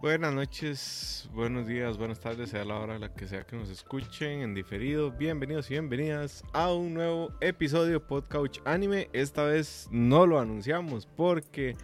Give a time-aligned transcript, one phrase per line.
[0.00, 3.68] Buenas noches, buenos días, buenas tardes, sea la hora a la que sea que nos
[3.68, 5.10] escuchen en diferido.
[5.10, 9.10] Bienvenidos y bienvenidas a un nuevo episodio Podcouch Anime.
[9.12, 11.76] Esta vez no lo anunciamos porque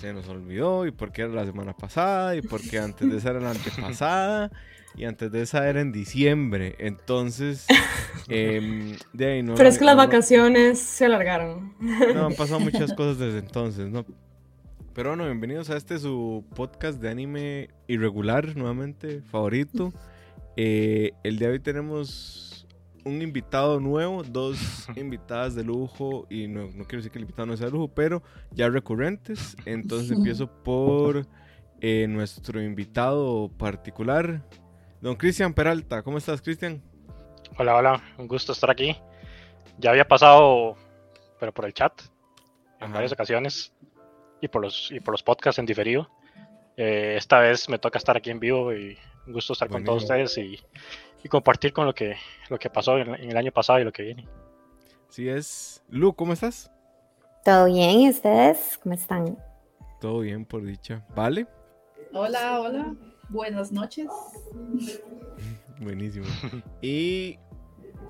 [0.00, 3.38] se nos olvidó y porque era la semana pasada y porque antes de esa era
[3.38, 4.50] la antepasada
[4.96, 6.74] y antes de esa era en diciembre.
[6.80, 7.68] Entonces,
[8.28, 9.54] em, de ahí no.
[9.54, 11.74] Pero es que las vacaciones se alargaron.
[11.78, 14.04] No, han pasado muchas cosas desde entonces, ¿no?
[14.94, 19.92] Pero bueno, bienvenidos a este su podcast de anime irregular, nuevamente, favorito.
[20.54, 22.66] Eh, el día de hoy tenemos
[23.06, 27.46] un invitado nuevo, dos invitadas de lujo, y no, no quiero decir que el invitado
[27.46, 29.56] no sea de lujo, pero ya recurrentes.
[29.64, 31.26] Entonces empiezo por
[31.80, 34.42] eh, nuestro invitado particular,
[35.00, 36.02] don Cristian Peralta.
[36.02, 36.82] ¿Cómo estás, Cristian?
[37.56, 38.94] Hola, hola, un gusto estar aquí.
[39.78, 40.76] Ya había pasado,
[41.40, 41.98] pero por el chat,
[42.78, 42.92] en Ajá.
[42.92, 43.72] varias ocasiones,
[44.42, 46.10] y por los, y por los podcasts en diferido.
[46.76, 50.06] Eh, esta vez me toca estar aquí en vivo y un gusto estar con todos
[50.06, 50.32] Buenísimo.
[50.34, 50.62] ustedes
[51.22, 52.16] y, y compartir con lo que,
[52.50, 54.28] lo que pasó en, en el año pasado y lo que viene.
[55.08, 55.82] Sí es.
[55.88, 56.70] Lu, ¿cómo estás?
[57.44, 58.00] ¿Todo bien?
[58.00, 58.78] ¿Y ustedes?
[58.82, 59.38] ¿Cómo están?
[60.00, 61.04] Todo bien, por dicha.
[61.14, 61.46] ¿Vale?
[62.12, 62.94] Hola, hola.
[63.28, 64.08] Buenas noches.
[65.80, 66.26] Buenísimo.
[66.82, 67.38] Y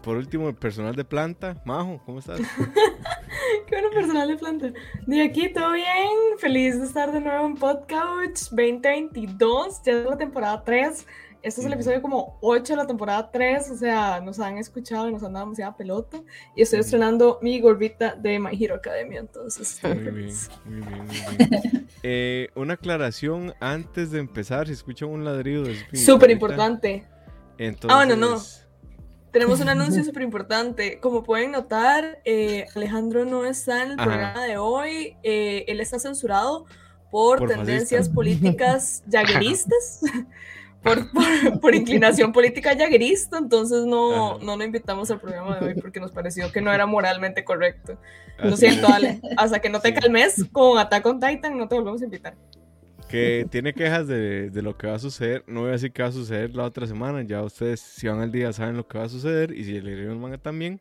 [0.02, 1.60] por último, el personal de planta.
[1.64, 2.40] Majo, ¿cómo estás?
[3.66, 4.72] Qué bueno personal de planta.
[5.06, 6.08] De aquí todo bien,
[6.38, 11.06] feliz de estar de nuevo en Podcouch 2022, ya es la temporada 3.
[11.42, 15.08] Este es el episodio como 8 de la temporada 3, o sea, nos han escuchado
[15.08, 16.22] y nos han dado demasiada pelota.
[16.54, 20.14] Y estoy estrenando mi gorrita de My Hero Academia, entonces Muy bien,
[20.64, 21.88] muy bien, muy bien.
[22.04, 27.06] Eh, una aclaración antes de empezar, si escuchan un ladrido Súper importante.
[27.58, 28.40] Entonces, Ah, bueno, no.
[29.32, 30.98] Tenemos un anuncio súper importante.
[31.00, 34.04] Como pueden notar, eh, Alejandro no está en el Ajá.
[34.08, 35.16] programa de hoy.
[35.22, 36.66] eh, él está censurado
[37.10, 38.14] por, Por tendencias fascista.
[38.14, 40.00] políticas yagueristas,
[40.82, 43.38] por, por- por inclinación política yaguerista.
[43.38, 44.44] Entonces no, Ajá.
[44.44, 47.98] no lo invitamos al programa de hoy porque nos pareció que no era moralmente correcto.
[48.38, 49.20] Lo siento, Ale.
[49.36, 49.94] Hasta que no te Sí.
[49.94, 52.34] calmes con Attack on Titan, no te volvemos a invitar.
[53.12, 55.44] Que tiene quejas de, de lo que va a suceder.
[55.46, 57.22] No voy a decir qué va a suceder la otra semana.
[57.22, 59.52] Ya ustedes, si van al día, saben lo que va a suceder.
[59.52, 60.80] Y si leyeron el manga también.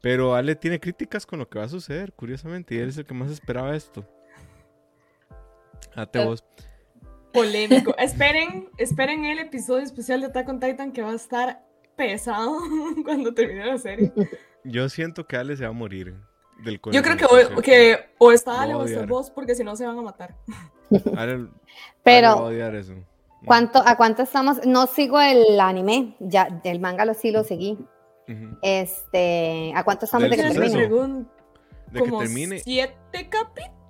[0.00, 2.74] Pero Ale tiene críticas con lo que va a suceder, curiosamente.
[2.74, 4.06] Y él es el que más esperaba esto.
[5.94, 6.44] Ate Eh, vos.
[7.32, 7.94] Polémico.
[7.98, 11.64] esperen, esperen el episodio especial de Attack on Titan que va a estar
[11.96, 12.58] pesado
[13.04, 14.12] cuando termine la serie.
[14.64, 16.14] Yo siento que Ale se va a morir.
[16.64, 19.74] Del Yo creo que, o, que o está Ale o está vos porque si no
[19.76, 20.34] se van a matar.
[21.16, 21.50] Ale, Ale va a
[22.02, 22.94] Pero, odiar eso.
[23.44, 24.64] ¿cuánto, ¿a cuánto estamos?
[24.66, 27.78] No sigo el anime, ya el manga lo sí lo seguí.
[28.28, 28.56] Ujú.
[28.62, 30.60] Este, ¿a cuánto estamos Del de que suceso.
[30.76, 30.82] termine?
[30.88, 31.30] Según
[31.90, 32.58] De que termine.
[32.60, 33.81] siete capítulos.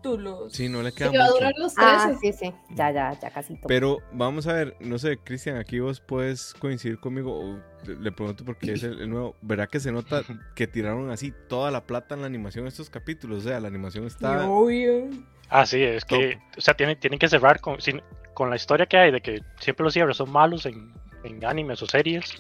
[0.51, 1.35] Sí, no le Sí, queda va a mucho.
[1.35, 1.91] durar los 13.
[1.95, 3.69] Ah, sí, sí, ya, ya, ya casi todo.
[3.69, 7.33] Pero vamos a ver, no sé, Cristian, aquí vos puedes coincidir conmigo.
[7.39, 7.61] o
[8.01, 9.37] le- pregunto porque es el, el nuevo.
[9.43, 10.23] ¿Verdad que se nota
[10.55, 13.39] que tiraron así toda la plata en la animación estos capítulos?
[13.45, 14.49] O sea, la animación está.
[14.49, 15.09] obvio.
[15.49, 18.03] Ah, sí, es que, o sea, tienen, tienen que cerrar con, sin-
[18.35, 20.93] con la historia que hay de que siempre los cierres son malos en,
[21.25, 22.35] en animes o series.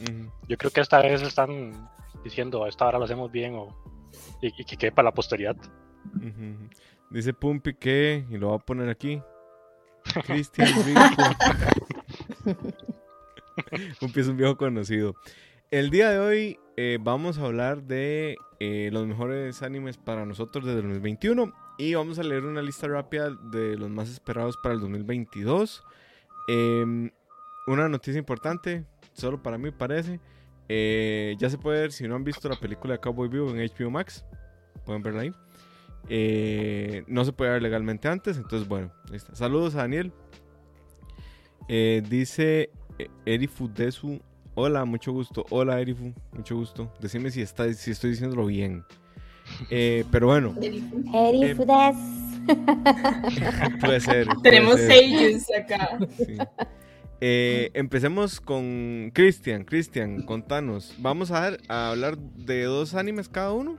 [0.48, 1.90] Yo creo que esta vez están
[2.24, 3.68] diciendo, esta hora lo hacemos bien o,
[4.40, 5.56] y, y que quede para la posteridad.
[7.12, 9.22] Dice Pumpi que, y lo voy a poner aquí.
[10.26, 10.68] Cristian.
[14.00, 15.14] Pumpi es un viejo conocido.
[15.70, 20.64] El día de hoy eh, vamos a hablar de eh, los mejores animes para nosotros
[20.64, 24.74] desde el 2021 y vamos a leer una lista rápida de los más esperados para
[24.74, 25.82] el 2022.
[26.48, 27.10] Em,
[27.66, 30.20] una noticia importante, solo para mí parece.
[30.68, 33.58] eh, ya se puede ver, si no han visto la película de Cowboy Vivo en
[33.58, 34.24] HBO Max,
[34.86, 35.32] pueden verla ahí.
[36.08, 39.34] Eh, no se puede ver legalmente antes, entonces bueno, ahí está.
[39.34, 40.12] Saludos a Daniel.
[41.68, 44.20] Eh, dice eh, Erifu Desu.
[44.54, 45.46] Hola, mucho gusto.
[45.50, 46.92] Hola Erifu, mucho gusto.
[47.00, 48.84] Decime si, está, si estoy diciéndolo bien.
[49.70, 51.96] Eh, pero bueno, Eri Fudes.
[53.80, 54.26] puede ser.
[54.26, 55.98] puede Tenemos sellos acá.
[56.16, 56.36] Sí.
[57.20, 59.64] Eh, empecemos con Cristian.
[59.64, 60.94] Cristian, contanos.
[60.98, 63.78] Vamos a, ver- a hablar de dos animes cada uno.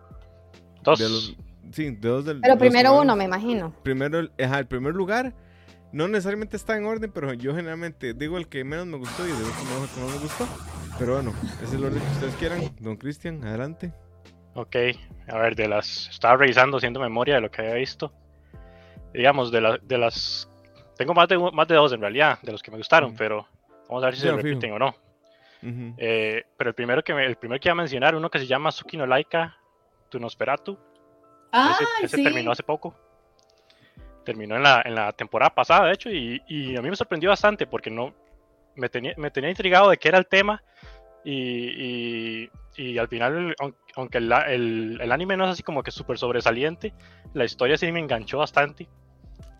[0.81, 1.00] Dos.
[1.00, 1.36] De los,
[1.71, 2.42] sí, de dos del.
[2.42, 3.74] Pero primero van- uno, me imagino.
[3.83, 5.33] Primero, el, ajá, el primer lugar.
[5.92, 9.31] No necesariamente está en orden, pero yo generalmente digo el que menos me gustó y
[9.31, 9.54] digo el
[9.94, 10.48] que más me gustó.
[10.98, 12.62] Pero bueno, ese es el orden que ustedes quieran.
[12.80, 13.94] Don Cristian, adelante.
[14.56, 14.75] Ok,
[15.27, 16.07] a ver, de las.
[16.10, 18.12] Estaba revisando, haciendo memoria de lo que había visto.
[19.13, 20.50] Digamos, de, la- de las.
[20.98, 23.18] Tengo más de, más de dos en realidad, de los que me gustaron, Ujú.
[23.18, 23.48] pero
[23.88, 24.48] vamos a ver si Ya, se fijo.
[24.48, 24.89] repiten o no.
[25.62, 25.94] Ujú.
[25.98, 28.48] Eh, pero el primero, que me- el primero que iba a mencionar, uno que se
[28.48, 29.56] llama Suki no Laika
[30.09, 30.77] Tunosperatu.
[31.54, 32.24] Ah, ese ese sí.
[32.24, 32.96] terminó hace poco.
[34.26, 37.30] terminó en la, en la temporada pasada, de hecho, y, y a mí me sorprendió
[37.30, 38.14] bastante porque no
[38.76, 40.64] me tenía, me tenía intrigado de qué era el tema
[41.24, 43.56] y, y, y al final,
[43.96, 46.94] aunque el, el, el, anime no es así como que súper sobresaliente,
[47.34, 48.88] la historia sí me enganchó bastante.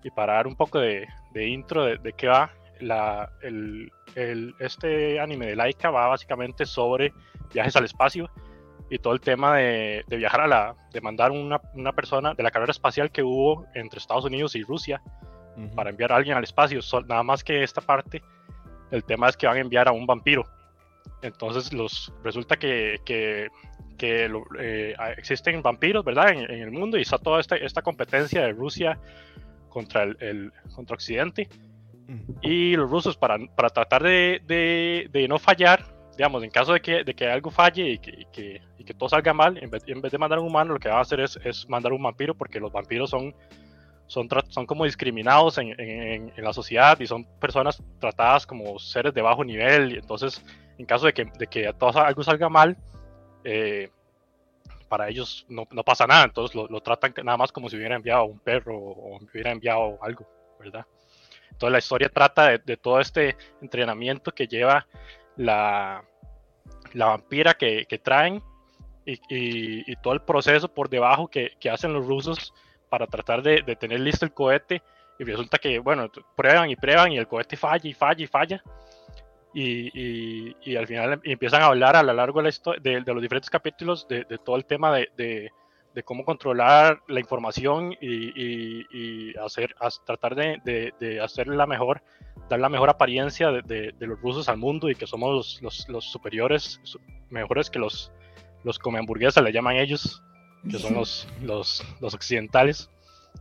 [0.04, 2.52] Y para dar un poco de, de intro de, de, qué va,
[2.82, 7.14] la, el, el, este anime de Laika va básicamente sobre
[7.54, 8.30] viajes al espacio
[8.90, 12.44] y todo el tema de, de viajar a la, de mandar una, una, persona de
[12.44, 15.02] la carrera espacial que hubo entre Estados Unidos y Rusia
[15.56, 15.76] uh -huh.
[15.76, 16.82] para enviar a alguien al espacio.
[16.82, 18.22] So, nada más que esta parte,
[18.92, 20.44] el tema es que van a enviar a un vampiro.
[21.22, 23.48] Entonces los, resulta que, que,
[23.98, 26.30] que lo, eh, existen vampiros, ¿verdad?
[26.30, 29.00] En, en, el mundo y está toda esta, esta competencia de Rusia
[29.70, 31.50] contra el, el contra Occidente.
[32.42, 35.86] Y los rusos, para, para tratar de, de, de, no fallar,
[36.18, 39.10] digamos, en caso de que, de que algo falle y que, y que, que todo
[39.10, 41.68] salga mal, en vez, de mandar un humano, lo que van a hacer es, es
[41.70, 43.34] mandar un vampiro, porque los vampiros son,
[44.08, 49.22] son, son como discriminados en, en, la sociedad y son personas tratadas como seres de
[49.22, 49.94] bajo nivel.
[49.94, 50.44] Y entonces,
[50.78, 52.78] en caso de que, de que todo, algo salga mal,
[53.44, 53.90] eh,
[54.90, 58.26] para ellos no, no, pasa nada, entonces lo, tratan nada más como si hubiera enviado
[58.26, 60.28] un perro o hubiera enviado algo,
[60.60, 60.86] ¿verdad?
[61.50, 64.86] Entonces la historia trata de, todo este entrenamiento que lleva
[65.36, 66.04] la,
[66.94, 68.44] la vampira que traen
[69.06, 72.54] y, y, y, todo el proceso por debajo que, que hacen los rusos
[72.90, 74.82] para tratar de, de, tener listo el cohete
[75.20, 78.64] y resulta que, bueno, prueban y prueban y el cohete falla y falla y falla
[79.54, 83.14] y, y, y, al final empiezan a hablar a lo largo de, la de, de
[83.14, 85.52] los diferentes capítulos de, todo el tema de,
[86.06, 92.02] cómo controlar la información y, hacer, a, tratar de, hacer la mejor,
[92.50, 96.06] dar la mejor apariencia de, los rusos al mundo y que somos los, los, los
[96.06, 96.82] superiores,
[97.30, 98.12] mejores que los,
[98.64, 100.24] los come hamburguesas, le llaman ellos,
[100.70, 102.90] que son los, los, los occidentales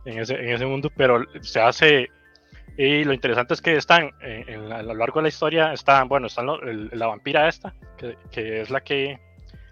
[0.05, 2.09] en ese, en ese mundo, pero se hace
[2.77, 6.07] y lo interesante es que están, en, en, a lo largo de la historia, están,
[6.07, 9.19] bueno, están lo, el, la vampira esta, que, que, es la que,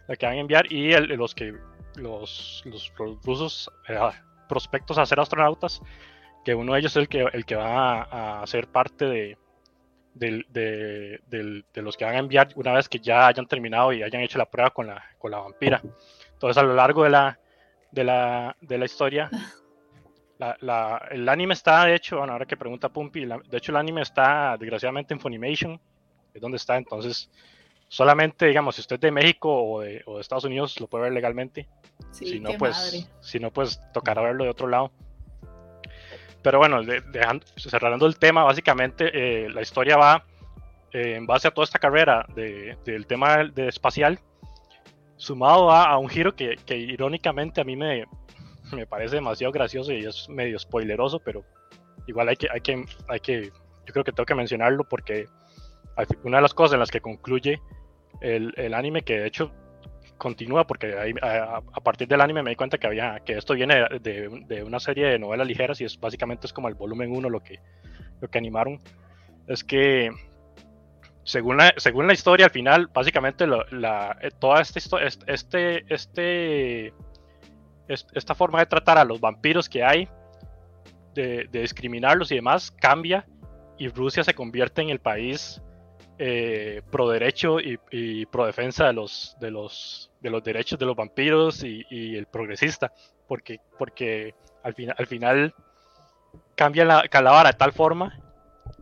[0.08, 1.56] la que van a enviar, y el, los que,
[1.96, 3.98] los, los, los rusos eh,
[4.48, 5.82] prospectos a ser astronautas,
[6.46, 9.38] que uno de ellos es el que, el que va a, a ser parte de,
[10.14, 13.94] de, de, de, de, los que van a enviar una vez que ya hayan terminado
[13.94, 15.82] y hayan hecho la prueba con la, con la vampira.
[16.34, 17.40] Entonces, a lo largo de la,
[17.92, 19.30] de la, de la historia,
[20.38, 23.72] la, la, el anime está, de hecho, bueno, ahora que pregunta Pumpi, la, de hecho
[23.72, 25.80] el anime está desgraciadamente en Funimation,
[26.34, 27.30] es donde está, entonces
[27.92, 31.04] solamente, digamos, si usted es de México o de, o de Estados Unidos, lo puede
[31.04, 31.68] ver legalmente.
[32.12, 33.06] Sí, si no, pues, madre.
[33.20, 34.92] si no, pues tocará verlo de otro lado.
[36.42, 40.26] Pero bueno, de, dejando, cerrando el tema, básicamente eh, la historia va
[40.92, 44.20] eh, en base a toda esta carrera de, del tema espacial,
[45.18, 48.06] sumado a, un giro que, irónicamente a mí me,
[48.74, 51.44] me parece demasiado gracioso y es medio spoileroso, pero
[52.08, 53.44] igual hay que, hay que, hay que,
[53.86, 55.28] yo creo que tengo que mencionarlo porque
[56.24, 57.62] una de las cosas en las que concluye
[58.22, 59.52] el anime, que de hecho
[60.22, 64.44] continúa, porque a, partir del anime me di cuenta que había, que esto viene de,
[64.48, 67.40] de, una serie de novelas ligeras y es básicamente es como el volumen 1 lo
[67.40, 67.60] que,
[68.22, 68.80] lo que animaron,
[69.48, 70.12] es que
[71.24, 74.80] según la, según la historia al final, básicamente la, toda esta
[75.26, 76.94] este, este
[77.88, 80.08] esta forma de tratar a los vampiros que hay,
[81.16, 83.26] de, de discriminarlos y demás, cambia
[83.80, 85.60] y Rusia se convierte en el país
[86.20, 90.86] eh, pro derecho y, y, pro defensa de los, de los, de los derechos de
[90.86, 92.94] los vampiros y, el progresista,
[93.28, 95.56] porque, porque al, final al final
[96.56, 98.20] cambia la calavera de tal forma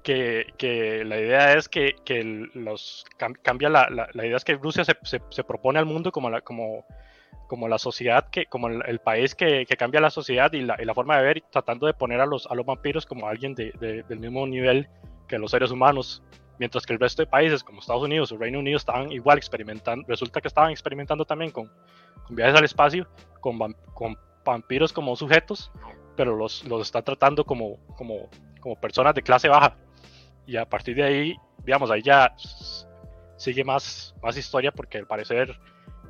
[0.03, 3.05] que, que, la idea es que, que los
[3.41, 6.85] cambia la, la, idea es que Rusia se, se, propone al mundo como la, como
[7.47, 10.85] como la sociedad, que, como el, país que, que, cambia la sociedad y la, y
[10.85, 13.71] la, forma de ver, tratando de poner a los, a los vampiros como alguien de,
[14.07, 14.87] del mismo nivel
[15.27, 16.21] que los seres humanos,
[16.59, 20.05] mientras que el resto de países como Estados Unidos o Reino Unido estaban igual experimentando,
[20.07, 21.71] resulta que estaban experimentando también con,
[22.27, 23.07] con viajes al espacio,
[23.39, 23.57] con,
[23.93, 25.71] con, vampiros como sujetos,
[26.15, 28.29] pero los, los están tratando como, como,
[28.61, 29.77] como personas de clase baja.
[30.47, 32.33] Y a partir de ahí, digamos, ahí ya
[33.37, 35.59] sigue más, más historia porque al parecer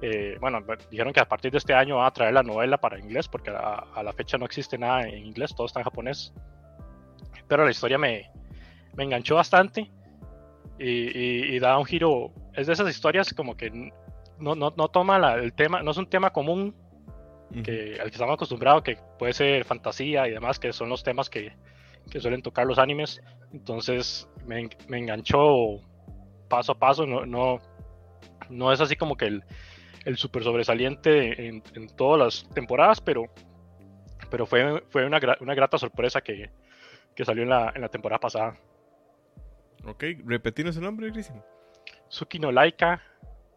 [0.02, 2.98] eh, bueno, dijeron que a partir de este año van a traer la novela para
[2.98, 6.34] inglés, porque a, a, la fecha no existe nada en inglés, todo está en japonés.
[7.48, 8.32] Pero la historia me,
[8.96, 9.92] me enganchó bastante
[10.80, 12.34] y, y, y, da un giro.
[12.54, 13.70] Es de esas historias como que
[14.40, 16.76] no, no, no toma la, el tema, no es un tema común
[17.64, 21.30] que, al que estamos acostumbrados, que puede ser fantasía y demás, que son los temas
[21.30, 21.54] que,
[22.10, 23.22] que suelen tocar los animes.
[23.52, 25.82] Entonces me, me enganchó
[26.48, 27.60] paso a paso, no, no,
[28.50, 29.44] no es así como que el,
[30.06, 33.26] el super sobresaliente en, en, todas las temporadas, pero,
[34.30, 36.50] pero fue, fue una, una grata sorpresa que,
[37.16, 38.56] que salió en la, en la temporada pasada.
[39.86, 41.44] Ok, repetimos el nombre, Cristian.
[42.08, 43.02] Suki no Laika,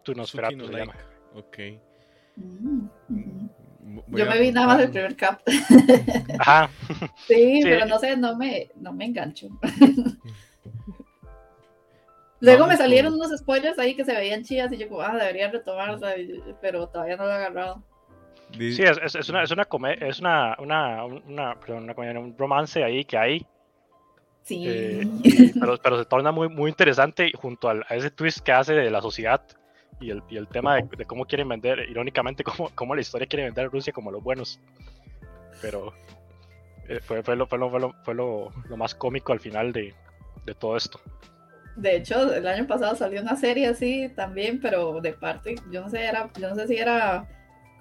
[0.03, 0.93] tu Nosferatu no se Laika.
[0.93, 1.05] llama.
[1.35, 1.59] Ok.
[2.37, 2.87] Mm,
[4.09, 4.91] Yo a me vi nada más el apuntarlo.
[4.91, 5.41] primer cap.
[6.39, 6.71] Ajá,
[7.27, 7.65] Sí, Sí.
[7.65, 9.49] pero no sé, no me, no me engancho.
[12.41, 15.01] Luego Vamos me salieron con- unos spoilers ahí que se veían chidas y yo como,
[15.03, 17.83] ah, debería retomarla, y- pero todavía no lo he agarrado.
[18.53, 22.19] Sí, es, es, es una, es una, come- es una, una, una, perdón, una comedia,
[22.19, 23.47] un romance ahí que hay,
[24.45, 24.65] Sí.
[24.67, 28.53] eh, y- pero, pero se torna muy, muy interesante junto al- a ese twist que
[28.53, 29.41] hace de la sociedad
[30.01, 33.27] y el, y el tema de, de cómo quieren vender, irónicamente, cómo, cómo la historia
[33.27, 34.59] quiere vender a Rusia como los buenos.
[35.61, 35.93] Pero
[36.89, 39.73] eh, fue, fue, lo, fue, lo, fue, lo, fue lo- lo más cómico al final
[39.73, 39.95] de,
[40.45, 41.01] de todo esto.
[41.77, 45.89] De hecho, el año pasado salió una serie así también, pero de parte, yo no
[45.89, 47.27] sé, era, yo no sé si era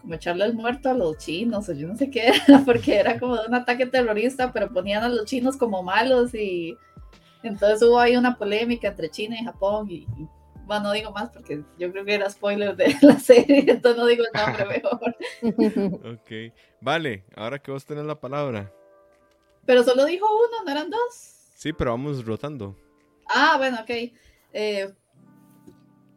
[0.02, 3.20] como echarle el muerto a los chinos o yo no sé qué era, porque era
[3.20, 6.76] como de un ataque terrorista, pero ponían a los chinos como malos y
[7.44, 10.28] entonces hubo ahí una polémica entre China y Japón y, y,
[10.66, 14.06] bueno, no digo más porque yo creo que era spoiler de la serie, entonces no
[14.06, 15.16] digo el nombre mejor.
[16.14, 16.54] Ok.
[16.82, 18.72] Vale, ahora que vos tenés la palabra.
[19.66, 21.32] Pero solo dijo uno, no eran dos.
[21.56, 22.76] Sí, pero vamos rotando.
[23.28, 24.12] Ah, bueno, ok.
[24.54, 24.94] Eh,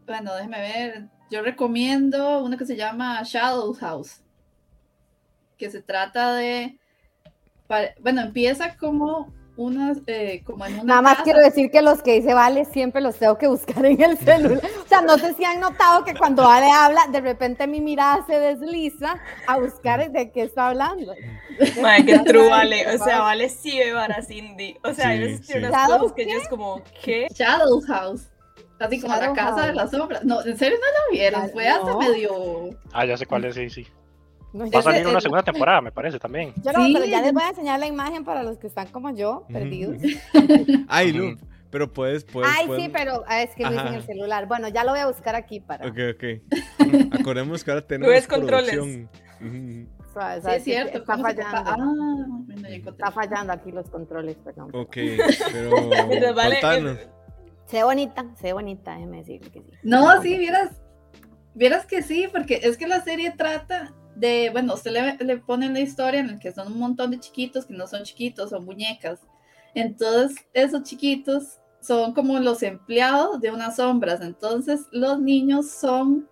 [0.07, 1.09] bueno, déjeme ver.
[1.35, 4.23] Yo recomiendo uno que se llama Shadow House,
[5.59, 6.79] que se trata de,
[7.99, 11.25] bueno, empieza como una, eh, como en una Nada más casa.
[11.25, 14.62] quiero decir que los que dice Vale siempre los tengo que buscar en el celular.
[14.85, 18.25] O sea, no sé si han notado que cuando Vale habla, de repente mi mirada
[18.29, 21.14] se desliza a buscar de qué está hablando.
[21.83, 22.95] Madre, qué true, vale.
[22.95, 24.76] O sea, vale sí ve a Cindy.
[24.85, 27.26] O sea, hay veces unas ¿Shadow cosas que yo es como, ¿qué?
[27.35, 28.29] Shadow House,
[28.78, 30.25] así como la Shadow casa de las sombras.
[30.25, 31.99] No, en serio no la vieron, fue hasta no.
[31.99, 32.31] medio.
[32.93, 33.87] Ah, ya sé cuál es, sí, sí.
[34.52, 36.52] No, Va a salir una el- segunda temporada, me parece, también.
[36.62, 38.87] yo no, Sí, pero ya les voy a enseñar la imagen para los que están
[38.88, 39.97] como yo, perdidos.
[40.88, 41.12] Ay.
[41.12, 41.37] Lu,
[41.71, 42.49] pero puedes, puedes.
[42.54, 44.47] Ay, sí, pueden- pero ah, es que lo hice en el celular.
[44.47, 45.88] Bueno, ya lo voy a buscar aquí para.
[45.88, 46.25] Ok, ok.
[47.21, 48.71] Acordemos que ahora tenemos ves controles.
[48.71, 49.88] producción.
[50.12, 50.99] Suave, Sí, es sí, cierto.
[50.99, 51.71] Está ¿cómo se fallando.
[51.73, 51.76] Ah,
[52.47, 52.69] bueno.
[52.69, 54.71] Está fallando aquí los controles, perdón.
[54.73, 54.97] Ok,
[55.52, 56.07] pero.
[56.07, 57.09] Mientras vale, eh,
[57.66, 59.71] Se ve bonita, se ve bonita, déjeme decirle que sí.
[59.83, 60.71] No, sí, vieras,
[61.54, 65.71] vieras que sí, porque es que la serie trata de, bueno, usted le, le pone
[65.71, 68.64] la historia en la que son un montón de chiquitos que no son chiquitos, son
[68.64, 69.21] muñecas.
[69.75, 74.21] Entonces, esos chiquitos son como los empleados de unas sombras.
[74.21, 76.28] Entonces, los niños son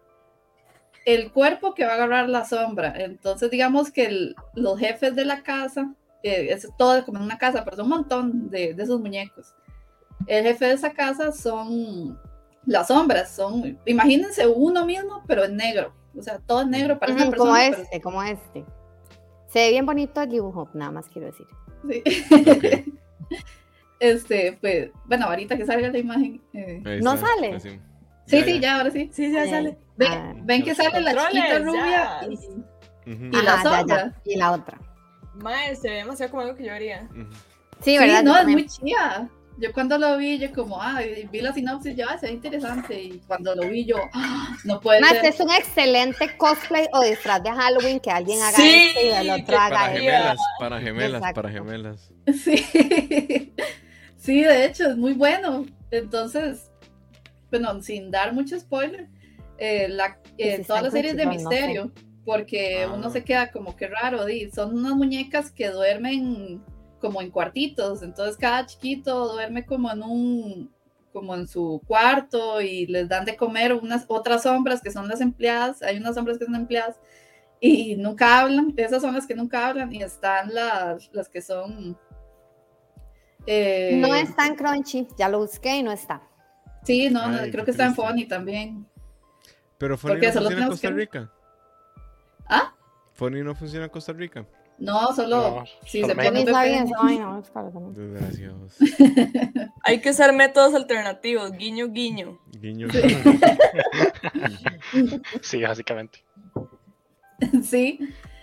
[1.05, 2.95] el cuerpo que va a agarrar la sombra.
[2.97, 7.39] Entonces, digamos que el- los jefes de la casa, eh, es todo como en una
[7.39, 9.55] casa, pero son un montón de, de esos muñecos.
[10.27, 12.19] El jefe de esa casa son
[12.67, 15.93] las sombras, son, imagínense uno mismo, pero en negro.
[16.17, 17.71] O sea, todo en negro parece una Ujú, como persona.
[17.71, 18.65] pero- este, como este.
[19.49, 21.47] Se ve bien bonito el dibujo, nada más quiero decir.
[21.89, 22.03] sí.
[23.99, 26.43] Este, pues, bueno, ahorita que salga la imagen.
[26.55, 27.55] eh, ¿No está, sale?
[27.55, 27.81] así.
[28.27, 29.09] Sí, sí, ya, ahora sí.
[29.13, 29.79] Sí, ya sale.
[29.97, 32.21] Ven, ah, ven que sale la chiquita rubia
[33.07, 33.79] y, la Ajá, ya, ya.
[33.79, 34.21] sombra.
[34.25, 34.81] Y la otra.
[35.35, 37.09] Mae, se ve demasiado como algo que yo haría.
[37.81, 38.25] Sí, Sí, ¿verdad?
[38.25, 39.29] no, es muy chida.
[39.59, 43.01] Yo cuando lo vi, yo como, ah, vi la sinopsis, yo, ah, se ve interesante.
[43.01, 45.27] Y cuando lo vi, yo, ah, no puede Más, ser.
[45.27, 49.31] es un excelente cosplay o disfraz de Halloween que alguien haga Sí, este y el
[49.31, 51.35] otro haga Para gemelas, para gemelas, Exacto.
[51.43, 52.11] para gemelas.
[52.43, 52.57] Sí.
[54.17, 55.67] sí, de hecho, es muy bueno.
[55.91, 56.71] Entonces,
[57.51, 59.09] bueno, sin dar mucho spoiler,
[59.59, 61.57] eh, la, eh, si toda está la en serie es de Crunchyroll, no sé.
[61.61, 61.93] misterio,
[62.25, 62.93] porque Ah.
[62.95, 66.63] uno se queda como que raro, son unas muñecas que duermen
[67.03, 70.73] como en cuartitos, entonces cada chiquito duerme como en un
[71.13, 75.21] como en su cuarto y les dan de comer unas otras sombras que son las
[75.21, 76.99] empleadas, hay unas sombras que son empleadas
[77.61, 81.99] y nunca hablan, esas son las que nunca hablan y están las, las que son
[83.47, 86.23] eh, No está en Crunchy, ya lo busqué y no está.
[86.85, 87.95] Sí, no, no, Ay, creo que está en.
[87.95, 88.87] Funny también.
[89.79, 91.33] Pero Funny Porque no solo funciona en tenemos Costa que- Rica.
[92.49, 92.75] ¿Ah?
[93.13, 94.47] Funny no funciona en Costa Rica.
[94.83, 96.23] No, solo No, si se México.
[96.25, 96.87] pone Yo ni sabía VPN.
[96.87, 96.95] eso.
[97.03, 97.95] Ay, no, es caro también.
[98.15, 98.77] Desgraciados.
[99.85, 101.53] Hay que usar métodos alternativos.
[101.53, 102.39] Guiño, guiño.
[102.61, 102.89] Guiño.
[105.41, 106.25] Sí, básicamente.
[107.63, 107.99] Sí.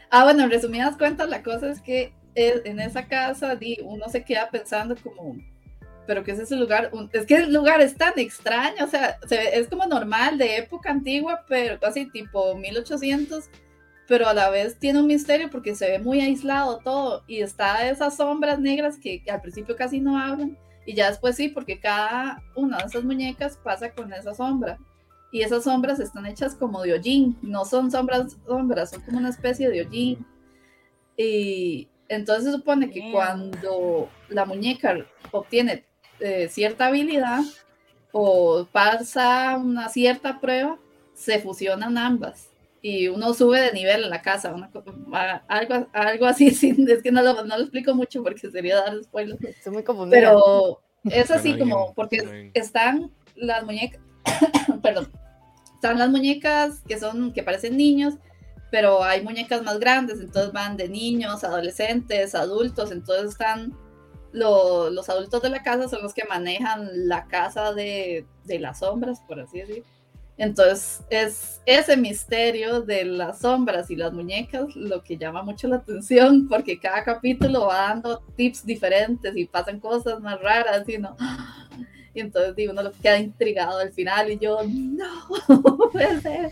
[0.10, 4.24] Ah, bueno, en resumidas cuentas, la cosa es que en esa casa di, uno se
[4.24, 5.36] queda pensando como,
[6.08, 6.90] pero ¿qué es ese lugar?
[6.94, 10.38] Un- es que el lugar es tan extraño, o sea, se ve- es como normal,
[10.38, 13.50] de época antigua, pero casi tipo 1800,
[14.10, 17.88] pero a la vez tiene un misterio porque se ve muy aislado todo y está
[17.88, 22.42] esas sombras negras que al principio casi no hablan y ya después sí, porque cada
[22.56, 24.80] una de esas muñecas pasa con esa sombra.
[25.32, 29.30] Y esas sombras están hechas como de hollín, no son sombras, sombras, son como una
[29.30, 30.26] especie de hollín.
[31.16, 35.86] Y Entonces se supone que cuando la muñeca obtiene
[36.20, 37.42] eh, cierta habilidad
[38.12, 40.80] o pasa una cierta prueba,
[41.14, 42.49] se fusionan ambas
[42.82, 44.70] y uno sube de nivel en la casa, una
[45.48, 49.04] algo, algo así, sin, es que no lo, no lo explico mucho porque sería dar
[49.04, 50.18] spoiler, Estoy muy confundida.
[50.18, 52.52] pero es así como, porque bien.
[52.54, 54.02] están las muñecas,
[54.84, 55.12] perdón,
[55.76, 58.16] están las muñecas que son, que parecen niños,
[58.72, 63.76] pero hay muñecas más grandes, entonces van de niños, adolescentes, adultos, entonces están
[64.32, 68.80] lo- los adultos de la casa son los que manejan la casa de, de las
[68.80, 69.84] sombras, por así decir.
[70.40, 75.76] Entonces es ese misterio de las sombras y las muñecas lo que llama mucho la
[75.76, 81.16] atención, porque cada capítulo va dando tips diferentes y pasan cosas más raras, y no.
[82.16, 86.52] Y entonces digo, uno lo queda intrigado al final y yo, no, puede ser.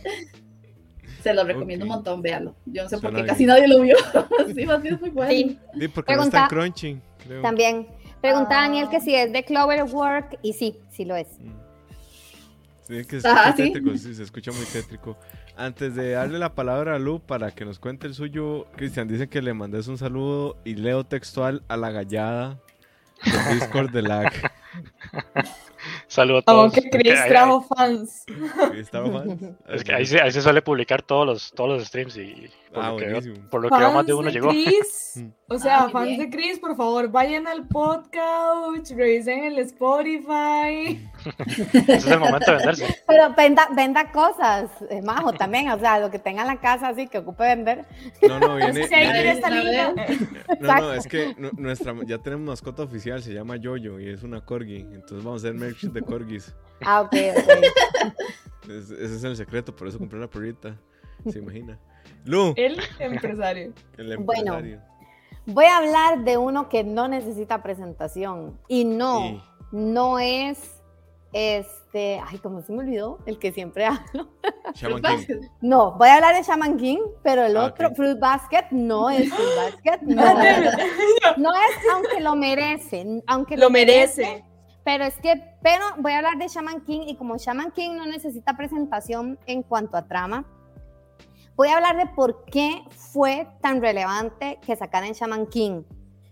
[1.23, 2.55] Se lo recomiendo un montón, véalo.
[2.67, 3.95] Yo no sé por qué casi nadie lo vio.
[4.55, 5.31] sí, más bien es muy bueno.
[5.31, 7.41] Sí, Sí, porque no está en creo.
[7.41, 7.87] también.
[8.21, 8.61] Pregunta Ah.
[8.61, 11.27] Daniel que si es de Cloverwork y sí, sí lo es.
[11.39, 11.66] Mm.
[12.87, 13.53] Sí, que se sí.
[13.57, 15.17] tétrico, sí, se escucha muy tétrico.
[15.57, 19.27] Antes de darle la palabra a Lu para que nos cuente el suyo, Cristian dice
[19.27, 22.59] que le mandes un saludo y leo textual a la gallada
[23.25, 24.31] del Discord de lag.
[26.07, 26.71] Saludos a todos.
[26.71, 28.25] Como que Porque Chris trajo fans.
[28.71, 29.41] Ahí estaba fans.
[29.67, 32.83] Es que ahí se, ahí se suele publicar todos los, todos los streams y por,
[32.83, 34.49] Ah, lo, que por lo que veo más Fans de uno llegó.
[34.49, 36.19] Chris, o sea, Ah, fans bien.
[36.19, 41.07] de Chris, por favor, vayan al podcast, revisen el Spotify.
[41.73, 43.03] Ese es el momento de venderse.
[43.07, 45.69] Pero venda, venda cosas, eh, Majo, también.
[45.69, 47.85] O sea, lo que tenga en la casa, así que ocupe vender.
[48.27, 48.83] No, no, viene.
[48.83, 49.93] hay viene- en esta liga.
[50.59, 54.23] No, no, es que nu- nuestra, ya tenemos mascota oficial, se llama Yoyo y es
[54.23, 54.77] una corgi.
[54.81, 56.53] Entonces vamos a hacer merch de corgis.
[56.83, 58.69] Ah, ok, ok.
[58.69, 60.75] Es- ese es el secreto, por eso compré la perrita.
[61.29, 61.79] Se imagina.
[62.25, 63.73] Lu, El empresario.
[63.97, 64.55] el Bueno.
[64.55, 64.81] empresario.
[65.45, 68.59] Voy a hablar de uno que no necesita presentación.
[68.67, 70.81] Y no, no es
[71.31, 72.21] este.
[72.27, 73.19] Ay, ¿cómo se me olvidó?
[73.25, 74.27] El que siempre hablo.
[74.73, 75.17] Shaman Fruit King.
[75.37, 75.39] Basket.
[75.61, 77.95] No, voy a hablar de Shaman King, pero el Ah, otro, ok.
[77.95, 79.99] Fruit Basket, no es Fruit Basket.
[80.03, 80.23] No,
[81.37, 83.21] no es aunque lo merece.
[83.27, 84.43] Aunque Lo merece.
[84.83, 88.05] Pero es que, pero voy a hablar de Shaman King y como Shaman King no
[88.05, 90.45] necesita presentación en cuanto a trama,
[91.57, 95.83] voy a hablar de por qué fue tan relevante que sacaran Shaman King.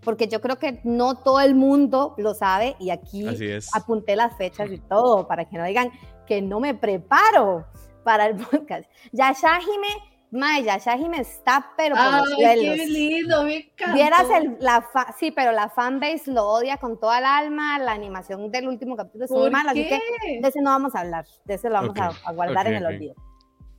[0.02, 3.26] Porque yo creo que no todo el mundo lo sabe y aquí
[3.74, 5.90] apunté las fechas y todo para que no digan
[6.28, 7.66] que no me preparo
[8.04, 8.88] para el podcast.
[9.10, 9.88] Yashahime,
[10.30, 12.76] Mae, Yashahime está pero por los Ay, suelos.
[12.76, 13.94] qué lindo, me encanta.
[13.94, 17.90] Vieras el, la fa- sí, pero la fanbase lo odia con toda el alma, la
[17.92, 19.98] animación del último capítulo es muy ¿Por mala, así que
[20.40, 22.70] de ese no vamos a hablar, de ese lo vamos a, Ok, a guardar ok,
[22.72, 22.90] en el ok.
[22.92, 23.14] olvido.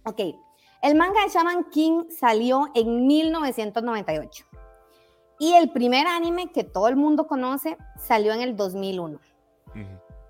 [0.06, 0.20] Ok,
[0.82, 4.46] el manga de Shaman King salió en 1998
[5.40, 9.20] y el primer anime que todo el mundo conoce salió en el 2001.
[9.68, 9.86] Ujú.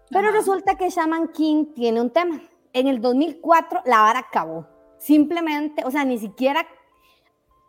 [0.10, 0.38] Pero Ajá.
[0.38, 2.42] resulta que Shaman King tiene un tema.
[2.74, 4.68] En el 2004 la vara acabó.
[4.98, 6.66] Simplemente, o sea, ni siquiera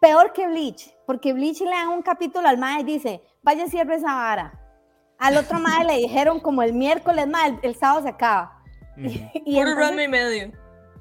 [0.00, 3.96] peor que Bleach, porque Bleach le dan un capítulo al mae y dice, vaya cierre
[3.96, 4.60] esa vara.
[5.18, 8.62] Al otro mae le dijeron como el miércoles, mae, el, el sábado se acaba.
[8.96, 9.08] Ujú.
[9.44, 10.52] Y Puro entonces run y medio.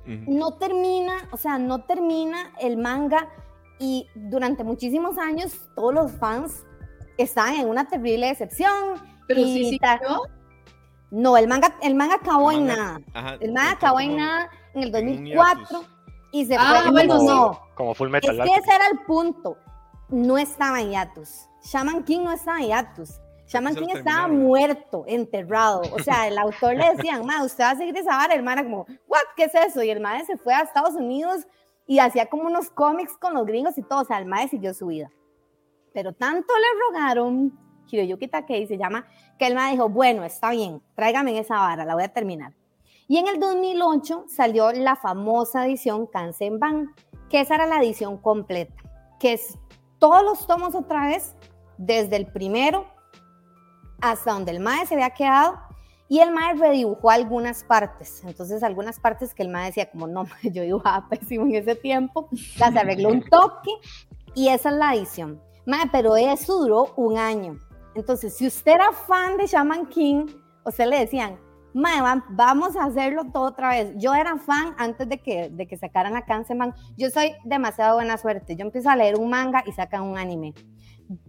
[0.08, 3.28] No termina, o sea, no termina el manga
[3.80, 6.66] y durante muchísimos años todos los fans
[7.18, 8.96] están en una terrible decepción.
[9.28, 10.22] Pero y sí, sí, ¿no?
[11.12, 13.00] No, el manga, el manga acabó El en manga- nada.
[13.14, 15.90] Ajá, El manga acabó en como- nada en el en un 2004 hiatus.
[16.32, 16.92] y se Ah, fue.
[16.92, 17.60] bueno, no, sí.
[17.76, 18.66] Como Full es Metal que Alchemist.
[18.68, 19.58] ese era el punto.
[20.10, 21.48] No estaba en hiatus.
[21.64, 23.20] Shaman King no estaba en hiatus.
[23.48, 25.82] Shaman King estaba muerto, enterrado.
[25.94, 28.36] O sea, el autor le decían, ma, usted va a seguir esa vara.
[28.36, 29.82] El man como, what, ¿qué es eso?
[29.84, 31.48] Y el man se fue a Estados Unidos
[31.88, 34.02] y hacía como unos cómics con los gringos y todo.
[34.02, 35.10] O sea, el man siguió su vida.
[35.94, 37.58] Pero tanto le rogaron,
[37.90, 39.08] Hiroyuki Takei se llama,
[39.40, 42.54] que el man dijo, bueno, está bien, tráigame esa vara, la voy a terminar.
[43.08, 46.94] Y en el 2008 salió la famosa edición Kansenban,
[47.30, 48.76] que esa era la edición completa,
[49.22, 49.58] que es
[50.00, 51.34] todos los tomos otra vez,
[51.78, 52.97] desde el primero
[54.02, 55.60] hasta donde el mae se había quedado,
[56.10, 58.24] y el mae redibujó algunas partes.
[58.26, 62.30] Entonces, algunas partes que el mae decía, como no, yo dibujaba pésimo en ese tiempo,
[62.60, 63.72] las arregló un toque,
[64.34, 65.42] y esa es la edición.
[65.66, 67.58] Mae, pero eso duró un año.
[67.96, 70.28] Entonces, si usted era fan de Shaman King,
[70.72, 71.40] se le decían,
[71.74, 73.94] Mae, va- vamos a hacerlo todo otra vez.
[73.98, 76.74] Yo era fan antes de que, de que sacaran la Kansenban.
[76.98, 78.56] Yo soy demasiado buena suerte.
[78.56, 80.54] Yo empiezo a leer un manga y sacan un anime.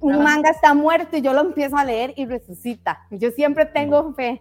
[0.01, 3.07] Un manga está muerto y yo lo empiezo a leer y resucita.
[3.11, 4.41] Yo siempre tengo fe.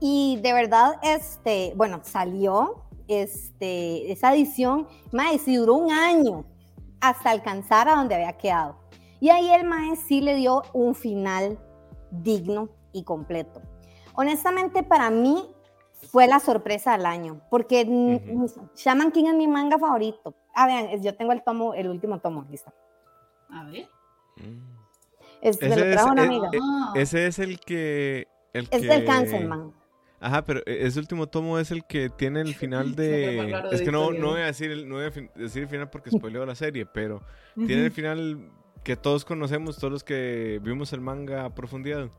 [0.00, 6.44] Y de verdad, este, bueno, salió este, esa edición, mae, sí duró un año
[7.00, 8.76] hasta alcanzar a donde había quedado.
[9.20, 11.58] Y ahí el mae sí le dio un final
[12.10, 13.60] digno y completo.
[14.14, 15.44] Honestamente, para mí
[16.10, 17.84] fue la sorpresa del año, porque
[18.74, 20.34] Shaman King es mi manga favorito.
[20.54, 22.72] Ah, vean, yo tengo el tomo, el último tomo, listo.
[23.52, 23.88] A ver.
[24.36, 24.80] Mm.
[25.42, 26.48] Es, Ese, lo es, trajo una eh, amiga.
[26.52, 26.92] eh, Ah.
[26.96, 28.28] ese es el que...
[28.52, 28.86] El es que...
[28.86, 29.72] del Cancelman.
[30.22, 33.62] Ajá, pero e- ese último tomo es el que tiene el final de...
[33.72, 35.88] Es que no, no voy a decir el, no voy a fin- decir el final
[35.88, 37.22] porque spoileo la serie, pero
[37.54, 38.50] tiene el final
[38.84, 42.10] que todos conocemos, todos los que vimos el manga a profundidad.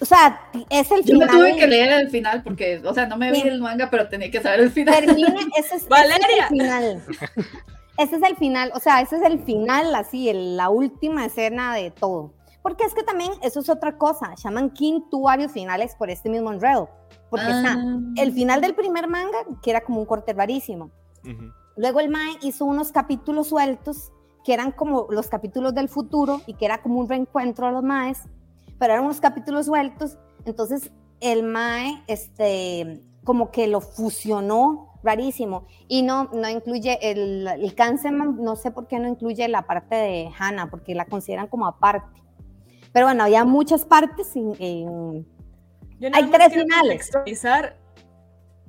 [0.00, 1.28] O sea, es el Yo me final.
[1.30, 3.48] tuve que leer el final porque, o sea, no me vi Sí.
[3.48, 5.04] el manga, pero tenía que saber el final.
[5.06, 6.16] Termina, ese es, Valeria.
[6.18, 7.02] ese es el final.
[7.98, 11.74] Ese es el final, o sea, ese es el final, así, el- la última escena
[11.74, 12.32] de todo.
[12.62, 14.34] Porque es que también eso es otra cosa.
[14.36, 16.88] Shaman King tuvo varios finales por este mismo enredo.
[17.30, 17.98] Porque está Ah.
[18.16, 20.90] el final del primer manga, que era como un corte rarísimo.
[21.76, 24.12] Luego el Mae hizo unos capítulos sueltos,
[24.44, 27.82] que eran como los capítulos del futuro y que era como un reencuentro de los
[27.82, 28.22] Maes,
[28.78, 30.18] pero eran unos capítulos sueltos.
[30.44, 37.74] Entonces el Mae, este, como que lo fusionó rarísimo y no, no incluye el, el
[37.74, 41.66] Cancelman, no sé por qué no incluye la parte de Hannah, porque la consideran como
[41.66, 42.22] aparte.
[42.92, 45.26] Pero bueno, había muchas partes en- en,
[45.98, 46.82] Yo Hay tres finales.
[47.10, 47.76] contextualizar.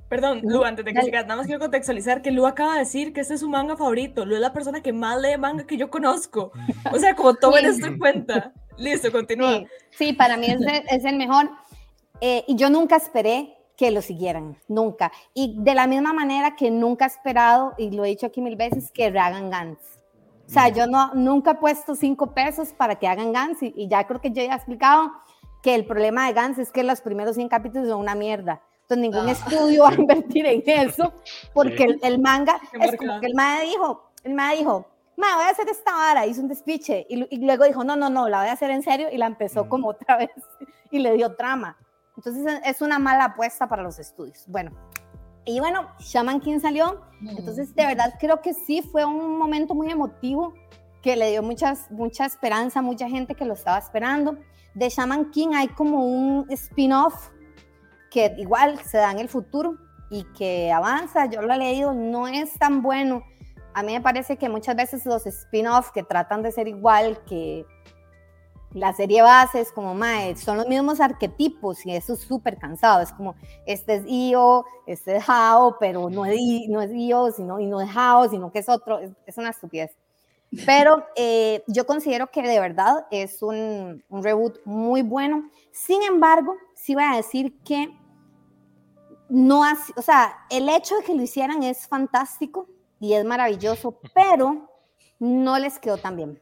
[0.08, 3.12] Perdón, Lu, antes de que sigas, nada más quiero contextualizar que Lu acaba de decir
[3.12, 4.24] que este es su manga favorito.
[4.24, 6.50] Lu es la persona que más lee manga que yo conozco.
[6.92, 7.70] O sea, como tomen Sí.
[7.72, 8.52] esto en cuenta.
[8.78, 9.58] Listo, continúa.
[9.58, 11.50] Sí, sí, para mí es el, es el mejor.
[12.22, 15.12] Eh, y yo nunca esperé que lo siguieran, nunca.
[15.32, 18.56] Y de la misma manera que nunca he esperado, y lo he dicho aquí mil
[18.56, 19.78] veces, que hagan Gans.
[20.46, 23.86] O sea, yo no, nunca he puesto cinco pesos para que hagan Gans, y, y
[23.88, 25.12] ya creo que yo ya he explicado
[25.62, 28.60] que el problema de Gans es que los primeros 100 capítulos son una mierda.
[28.82, 29.32] Entonces ningún Ah.
[29.32, 31.12] estudio va a invertir en eso,
[31.54, 34.86] porque el, el manga es como que el MAE dijo, el MAE dijo,
[35.16, 38.10] ma, voy a hacer esta vara, hizo un despiche, y, y luego dijo, no, no,
[38.10, 39.68] no, la voy a hacer en serio, y la empezó Mm.
[39.68, 40.30] como otra vez,
[40.90, 41.76] y le dio trama.
[42.18, 44.42] Entonces es- es una mala apuesta para los estudios.
[44.48, 44.72] Bueno,
[45.44, 49.88] y bueno, Shaman King salió, entonces de verdad creo que sí fue un momento muy
[49.90, 50.52] emotivo,
[51.00, 54.36] que le dio muchas, mucha esperanza a mucha gente que lo estaba esperando.
[54.74, 57.30] De Shaman King hay como un spin-off
[58.10, 59.76] que igual se da en el futuro
[60.10, 63.22] y que avanza, yo lo he leído, no es tan bueno.
[63.74, 67.64] A mí me parece que muchas veces los spin-off que tratan de ser igual que
[68.72, 73.00] la serie base es como, mae, son los mismos arquetipos y eso es súper cansado.
[73.00, 73.34] Es como,
[73.66, 77.80] este es Io, este es Hao, pero no es, no es Io, sino, y no
[77.80, 78.98] es Hao, sino que es otro.
[78.98, 79.96] Es, es una estupidez.
[80.64, 85.50] Pero eh, yo considero que de verdad es un, un reboot muy bueno.
[85.72, 87.88] Sin embargo, sí voy a decir que
[89.28, 92.66] no hace, o sea, el hecho de que lo hicieran es fantástico
[92.98, 94.68] y es maravilloso, pero
[95.18, 96.40] no les quedó tan bien.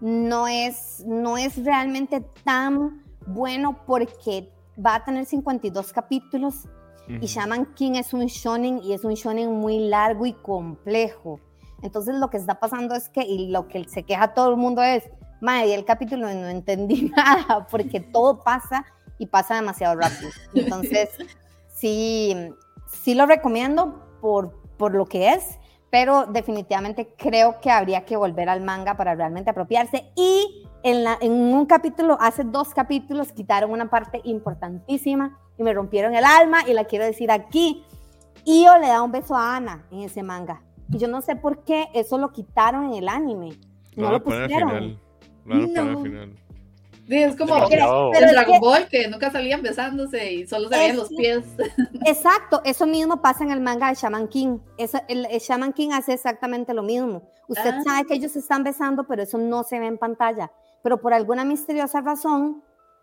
[0.00, 4.50] No es, no es realmente tan bueno porque
[4.84, 6.66] va a tener 52 capítulos
[7.08, 7.26] y Ujú.
[7.26, 11.40] Shaman King es un shonen y es un shonen muy largo y complejo.
[11.82, 14.82] Entonces lo que está pasando es que, y lo que se queja todo el mundo
[14.82, 15.10] es,
[15.40, 18.84] madre, el capítulo no entendí nada porque todo pasa
[19.18, 20.30] y pasa demasiado rápido.
[20.54, 21.10] Entonces,
[21.74, 22.36] sí,
[22.86, 25.58] sí lo recomiendo por, por lo que es,
[25.90, 30.10] pero definitivamente creo que habría que volver al manga para realmente apropiarse.
[30.16, 35.72] Y en, la- en un capítulo, hace dos capítulos, quitaron una parte importantísima y me
[35.72, 37.84] rompieron el alma y la quiero decir aquí.
[38.46, 40.62] Io le da un beso a Ana en ese manga.
[40.92, 43.50] Y yo no sé por qué eso lo quitaron en el anime.
[43.96, 44.70] Lo No lo a poner al pusieron.
[44.70, 44.98] final.
[45.44, 46.02] Lo poner al No.
[46.02, 46.34] final.
[47.10, 48.10] Sí, es como Demasiado.
[48.12, 50.96] Pero en es Dragon que- Ball, que nunca salían besándose y solo se veían Es
[50.96, 51.44] los pies.
[52.06, 54.58] Exacto, eso mismo pasa en el manga de Shaman King.
[54.78, 57.22] Eso- el, el Shaman King hace exactamente lo mismo.
[57.48, 57.82] Usted Ah.
[57.84, 60.52] sabe que ellos se están besando, pero eso no se ve en pantalla.
[60.82, 62.62] Pero por alguna misteriosa razón,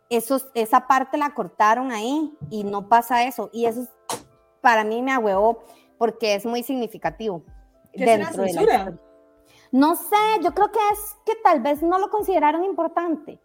[0.09, 3.49] esos, esa parte la cortaron ahí y no pasa eso.
[3.51, 4.25] Y eso es-
[4.61, 5.63] para mí me ahuevó
[5.97, 7.43] porque es muy significativo.
[7.91, 8.73] ¿Qué dentro de la censura?
[8.77, 8.99] historia.
[9.71, 13.37] No sé, yo creo que es que tal vez no lo consideraron importante.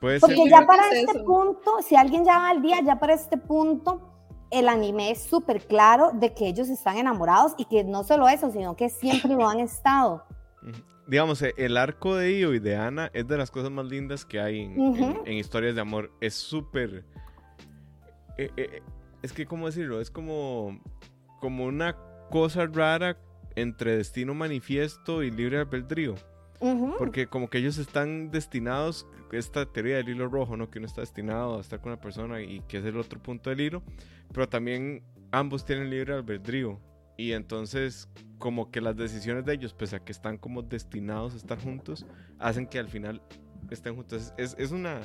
[0.00, 0.48] Puede Porque ser.
[0.50, 1.24] Ya para es este eso.
[1.24, 4.12] punto, si alguien ya va al día, ya para este punto,
[4.50, 8.50] el anime es súper claro de que ellos están enamorados y que no solo eso,
[8.52, 10.24] sino que siempre lo han estado.
[11.08, 14.24] Digamos, eh, el arco de Io y de Ana es de las cosas más lindas
[14.24, 15.22] que hay en, en- Ujú.
[15.24, 16.10] en historias de amor.
[16.20, 17.04] Es súper.
[18.36, 18.82] eh, eh,
[19.22, 20.00] es que, ¿cómo decirlo?
[20.00, 20.78] Es como,
[21.40, 21.96] como una
[22.30, 23.16] cosa rara
[23.54, 26.14] entre destino manifiesto y libre albedrío.
[26.60, 26.94] Ujú.
[26.98, 30.70] Porque como que ellos están destinados, esta teoría del hilo rojo, ¿no?
[30.70, 33.50] Que uno está destinado a estar con una persona y que es el otro punto
[33.50, 33.82] del hilo,
[34.32, 36.80] pero también ambos tienen libre albedrío.
[37.16, 41.36] y entonces como que las decisiones de ellos, pese a que están como destinados a
[41.36, 42.04] estar juntos,
[42.38, 43.22] hacen que al final
[43.70, 44.32] estén juntos.
[44.36, 45.00] Es, es una...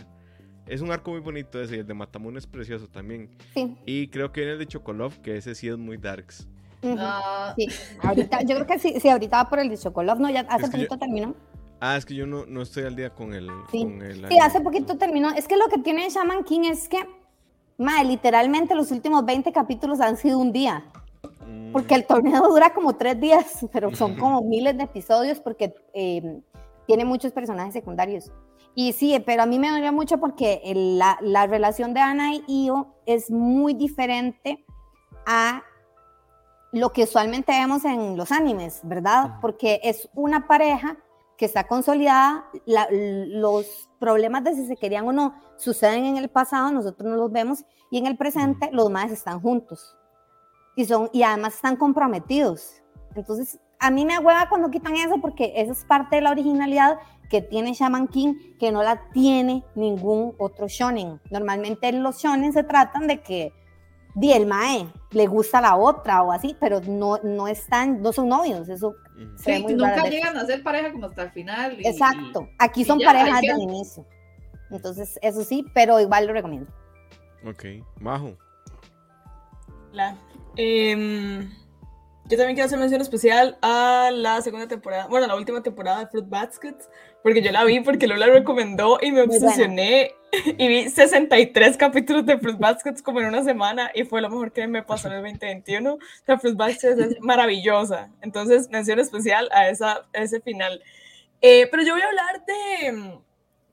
[0.68, 3.32] Es un arco muy bonito ese, y el de Matamun es precioso también.
[3.56, 3.76] Sí.
[3.86, 6.48] Y creo que viene el de Chocolov, que ese sí es muy darks.
[6.84, 7.67] Ah, Sí,
[8.02, 10.30] ahorita, yo creo que sí, sí, ahorita va por el de Chocolov, ¿no?
[10.30, 11.36] Ya hace que yo- poquito terminó.
[11.80, 13.84] Ah, es que yo no, no estoy al día con el, Sí.
[13.84, 15.30] con el Sí, hace poquito terminó.
[15.32, 17.08] Es que lo que tiene Shaman King es que,
[17.78, 20.86] madre, literalmente los últimos 20 capítulos han sido un día.
[21.48, 25.74] Mm, Porque el torneo dura como tres días, pero son como miles de episodios porque
[25.94, 26.41] eh,
[26.86, 28.32] tiene muchos personajes secundarios.
[28.76, 32.36] Y sí, pero a mí me dolió mucho porque el- la, la relación de Ana
[32.48, 34.63] y Io es muy diferente
[35.26, 35.63] a
[36.72, 39.40] lo que usualmente vemos en los animes, ¿verdad?
[39.42, 40.98] Porque es una pareja
[41.38, 46.30] que está consolidada, la- los problemas de si se querían o no suceden en el
[46.30, 49.98] pasado, nosotros no los vemos, y en el presente los más están juntos
[50.76, 52.82] y, son, y además están comprometidos.
[53.16, 57.00] Entonces, a mí me hueva cuando quitan eso porque esa es parte de la originalidad
[57.30, 61.20] que tiene Shaman King, que no la tiene ningún otro shonen.
[61.32, 63.52] Normalmente los shonen se tratan de que
[64.15, 68.28] di el mae le gusta la otra o así, pero no, no están, no son
[68.30, 69.38] novios, eso ujú.
[69.38, 71.80] se ve sí, muy nunca llegan a ser pareja como hasta el final.
[71.80, 74.06] y- Exacto, aquí y son ya, parejas desde el inicio.
[74.69, 76.71] Entonces, eso sí, pero igual lo recomiendo.
[77.45, 77.65] Ok,
[78.00, 78.38] bajo.
[79.91, 80.15] La-
[80.56, 81.50] em,
[82.26, 86.08] yo también quiero hacer mención especial a la segunda temporada, bueno, la última temporada de
[86.08, 86.89] Fruit Baskets,
[87.24, 90.14] porque yo la vi porque Lola recomendó y me obsesioné
[90.58, 94.52] y vi 63 capítulos de Fruit Baskets como en una semana y fue lo mejor
[94.54, 95.94] que me pasó en el 2021.
[95.94, 98.10] O sea, Fruit Baskets es maravillosa.
[98.22, 100.82] Entonces, mención especial a, esa, a ese final.
[101.42, 103.20] Eh, pero yo voy a hablar de mm,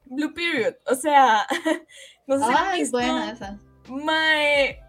[0.07, 0.75] Blue Period.
[0.87, 1.47] O sea,
[2.27, 3.59] no sé si han Ay, visto- buena esa.
[3.89, 4.81] Mae,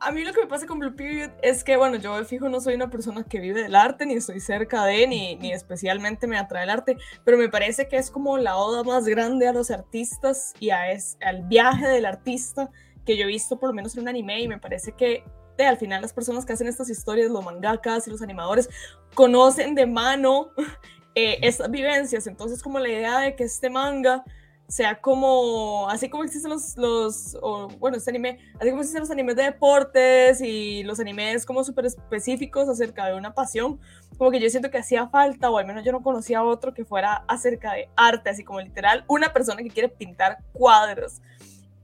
[0.00, 2.60] a mí lo que me pasa con Blue Period es que, bueno, yo fijo no
[2.60, 6.38] soy una persona que vive del arte, ni estoy cerca de, ni, ni especialmente me
[6.38, 9.70] atrae el arte, pero me parece que es como la oda más grande a los
[9.70, 12.70] artistas y a es, al viaje del artista
[13.04, 15.24] que yo he visto por lo menos en un anime y me parece que
[15.56, 18.68] de, al final las personas que hacen estas historias, los mangakas y los animadores,
[19.14, 20.50] conocen de mano
[21.14, 24.24] eh, estas vivencias, entonces como la idea de que este manga
[24.68, 29.10] sea como, así como existen los, los o, bueno, este anime, así como existen los
[29.10, 33.80] animes de deportes y los animes como súper específicos acerca de una pasión,
[34.18, 36.84] como que yo siento que hacía falta, o al menos yo no conocía otro que
[36.84, 41.22] fuera acerca de arte, así como literal, una persona que quiere pintar cuadros.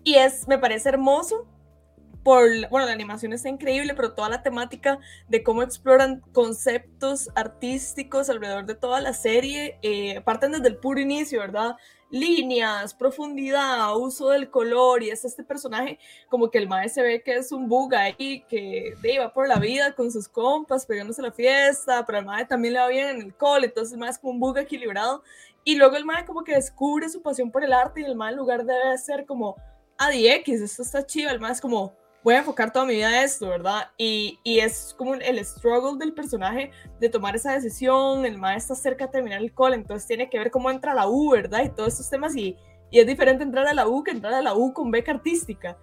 [0.02, 1.46] Y es, me parece hermoso,
[2.22, 8.30] por, bueno, la animación está increíble, pero toda la temática de cómo exploran conceptos artísticos
[8.30, 11.76] alrededor de toda la serie, eh, parten desde el puro inicio, ¿verdad?
[12.10, 17.22] Líneas, profundidad, uso del color y es este personaje como que el mae se ve
[17.22, 21.22] que es un bug ahí que de, va por la vida con sus compas, pegándose
[21.22, 24.10] la fiesta, pero el mae también le va bien en el cole, entonces el mae
[24.10, 25.22] es como un bug equilibrado.
[25.64, 28.32] Y luego el mae como que descubre su pasión por el arte y el mae
[28.32, 29.56] en lugar de ser como
[29.98, 33.22] ADX, esto está chido, el mae es como voy a enfocar toda mi vida a
[33.22, 33.90] esto, ¿verdad?
[33.98, 38.82] Y, y es como el struggle del personaje de tomar esa decisión, el maestro está
[38.88, 41.62] cerca de terminar el cole, entonces tiene que ver cómo entra a la U, ¿verdad?
[41.64, 42.56] Y todos estos temas, y,
[42.90, 45.76] y es diferente entrar a la U que entrar a la U con beca artística.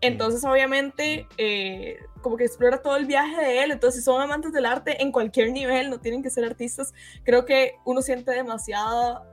[0.00, 3.72] Entonces, obviamente, eh, como que explora todo el viaje de él.
[3.72, 7.44] Entonces, si son amantes del arte en cualquier nivel, no tienen que ser artistas, creo
[7.44, 9.24] que uno siente demasiada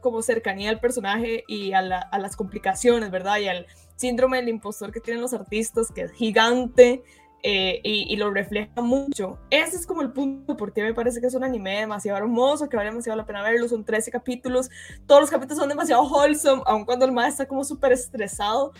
[0.00, 3.36] como cercanía al personaje y a, la, a las complicaciones, ¿verdad?
[3.40, 3.66] Y al,
[4.00, 7.02] síndrome del impostor que tienen los artistas, que es gigante
[7.42, 9.38] eh, y, y, lo refleja mucho.
[9.48, 12.76] Ese es como el punto porque me parece que es un anime demasiado hermoso, que
[12.76, 13.66] vale demasiado la pena verlo.
[13.66, 14.68] Son 13 capítulos,
[15.06, 18.72] todos los capítulos son demasiado wholesome, aun cuando el maestro está como súper estresado.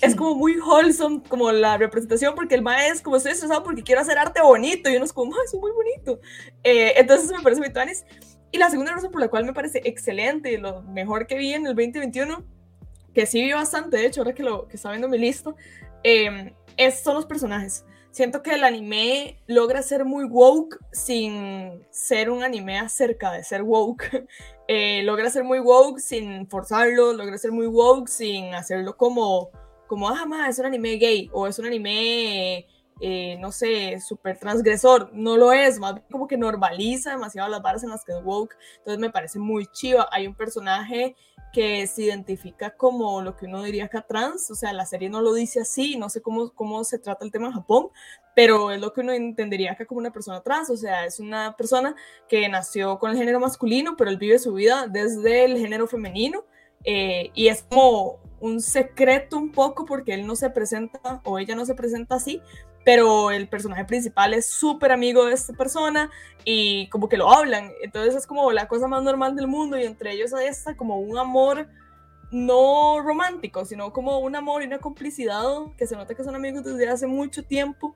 [0.00, 3.82] Es como muy wholesome, como la representación, porque el maestro es como estoy estresado porque
[3.82, 6.20] quiero hacer arte bonito y uno es como, es muy bonito.
[6.64, 8.04] Eh, entonces me parece muy tuanis.
[8.50, 11.52] Y la segunda razón por la cual me parece excelente y lo mejor que vi
[11.52, 12.57] en el 2021
[13.18, 15.52] que sí vi bastante, de hecho, ahora que, lo, que está viendo mi lista,
[16.04, 17.84] eh, es, son los personajes.
[18.12, 23.62] Siento que el anime logra ser muy woke sin ser un anime acerca de ser
[23.62, 24.24] woke.
[24.70, 29.50] Eh, logra ser muy woke sin forzarlo, logra ser muy woke sin hacerlo como,
[29.86, 32.66] como ah, ma, es un anime gay o es un anime,
[33.00, 35.10] eh, no sé, súper transgresor.
[35.12, 38.56] No lo es, más como que normaliza demasiado las barras en las que es woke.
[38.78, 40.08] Entonces me parece muy chiva.
[40.10, 41.16] Hay un personaje
[41.52, 45.22] que se identifica como lo que uno diría acá trans, o sea, la serie no
[45.22, 47.88] lo dice así, no sé cómo, cómo se trata el tema en Japón,
[48.34, 51.56] pero es lo que uno entendería acá como una persona trans, o sea, es una
[51.56, 51.94] persona
[52.28, 56.44] que nació con el género masculino, pero él vive su vida desde el género femenino,
[56.84, 61.56] eh, y es como un secreto un poco porque él no se presenta o ella
[61.56, 62.40] no se presenta así,
[62.88, 66.10] pero el personaje principal es súper amigo de esta persona
[66.42, 67.70] y como que lo hablan.
[67.82, 71.18] Entonces es como la cosa más normal del mundo y entre ellos está como un
[71.18, 71.68] amor
[72.30, 75.44] no romántico, sino como un amor y una complicidad
[75.76, 77.92] que se nota que son amigos desde hace mucho tiempo.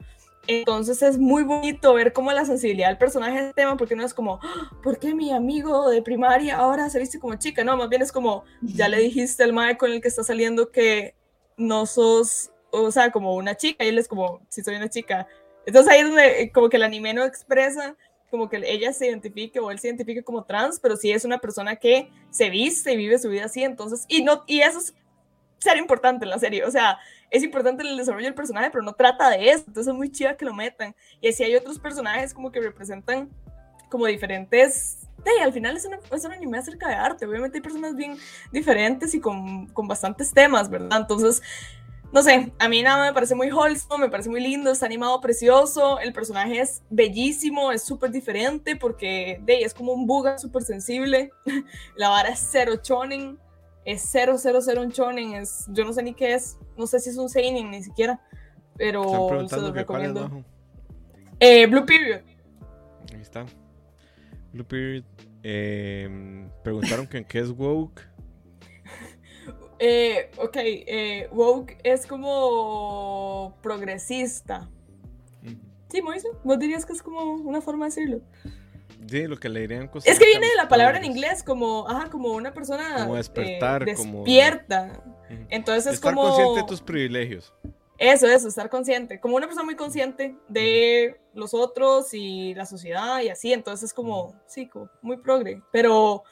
[0.46, 4.04] Entonces es muy bonito ver cómo la sensibilidad del personaje es el tema, porque no
[4.04, 7.64] es como, "Ah, ¿por qué mi amigo de primaria ahora se viste como chica?
[7.64, 10.70] No, más bien es como, ya le dijiste al mae con el que está saliendo
[10.70, 11.14] que
[11.56, 15.28] no sos, o sea, como una chica, y él es como, si soy una chica.
[15.66, 17.96] Entonces ahí es donde eh, como que el anime no expresa
[18.32, 21.36] como que ella se identifique o él se identifique como trans, pero sí es una
[21.36, 24.94] persona que se viste y vive su vida así, entonces, y, no, y eso es
[25.58, 26.98] ser importante en la serie, o sea,
[27.30, 30.36] es importante el desarrollo del personaje, pero no trata de eso, entonces es muy chida
[30.36, 30.94] que lo metan.
[31.20, 33.30] Y así hay otros personajes como que representan
[33.90, 34.98] como diferentes...
[35.24, 38.16] Sí, al final es, una, es un anime acerca de arte, obviamente hay personas bien
[38.50, 41.00] diferentes y con, con bastantes temas, ¿verdad?
[41.00, 41.42] Entonces,
[42.12, 45.20] no sé, a mí nada me parece muy wholesome, me parece muy lindo, está animado
[45.20, 50.62] precioso, el personaje es bellísimo, es súper diferente porque de, es como un buga súper
[50.62, 51.30] sensible,
[51.96, 53.38] la vara es cero chonen,
[53.84, 57.00] es cero, cero, cero un chonen, es, yo no sé ni qué es, no sé
[57.00, 58.20] si es un seinen ni siquiera,
[58.76, 60.44] pero se cuál es recomiendo.
[61.40, 62.20] Eh, Blue Period,
[63.12, 63.44] Ahí está.
[64.52, 65.04] Blue Period.
[65.42, 68.11] Eh, preguntaron que en qué es woke.
[69.78, 74.68] Eh, ok, eh, woke es como progresista.
[75.88, 78.20] Sí, Moise, vos dirías que es como una forma de decirlo.
[79.08, 80.10] Sí, lo que le dirían cosas.
[80.10, 83.18] Es que viene de la palabra en inglés como, ajá, como una persona Como eh,
[83.18, 85.02] despertar, como- despierta.
[85.50, 87.52] Entonces es Estar como consciente de tus privilegios.
[87.98, 93.20] eso, eso, estar consciente, como una persona muy consciente de los otros y la sociedad
[93.20, 93.52] y así.
[93.52, 96.22] Entonces es como, sí, como muy progre, pero,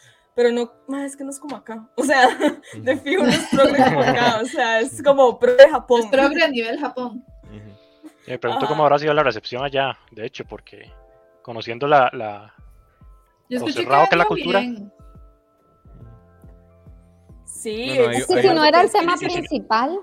[0.41, 1.87] pero no, ma, es que no es como acá.
[1.97, 2.27] O sea,
[2.75, 4.41] de fijo no es progre como acá.
[4.41, 6.01] O sea, es como progre Japón.
[6.01, 7.23] Es progre a nivel Japón.
[7.45, 8.09] Ujú.
[8.27, 10.91] Me pregunto cómo habrá sido la recepción allá, de hecho, porque
[11.43, 12.55] conociendo la, la-
[13.51, 14.61] Yo Lo cerrado que es la cultura.
[14.61, 14.91] bien.
[17.45, 20.01] Sí, No, no, hay- hay- si no era el tema sí, principal,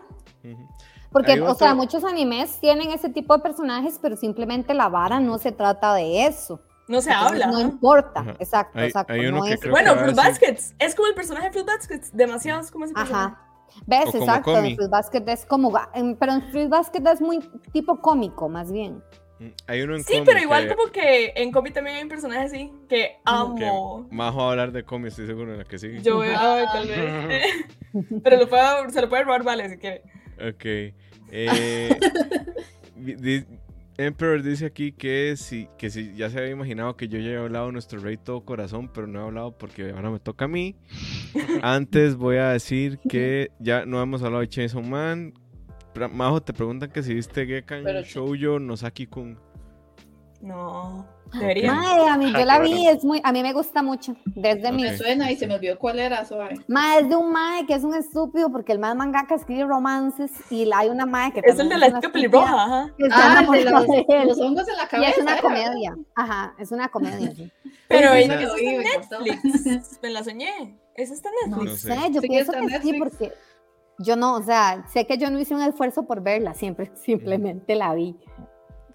[1.12, 5.40] porque, o sea, muchos animes tienen ese tipo de personajes, pero simplemente la vara no
[5.40, 6.62] se trata de eso.
[6.88, 7.48] No se Entonces, habla.
[7.48, 8.36] No importa, Ajá.
[8.40, 9.14] exacto, Hay- exacto.
[9.14, 10.76] hay uno no que es- creo Bueno, que a Fruit Baskets.
[10.80, 12.16] Es como el personaje de Fruit Baskets.
[12.16, 13.26] Demasiados como ese personaje.
[13.36, 13.44] Ajá.
[13.86, 14.16] ¿Ves?
[14.16, 14.58] O Exacto.
[14.58, 15.72] En Fruit Basket es como.
[16.20, 17.40] Pero en Fruit Basket es muy
[17.74, 19.04] tipo cómico, más bien.
[19.40, 22.10] Mm, Hay uno en Sí, pero igual que- como que en Comi también hay un
[22.10, 23.56] personaje así que amo.
[23.56, 23.66] que
[24.46, 26.02] a hablar de Comi, estoy seguro en la que sigue.
[26.02, 27.44] Yo, ay, tal vez.
[28.24, 30.02] pero lo puedo, se lo puede robar, vale, si quiere.
[30.40, 30.66] Ok.
[31.30, 32.00] Eh,
[33.98, 37.38] Emperor dice aquí que si, que si ya se había imaginado que yo ya he
[37.38, 40.48] hablado de nuestro rey todo corazón, pero no he hablado porque ahora me toca a
[40.48, 40.76] mí.
[41.64, 45.34] Antes voy a decir que ya no hemos hablado de Chainsaw Man.
[46.12, 49.40] Majo, te preguntan que si viste Gekan Shoujo Nosaki-kun.
[50.40, 51.74] No, debería.
[51.74, 54.16] Mae, a mí Ah, yo la qué vi, es muy, a mí me gusta mucho.
[54.26, 54.74] Desde Ok.
[54.76, 54.84] mi.
[54.84, 56.60] Me suena y se me olvidó cuál era, suave.
[56.68, 60.32] Mae, es de un mae que es un estúpido porque el mae mangaka escribe romances
[60.52, 62.94] y la- hay una mae que Es el de la chica estúpida pelirroja, ajá.
[62.98, 65.10] que está Ah, el de los, de los hongos en la Y cabeza.
[65.12, 65.98] es una comedia.
[66.16, 67.34] Ajá, es una comedia.
[67.36, 67.52] sí.
[67.88, 68.36] Pero sí, está
[69.20, 69.40] me en.
[69.44, 70.00] Netflix.
[70.04, 70.78] Me la soñé.
[70.96, 71.82] Esa está en No Netflix.
[71.82, 71.96] sé.
[72.12, 73.00] yo Sí pienso que sí, Netflix.
[73.00, 73.34] porque
[74.00, 77.76] yo no, o sea, sé que yo no hice un esfuerzo por verla, siempre, simplemente
[77.76, 78.16] la vi.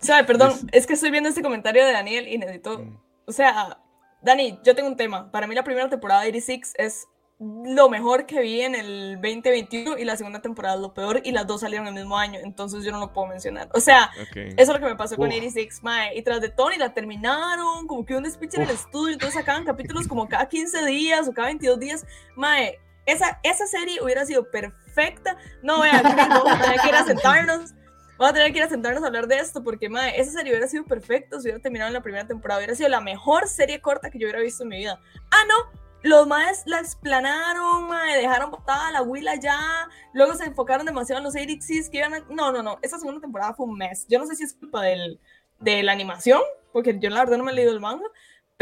[0.03, 2.79] O sea, perdón, Es- es que estoy viendo este comentario de Daniel y necesito.
[2.81, 2.99] Mm.
[3.27, 3.79] O sea,
[4.21, 5.31] Dani, yo tengo un tema.
[5.31, 7.07] Para mí, la primera temporada de 86 es
[7.41, 11.33] lo mejor que vi en el 2021 y la segunda temporada es lo peor y
[11.33, 13.69] las dos salieron el mismo año, entonces yo no lo puedo mencionar.
[13.75, 14.37] O sea, Ok.
[14.37, 15.35] eso es lo que me pasó con Uf.
[15.35, 16.17] 86, mae.
[16.17, 19.65] Y tras de Tony la terminaron, como que un despiche en el estudio, entonces sacaban
[19.65, 22.07] capítulos como cada 15 días o cada 22 días.
[22.37, 25.37] Mae, esa, esa serie hubiera sido perfecta.
[25.65, 27.73] No, vean, vamos a tener que ir a sentarnos.
[28.19, 30.53] Vamos a tener que ir a sentarnos a hablar de esto porque, mae, esa serie
[30.53, 32.61] hubiera sido perfecta si hubiera terminado en la primera temporada.
[32.61, 35.01] Hubiera sido la mejor serie corta que yo hubiera visto en mi vida.
[35.31, 40.85] Ah, no, los maes la explanaron, mae, dejaron botada la huila ya, luego se enfocaron
[40.85, 42.21] demasiado en los 86 que iban a...
[42.29, 44.07] No, no, no, esa segunda temporada fue un mes.
[44.09, 45.21] Yo no sé si es culpa del,
[45.61, 46.41] de la animación,
[46.73, 48.07] porque yo la verdad no me he leído el manga,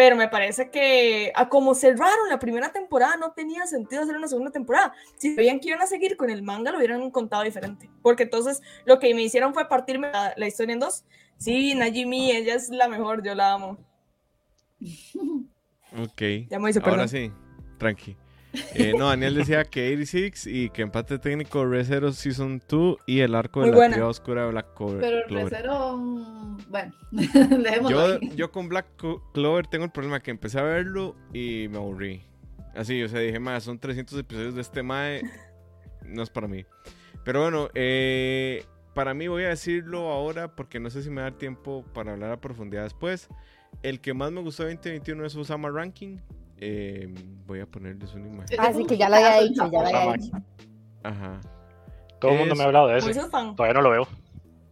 [0.01, 4.29] pero me parece que a como cerraron la primera temporada no tenía sentido hacer una
[4.29, 4.94] segunda temporada.
[5.19, 8.63] Si sabían que iban a seguir con el manga, lo hubieran contado diferente, porque entonces
[8.87, 11.05] lo que me hicieron fue partirme la, la historia en dos.
[11.37, 13.77] Sí, Najimi, ella es la mejor, yo la amo.
[15.92, 16.23] Ok.
[16.48, 17.09] Ya me hice Ahora perdón.
[17.11, 17.33] sí,
[17.77, 18.17] tranqui.
[18.75, 23.21] Eh, no, Daniel decía que 86 y que empate técnico Re Zero Season 2 y
[23.21, 23.94] el arco de Muy la buena.
[23.94, 25.44] tría oscura de Black Pero Clover.
[25.51, 28.33] recero, mm, bueno, dejémoslo Yo, ahí.
[28.37, 28.87] yo con Black
[29.33, 32.23] Clover tengo el problema que empecé a verlo y me aburrí.
[32.75, 35.23] Así, o sea, dije, más son 300 episodios de este Mae,
[36.05, 36.65] no es para mí.
[37.25, 41.31] Pero bueno, eh, para mí voy a decirlo ahora porque no sé si me da
[41.31, 43.29] tiempo para hablar a profundidad después.
[43.83, 46.19] El que más me gustó de 2021 es Usama Ranking.
[46.61, 47.13] Eh,
[47.46, 48.56] voy a ponerles una imagen.
[48.61, 50.37] Ah, sí, que ya lo había dicho, ya lo había dicho.
[51.02, 51.40] Ajá.
[52.21, 53.56] Todo el mundo me ha hablado de fan.
[53.56, 54.08] Todavía no lo veo.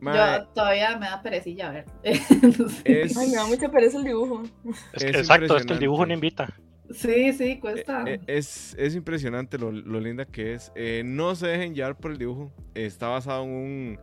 [0.00, 1.84] Yo todavía me da perecilla a ver.
[2.04, 4.42] es, Ay, me da mucha pereza el dibujo.
[4.92, 6.52] Es- Es exacto, es que el dibujo no invita.
[6.90, 8.04] sí, sí, cuesta.
[8.06, 10.70] Eh, eh, Es, es impresionante lo, lo linda que es.
[10.76, 12.52] Eh, no se dejen llevar por el dibujo.
[12.74, 13.98] Está basado en un.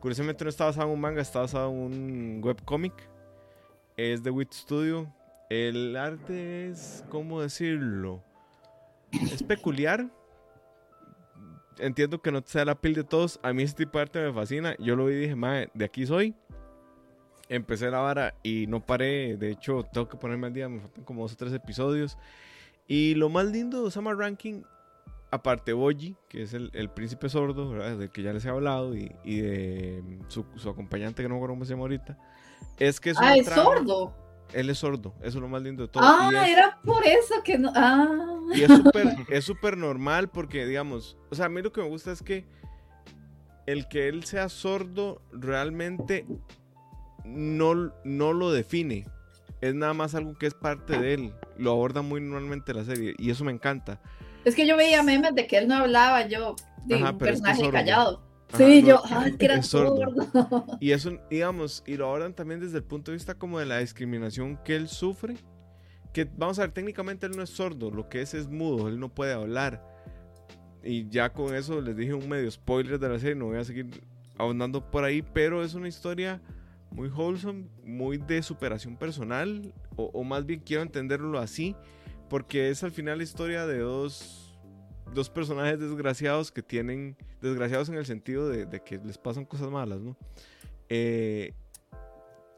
[0.00, 2.94] Curiosamente no está basado en un manga, está basado en un webcomic.
[3.96, 5.06] Es de Wit Studio.
[5.50, 7.04] El arte es.
[7.08, 8.22] ¿Cómo decirlo?
[9.12, 10.08] Es peculiar.
[11.78, 13.38] Entiendo que no sea la piel de todos.
[13.42, 14.74] A mí este tipo de arte me fascina.
[14.78, 16.34] Yo lo vi y dije, madre, de aquí soy.
[17.48, 19.36] Empecé la vara y no paré.
[19.36, 20.68] De hecho, tengo que ponerme al día.
[20.68, 22.18] Me faltan como dos o tres episodios.
[22.88, 24.62] Y lo más lindo de Osama Ranking,
[25.30, 27.98] aparte de Boji, que es el, el príncipe sordo, ¿verdad?
[27.98, 31.34] del que ya les he hablado, y, y de mm, su, su acompañante, que no
[31.34, 32.16] me acuerdo cómo se llama ahorita,
[32.78, 34.14] es que es ah, es trama- sordo.
[34.52, 36.02] Él es sordo, eso es lo más lindo de todo.
[36.04, 37.72] Ah, es, era por eso que no.
[37.74, 38.08] Ah.
[38.54, 41.88] y es súper es súper normal porque, digamos, o sea, a mí lo que me
[41.88, 42.44] gusta es que
[43.66, 46.24] el que él sea sordo realmente
[47.24, 49.06] no, no lo define.
[49.60, 51.34] Es nada más algo que es parte de él.
[51.58, 54.00] Lo aborda muy normalmente la serie y eso me encanta.
[54.44, 57.32] Es que yo veía memes de que él no hablaba, yo, de Ajá, un pero
[57.32, 58.25] es que personaje callado.
[58.54, 59.96] Sí, yo, ay, que era es sordo.
[60.32, 60.66] sordo.
[60.80, 63.78] Y eso, digamos, y lo abordan también desde el punto de vista como de la
[63.78, 65.36] discriminación que él sufre.
[66.12, 68.98] Que vamos a ver, técnicamente él no es sordo, lo que es es mudo, él
[68.98, 69.84] no puede hablar.
[70.82, 73.64] Y ya con eso les dije un medio spoiler de la serie, no voy a
[73.64, 74.02] seguir
[74.38, 76.40] ahondando por ahí, pero es una historia
[76.90, 81.74] muy wholesome, muy de superación personal, o, o más bien quiero entenderlo así,
[82.30, 84.45] porque es al final la historia de dos,
[85.14, 89.70] dos personajes desgraciados que tienen, desgraciados en el sentido de, de que les pasan cosas
[89.70, 90.16] malas, ¿no?
[90.88, 91.52] Eh,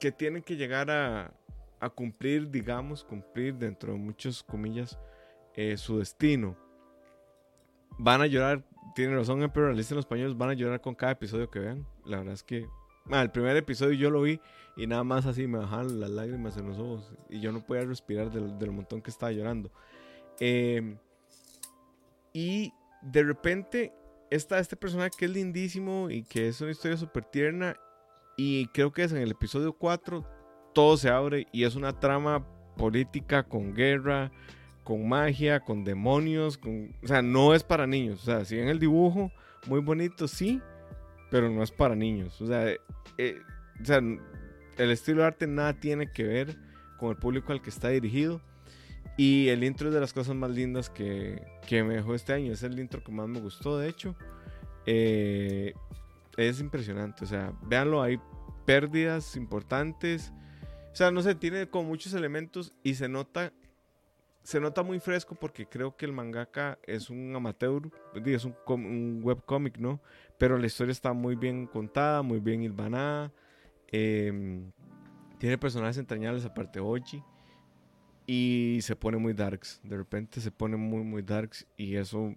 [0.01, 1.33] que tienen que llegar a,
[1.81, 4.99] a cumplir, digamos, cumplir dentro de muchas comillas
[5.55, 6.57] eh, su destino.
[7.99, 11.51] Van a llorar, tiene razón Imperialista en los españoles, van a llorar con cada episodio
[11.51, 11.87] que vean.
[12.05, 12.67] La verdad es que
[13.11, 14.41] ah, el primer episodio yo lo vi
[14.77, 17.85] y nada más así me bajaban las lágrimas en los ojos y yo no podía
[17.85, 19.73] respirar del, del montón que estaba llorando.
[20.39, 20.97] Eh,
[22.39, 22.73] y
[23.03, 23.93] de repente
[24.31, 27.75] está este personaje que es lindísimo y que es una historia súper tierna
[28.37, 30.25] y creo que es en el episodio 4
[30.73, 34.31] todo se abre y es una trama política con guerra,
[34.85, 38.23] con magia, con demonios, con, o sea, no es para niños.
[38.23, 39.33] O sea, si en el dibujo,
[39.67, 40.63] muy bonito, sí,
[41.33, 42.41] pero no es para niños.
[42.41, 43.39] O sea, eh,
[43.83, 46.57] o sea, el estilo de arte nada tiene que ver
[46.99, 48.41] con el público al que está dirigido.
[49.19, 52.53] Y el intro es de las cosas más lindas que, que me dejó este año.
[52.53, 54.15] Es el intro que más me gustó, de hecho.
[54.87, 55.75] Eh,
[56.37, 57.25] es impresionante.
[57.25, 58.21] O sea, véanlo, hay
[58.65, 60.33] pérdidas importantes.
[60.93, 63.53] O sea, no sé, tiene como muchos elementos y se nota,
[64.45, 67.91] se nota muy fresco porque creo que el mangaka es un amateur,
[68.25, 70.01] es un, un webcomic, ¿no?
[70.39, 73.33] Pero la historia está muy bien contada, muy bien hilvanada.
[73.89, 74.71] em,
[75.39, 77.21] tiene personajes entrañables aparte Ochi.
[78.31, 79.81] Y se pone muy darks.
[79.83, 81.67] De repente se pone muy, muy darks.
[81.79, 82.35] Y eso.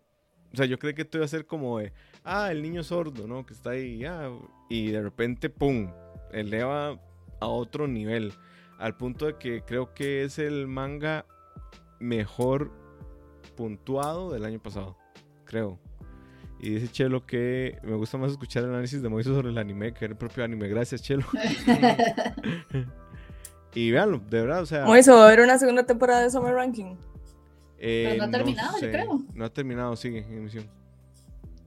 [0.54, 1.92] O sea, yo creí que esto iba a ser como de.
[2.24, 3.46] Ah, el niño sordo, ¿no?
[3.46, 4.06] Que está ahí.
[4.06, 4.32] ah,
[4.70, 5.92] y de repente, ¡pum!
[6.32, 6.98] Eleva
[7.42, 8.34] a otro nivel.
[8.80, 11.26] Al punto de que creo que es el manga
[12.00, 12.72] mejor
[13.58, 14.98] puntuado del año pasado.
[15.44, 15.78] Creo.
[16.62, 19.94] Y dice Chelo que me gusta más escuchar el análisis de Moiso sobre el anime
[19.94, 20.70] que el propio anime.
[20.70, 21.26] Gracias, Chelo.
[23.74, 24.86] y véanlo, de verdad, o sea.
[24.98, 26.96] Eso, va a haber una segunda temporada de Summer Ranking.
[27.80, 28.92] eh, Pero no ha terminado, yo sé.
[28.92, 29.22] creo.
[29.34, 30.66] No ha terminado, sigue en emisión.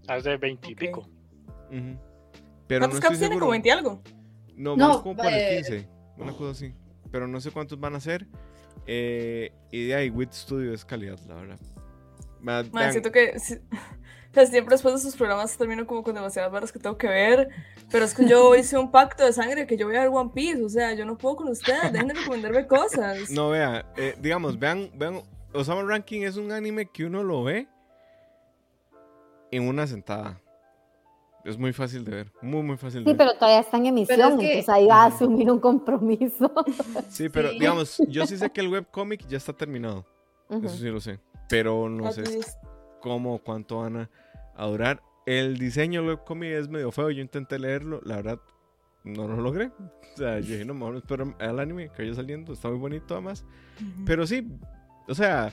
[0.06, 0.78] Ah, Es de 20 y Ok.
[0.78, 1.00] pico.
[1.70, 1.98] Ujú.
[2.66, 3.38] Pero ¿Cuántos no caps tiene?
[3.38, 4.02] Como 20 y algo.
[4.56, 5.88] No, No, vamos como por el eh, 15.
[6.18, 6.74] Una cosa así.
[7.10, 8.26] Pero no sé cuántos van a ser.
[8.86, 11.58] Eh, y de ahí, Wit Studio es calidad, la verdad.
[12.40, 13.34] Ma- Man, vean, siento que
[14.34, 17.48] sea, siempre después de sus programas termino como con demasiadas varas que tengo que ver.
[17.90, 20.30] Pero es que yo hice un pacto de sangre que yo voy a ver One
[20.34, 20.62] Piece.
[20.62, 21.92] O sea, yo no puedo con ustedes.
[21.92, 23.30] Dejen de recomendarme cosas.
[23.30, 25.22] No, vea, eh, digamos, vean, vean,
[25.52, 27.68] Osama Ranking es un anime que uno lo ve
[29.50, 30.40] en una sentada.
[31.44, 33.16] Es muy fácil de ver, muy, muy fácil de Sí, ver.
[33.18, 36.50] pero todavía está en emisión, es que- entonces ahí va a asumir un compromiso.
[37.10, 37.58] Sí, pero Sí.
[37.58, 40.06] digamos, yo sí sé que el webcomic ya está terminado.
[40.48, 41.20] Eso sí lo sé.
[41.50, 42.58] Pero no At sé least.
[43.00, 44.10] cómo, cuánto van a,
[44.56, 45.02] a durar.
[45.26, 47.10] El diseño del webcomic es medio feo.
[47.10, 48.40] Yo intenté leerlo, la verdad,
[49.04, 49.66] no lo logré.
[49.66, 52.52] O sea, yo dije, no, mejor espero al anime que vaya saliendo.
[52.52, 53.44] Está muy bonito además.
[54.04, 54.46] Pero sí,
[55.08, 55.52] o sea,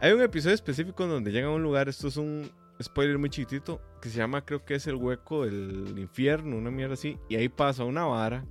[0.00, 1.88] hay un episodio específico donde llegan a un lugar.
[1.88, 2.50] Esto es un,
[2.82, 6.94] spoiler muy chiquitito, que se llama, creo que es el hueco del infierno, una mierda
[6.94, 7.18] así.
[7.28, 8.44] Y ahí pasa una vara.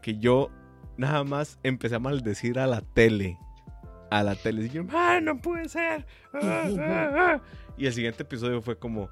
[0.00, 0.50] que yo
[0.96, 3.38] nada más empecé a maldecir a la tele.
[4.10, 4.64] A la tele.
[4.64, 6.06] Y yo, "Mae, no puede ser.
[6.34, 7.42] Ah, ah, ah".
[7.76, 9.08] Y el siguiente episodio fue como,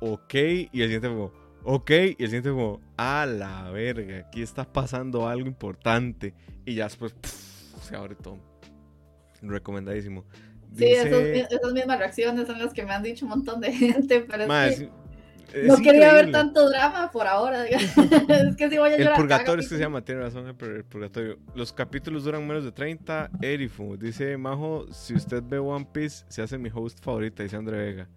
[0.00, 0.34] ok.
[0.34, 1.32] Y el siguiente fue como,
[1.64, 1.90] ok.
[1.90, 4.18] Y el siguiente fue como, a la verga.
[4.26, 6.34] Aquí está pasando algo importante.
[6.64, 8.38] Y ya después pff, se abre todo.
[9.42, 10.24] Recomendadísimo.
[10.76, 14.20] Sí, Dice- esas mismas reacciones son las que me han dicho un montón de gente,
[14.20, 14.90] pero es que
[15.66, 17.64] no quería ver tanto drama por ahora.
[17.68, 19.16] es que si voy a El llorar.
[19.16, 21.38] purgatorio cada es que se llama, tiene razón el pur- el purgatorio.
[21.54, 23.30] Los capítulos duran menos de 30.
[23.42, 27.76] Erifu, dice Majo, si usted ve One Piece, se hace mi host favorita, dice André
[27.78, 28.08] Vega.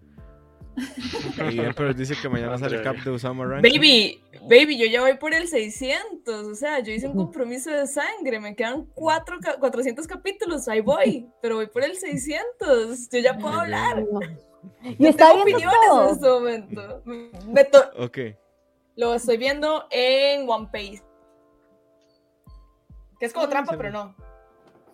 [1.50, 3.62] y Emperor dice que mañana sale André cap de Usama Ranch.
[3.64, 7.86] Baby, baby, yo ya voy por el 600, o sea, yo hice un compromiso de
[7.88, 13.18] sangre, me quedan cuatro, ca- 400 capítulos, ahí voy, pero voy por el 600, yo
[13.18, 14.04] ya puedo hablar,
[14.82, 16.10] Y está tengo viendo opiniones en todo.
[16.10, 17.02] este momento.
[17.04, 18.18] Me- me to- Ok,
[18.96, 21.04] lo estoy viendo en One Piece,
[23.20, 24.14] que es como Ah, trampa, pero no.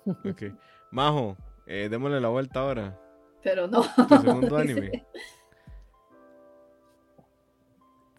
[0.07, 0.43] ok.
[0.91, 2.99] Majo, eh, démosle la vuelta ahora.
[3.43, 3.83] Pero no.
[4.09, 5.05] Tu segundo anime.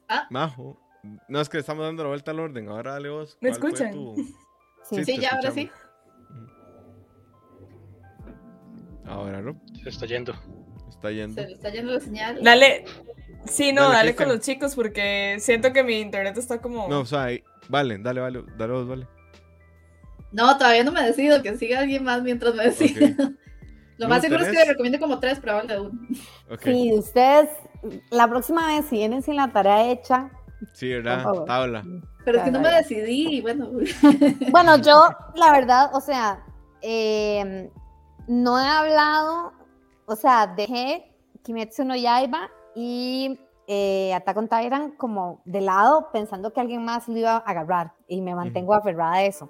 [0.07, 0.27] Ah.
[0.29, 0.77] Majo.
[1.27, 2.67] No, es que le estamos dando la vuelta al orden.
[2.69, 3.37] Ahora dale vos.
[3.41, 3.91] ¿Me ¿cuál fue escuchan?
[3.93, 4.15] tu-
[4.83, 5.03] Sí.
[5.03, 5.69] Sí, ya, ahora sí.
[9.07, 9.59] Ahora, ¿no?
[9.83, 10.33] Se está yendo.
[11.07, 11.41] Está yendo.
[11.41, 12.39] Se le está yendo la señal.
[12.43, 12.85] Dale,
[13.47, 16.87] sí, no, Dale, con los chicos porque siento que mi internet está como...
[16.87, 19.07] No, o sea, ahí- vale, dale, vale, dale vos, vale.
[20.31, 21.41] No, todavía no me decido.
[21.41, 23.07] Que siga alguien más mientras me decido.
[23.97, 25.91] Lo más seguro es que le recomiende como tres, pero de uno.
[26.51, 26.61] Ok.
[26.63, 27.49] Sí, ustedes,
[28.11, 30.29] la próxima vez, si vienen sin la tarea hecha.
[30.73, 31.23] Sí, ¿verdad?
[31.45, 31.85] Tabla.
[32.25, 33.37] Pero es que no me decidí.
[33.37, 33.69] y Bueno,
[34.51, 36.43] Bueno, yo, la verdad, o sea,
[36.81, 37.69] eh,
[38.27, 39.53] no he hablado,
[40.05, 41.11] o sea, dejé
[41.43, 47.07] Kimetsu no Yaiba y eh, Attack on Titan como de lado, pensando que alguien más
[47.07, 49.49] lo iba a agarrar y me mantengo aferrada a eso.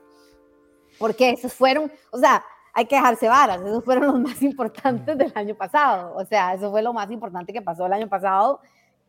[1.00, 2.44] Porque esos fueron, o sea,
[2.74, 6.16] hay que dejarse varas, esos fueron los más importantes del año pasado.
[6.16, 8.62] O sea, eso fue lo más importante que pasó el año pasado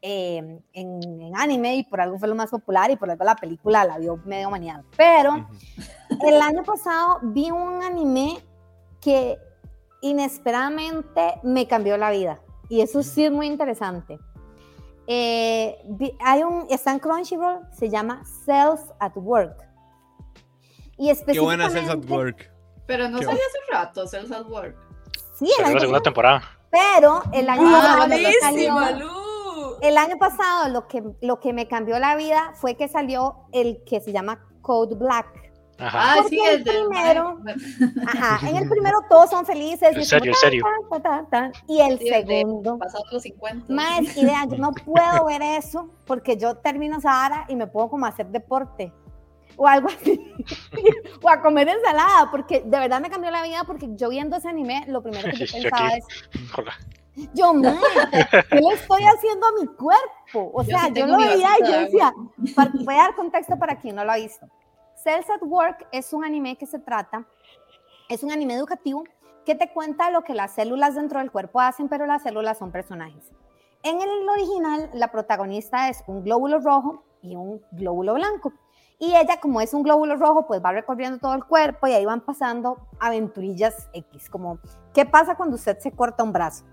[0.03, 3.37] eh, en, en anime y por algo fue lo más popular y por algo la
[3.37, 4.83] película la vio medio humanidad.
[4.97, 5.47] Pero
[6.27, 8.39] el año pasado vi un anime
[9.01, 9.39] que
[10.11, 12.41] inesperadamente me cambió la vida.
[12.69, 14.19] Y eso sí es muy interesante.
[15.07, 15.77] Eh,
[16.21, 19.65] hay un, está en Crunchyroll, se llama Cells at Work.
[20.99, 22.51] Y Qué buena Cells at Work.
[22.87, 24.77] pero no salió hace rato, Cells at Work.
[25.35, 26.43] Sí, el año la segunda pasado, temporada.
[26.71, 31.39] pero el año Ah, pasado lo que ¡Buenísima, salió- el año pasado lo que, lo
[31.39, 35.46] que me cambió la vida fue que salió el que se llama Code Black.
[35.79, 36.01] Ajá.
[36.13, 37.39] Ah, Porque sí, el del primero-
[38.07, 39.91] Ajá, en el primero todos son felices.
[39.95, 40.65] y En serio, en serio.
[40.91, 43.73] tan, tan, tan, tan, Y el Sí, segundo, pasado los 50.
[43.73, 48.07] más idea, yo no puedo ver eso porque yo termino Sahara y me puedo como
[48.07, 48.93] hacer deporte
[49.59, 50.35] o algo así.
[51.23, 54.49] o a comer ensalada, porque de verdad me cambió la vida porque yo viendo ese
[54.49, 55.99] anime, lo primero que yo Yo pensaba aquí.
[55.99, 56.73] es, Hola.
[57.35, 57.79] yo, man,
[58.51, 60.51] ¿qué le estoy haciendo a mi cuerpo?
[60.55, 62.13] O Yo sea, sí yo, lo veía y yo decía,
[62.55, 64.47] para- voy a dar contexto para quien no lo ha visto.
[65.07, 67.25] Cells at Work es un anime que se trata,
[68.09, 69.05] es un anime educativo
[69.45, 72.73] que te cuenta lo que las células dentro del cuerpo hacen, pero las células son
[72.73, 73.31] personajes.
[73.85, 78.53] En el original, la protagonista es un glóbulo rojo y un glóbulo blanco.
[78.99, 82.05] Y ella, como es un glóbulo rojo, pues va recorriendo todo el cuerpo y ahí
[82.05, 84.59] van pasando aventurillas X, como
[84.93, 86.65] ¿qué pasa cuando usted se corta un brazo?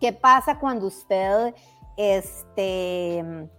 [0.00, 1.54] ¿Qué pasa cuando usted
[1.98, 3.50] este,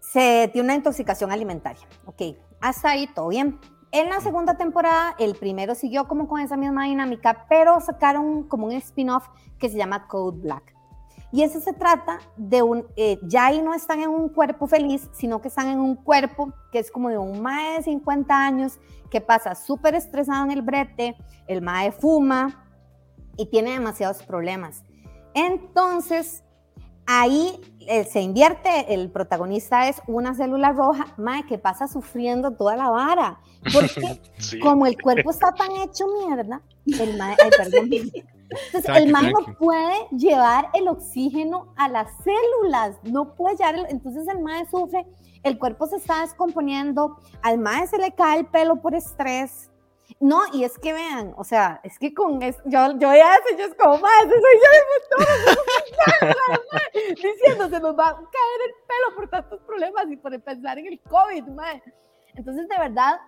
[0.00, 1.86] se tiene una intoxicación alimentaria?
[2.04, 2.22] Ok,
[2.60, 3.58] hasta ahí todo bien.
[3.92, 8.66] En la segunda temporada, el primero siguió como con esa misma dinámica, pero sacaron como
[8.66, 9.26] un spin-off
[9.58, 10.76] que se llama Code Black.
[11.32, 15.08] Y ese se trata de un, eh, ya ahí no están en un cuerpo feliz,
[15.12, 18.78] sino que están en un cuerpo que es como de un mae de 50 años
[19.10, 22.64] que pasa súper estresado en el brete, el mae fuma
[23.36, 24.84] y tiene demasiados problemas.
[25.34, 26.44] Entonces,
[27.12, 32.76] ahí eh, se invierte, el protagonista es una célula roja, mae, que pasa sufriendo toda
[32.76, 33.40] la vara.
[33.72, 34.60] Porque Sí.
[34.60, 37.90] como el cuerpo está tan hecho mierda, el mae, ay, perdón.
[38.50, 43.76] Entonces, Tranqui, el mae no puede llevar el oxígeno a las células, no puede llevar,
[43.76, 45.06] el- entonces el mae sufre,
[45.44, 49.69] el cuerpo se está descomponiendo, al mae se le cae el pelo por estrés.
[50.18, 53.56] No, y es que vean, o sea, es que con es, yo, yo ya sé,
[53.56, 58.74] yo es como, soy yo mismo, todos, mae, diciendo, se nos va a caer el
[58.86, 61.82] pelo por tantos problemas y por pensar en el COVID, mae.
[62.34, 63.20] Entonces, de verdad,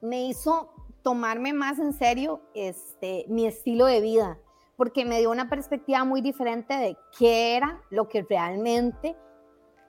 [0.00, 0.72] me hizo
[1.02, 4.38] tomarme más en serio este, mi estilo de vida,
[4.76, 9.16] porque me dio una perspectiva muy diferente de qué era lo que realmente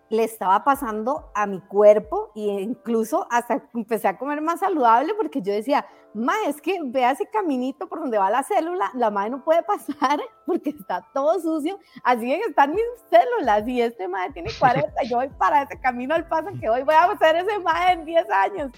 [0.10, 5.42] le estaba pasando a mi cuerpo e incluso hasta empecé a comer más saludable porque
[5.42, 9.32] yo decía, ma, es que vea ese caminito por donde va la célula, la madre
[9.32, 14.34] no puede pasar porque está todo sucio, así que están mis células y este madre
[14.34, 17.60] tiene 40, yo voy para ese camino al paso que hoy voy a hacer ese
[17.60, 18.72] madre en 10 años.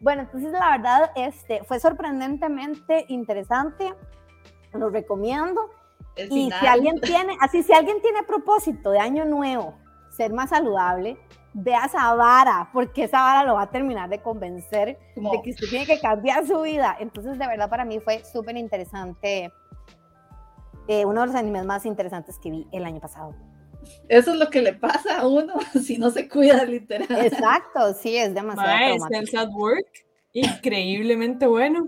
[0.00, 3.94] Bueno, entonces la verdad este, fue sorprendentemente interesante,
[4.72, 5.70] lo recomiendo.
[6.16, 6.60] El Y final.
[6.60, 9.74] si alguien tiene, así si alguien tiene propósito de año nuevo,
[10.14, 11.16] ser más saludable,
[11.52, 15.68] vea esa vara, porque esa vara lo va a terminar de convencer de que usted
[15.68, 16.96] tiene que cambiar su vida.
[17.00, 19.52] Entonces, de verdad, para mí fue súper interesante.
[20.88, 23.34] eh, uno de los animes más interesantes que vi el año pasado.
[24.08, 27.24] eso es lo que le pasa a uno si no se cuida literal.
[27.24, 31.86] Exacto, sí, es demasiado Mae, Work, increíblemente bueno.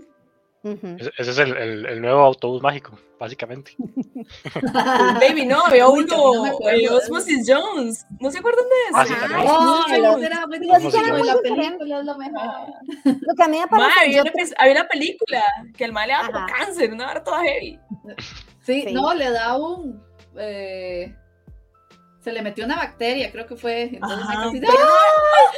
[0.63, 0.97] Ujú.
[0.99, 3.71] Ese ese es el, el- el nuevo autobús mágico, básicamente.
[5.21, 8.05] Baby, no, había no uno, de Osmosis Jones.
[8.19, 8.97] ¿No se acuerdan de eso?
[8.97, 9.47] Ah, sí, Ajá, también.
[9.49, 12.49] Oh, sí, la los- será muy los difícil, eran la muy película es lo mejor.
[13.05, 15.43] Lo que a mí me parece, había, yo una, había una película
[15.77, 17.79] que el mal le daba cáncer, una vara toda heavy.
[18.63, 18.93] Sí, Sí.
[18.93, 20.03] no, le da un.
[20.37, 21.15] eh,
[22.19, 23.83] se le metió una bacteria, creo que fue.
[23.83, 25.51] Entonces, Ajá, casi, pero- ¡Ah!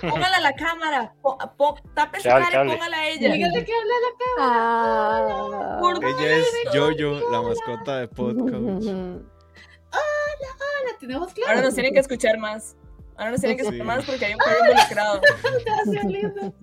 [0.00, 3.32] Póngala a la cámara, po, po- tape su cara y póngala a ella.
[3.32, 4.10] Dígale que habla la
[4.40, 5.78] Ah.
[5.80, 8.86] Por- Ella es Jojo, la mascota de podcast.
[9.90, 11.50] cara, tenemos claro.
[11.50, 12.76] Ahora nos tienen que escuchar más.
[13.16, 13.68] Ahora nos tienen que Sí.
[13.68, 15.20] escuchar más porque hay un perro involucrado.
[15.64, 16.54] Gracias, lindo.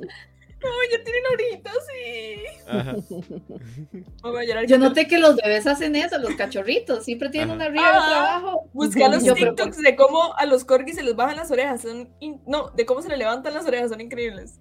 [0.64, 2.64] Ay, ya tienen ahorita, sí.
[2.68, 2.95] Ajá.
[4.24, 4.66] Me voy a llorar.
[4.66, 7.55] Yo noté que los bebés hacen eso, los cachorritos, siempre tienen Ajá.
[7.55, 8.38] una arriba y otra Ah.
[8.38, 8.70] abajo.
[8.74, 11.51] Busqué a los Yo, pero- TikToks de cómo a los corgis se les bajan las
[11.51, 11.82] orejas.
[11.82, 14.60] Son in- No, de cómo se le levantan las orejas, son increíbles.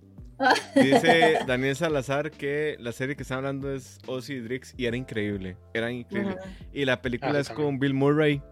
[0.74, 4.96] Dice Daniel Salazar que la serie que está hablando es Ozzy y Drix y era
[4.98, 5.56] increíble.
[5.72, 6.36] Era increíble.
[6.74, 7.68] Y la película Ah, es también.
[7.68, 8.42] con Bill Murray.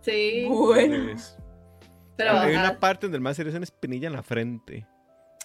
[0.00, 1.14] Sí, Bueno.
[2.16, 4.86] Pero Hay una parte donde el más se le hace una espinilla en la frente.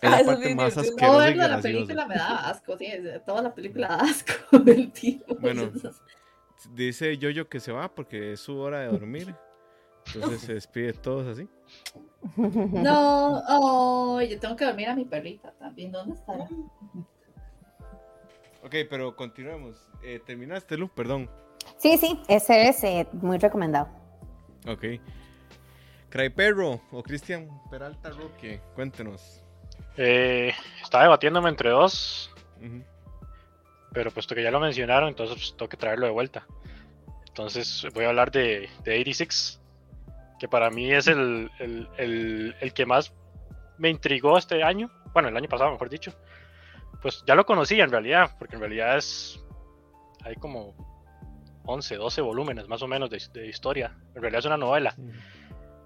[0.04, 2.88] Es Ah, la eso parte sí, más no verlo, la película me da asco, sí,
[3.26, 5.22] toda la película da asco del tío.
[5.40, 5.72] Bueno.
[6.74, 9.34] Dice Yoyo que se va porque es su hora de dormir.
[10.14, 11.48] Entonces se despide de todos así.
[12.36, 15.94] No, oh, yo tengo que dormir a mi perrita también.
[15.94, 16.50] ¿Dónde estará?
[18.62, 19.90] Ok, pero continuemos.
[20.04, 20.90] Eh, ¿Terminaste, Lu?
[20.90, 21.30] Perdón.
[21.78, 23.88] Sí, sí, ese es eh, muy recomendado.
[24.68, 24.84] Ok.
[26.10, 29.43] Cray Perro o Cristian Peralta Roque, cuéntenos.
[29.98, 32.32] Eh, estaba debatiéndome entre dos,
[33.92, 36.46] pero puesto que ya lo mencionaron, entonces pues, tengo que traerlo de vuelta.
[37.28, 39.60] Entonces voy a hablar de, de 86,
[40.40, 43.14] que para mí es el, el- el- el que más
[43.78, 46.14] me intrigó este año, bueno, el año pasado, mejor dicho.
[47.02, 49.40] Pues ya lo conocía en realidad, porque en realidad es.
[50.24, 50.74] Hay como
[51.66, 53.94] 11, 12 volúmenes más o menos de, de historia.
[54.16, 54.96] En realidad es una novela.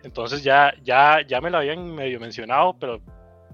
[0.03, 3.01] Entonces ya, ya, ya me lo habían medio mencionado, pero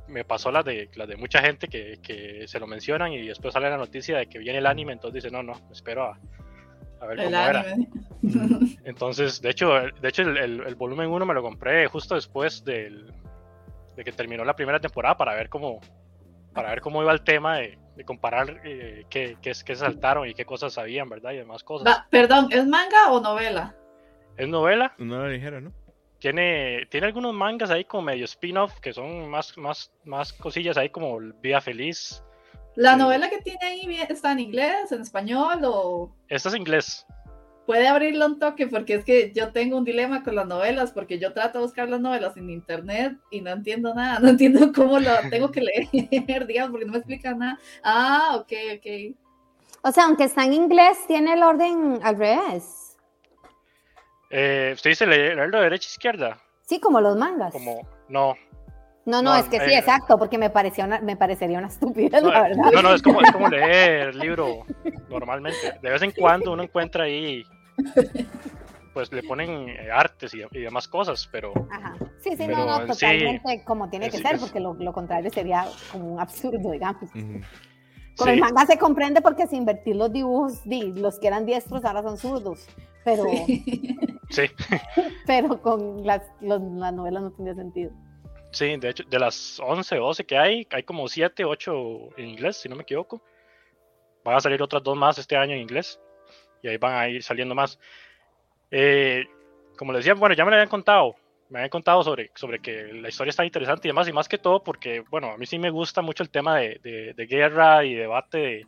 [0.07, 3.53] me pasó las de, las de mucha gente que, que se lo mencionan y después
[3.53, 6.19] sale la noticia de que viene el anime, entonces dice, no, no, espero a,
[7.01, 7.59] a ver El cómo era.
[7.61, 7.87] anime.
[8.85, 12.15] Entonces, de hecho, el- de hecho el, el- el volumen 1 me lo compré justo
[12.15, 13.11] después del,
[13.95, 15.79] de que terminó la primera temporada para ver cómo,
[16.53, 20.33] para ver cómo iba el tema de, de comparar eh, qué, qué, qué saltaron y
[20.33, 21.31] qué cosas sabían, ¿verdad?
[21.31, 21.87] Y demás cosas.
[21.87, 23.75] Va, perdón, ¿es manga o novela?
[24.37, 25.71] Es novela, Una hora ligera, ¿no?
[26.23, 30.87] Tiene, tiene algunos mangas ahí como medio spin-off que son más, más, más cosillas ahí
[30.89, 32.23] como Vida Feliz.
[32.75, 32.99] ¿La Sí.
[32.99, 37.05] novela que tiene ahí está en inglés, en español o Esta es inglés.
[37.65, 38.67] puede abrirlo un toque?
[38.67, 41.89] Porque es que yo tengo un dilema con las novelas, porque yo trato de buscar
[41.89, 45.89] las novelas en internet y no entiendo nada, no entiendo cómo lo tengo que leer,
[46.47, 47.59] digamos, porque no me explica nada.
[47.83, 49.15] Ah, ok, ok.
[49.83, 52.82] O sea, aunque está en inglés, tiene el orden al revés.
[54.35, 56.37] Eh, ¿Usted dice leer- leerlo de derecha a izquierda?
[56.63, 57.51] Sí, como los mangas.
[57.51, 58.35] Como, no,
[59.05, 61.67] No, no, No, es que sí, eh, exacto, porque me, parecía una, me parecería una
[61.67, 62.71] estupidez, No, la eh, verdad.
[62.71, 64.65] no, no, es como, es como leer el libro
[65.09, 65.73] normalmente.
[65.81, 67.43] De vez en cuando uno encuentra ahí,
[68.93, 71.95] pues le ponen eh, artes y, y demás cosas, pero Ajá.
[72.19, 74.93] Sí, sí, Pero no, no, sí, totalmente como tiene que es- ser, porque lo, lo
[74.93, 77.03] contrario sería como un absurdo, digamos.
[77.13, 77.41] Ujú.
[78.15, 81.45] Con sí, el manga se comprende porque sin invertir los dibujos, di, los que eran
[81.45, 82.67] diestros ahora son zurdos,
[83.03, 83.63] pero, Sí.
[84.29, 84.43] sí,
[85.27, 87.91] pero con las, los- las novelas no tendría sentido.
[88.51, 92.27] sí, de hecho, de las 11 o 12 que hay, hay como 7, 8 en
[92.27, 93.21] inglés, si no me equivoco.
[94.23, 95.99] Van a salir otras dos más este año en inglés,
[96.61, 97.77] y ahí van a ir saliendo más.
[98.71, 99.25] Eh,
[99.77, 101.15] como les decía, bueno, ya me lo habían contado,
[101.49, 104.37] me habían contado sobre, sobre que la historia está interesante y demás, y más que
[104.37, 107.83] todo porque, bueno, a mí sí me gusta mucho el tema de, de- de guerra
[107.85, 108.67] y debate de,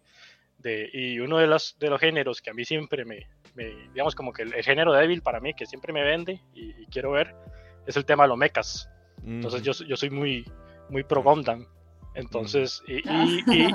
[0.57, 4.15] De, y uno de los, de los géneros que a mí siempre me, me digamos
[4.15, 7.11] como que el, el, género débil para mí, que siempre me vende y, y, quiero
[7.11, 7.35] ver,
[7.87, 8.89] es el tema de los mechas.
[9.25, 10.45] Entonces yo, yo soy muy,
[10.89, 11.65] muy pro Gundam.
[12.13, 13.67] Entonces, y, y, y,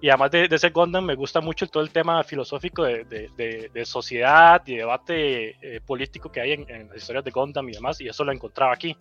[0.00, 3.70] y, además de, de ese Gundam me gusta mucho todo el tema filosófico de, de,
[3.72, 7.72] de sociedad y debate eh, político que hay en, en, las historias de Gundam y
[7.72, 8.96] demás, y eso lo encontraba aquí.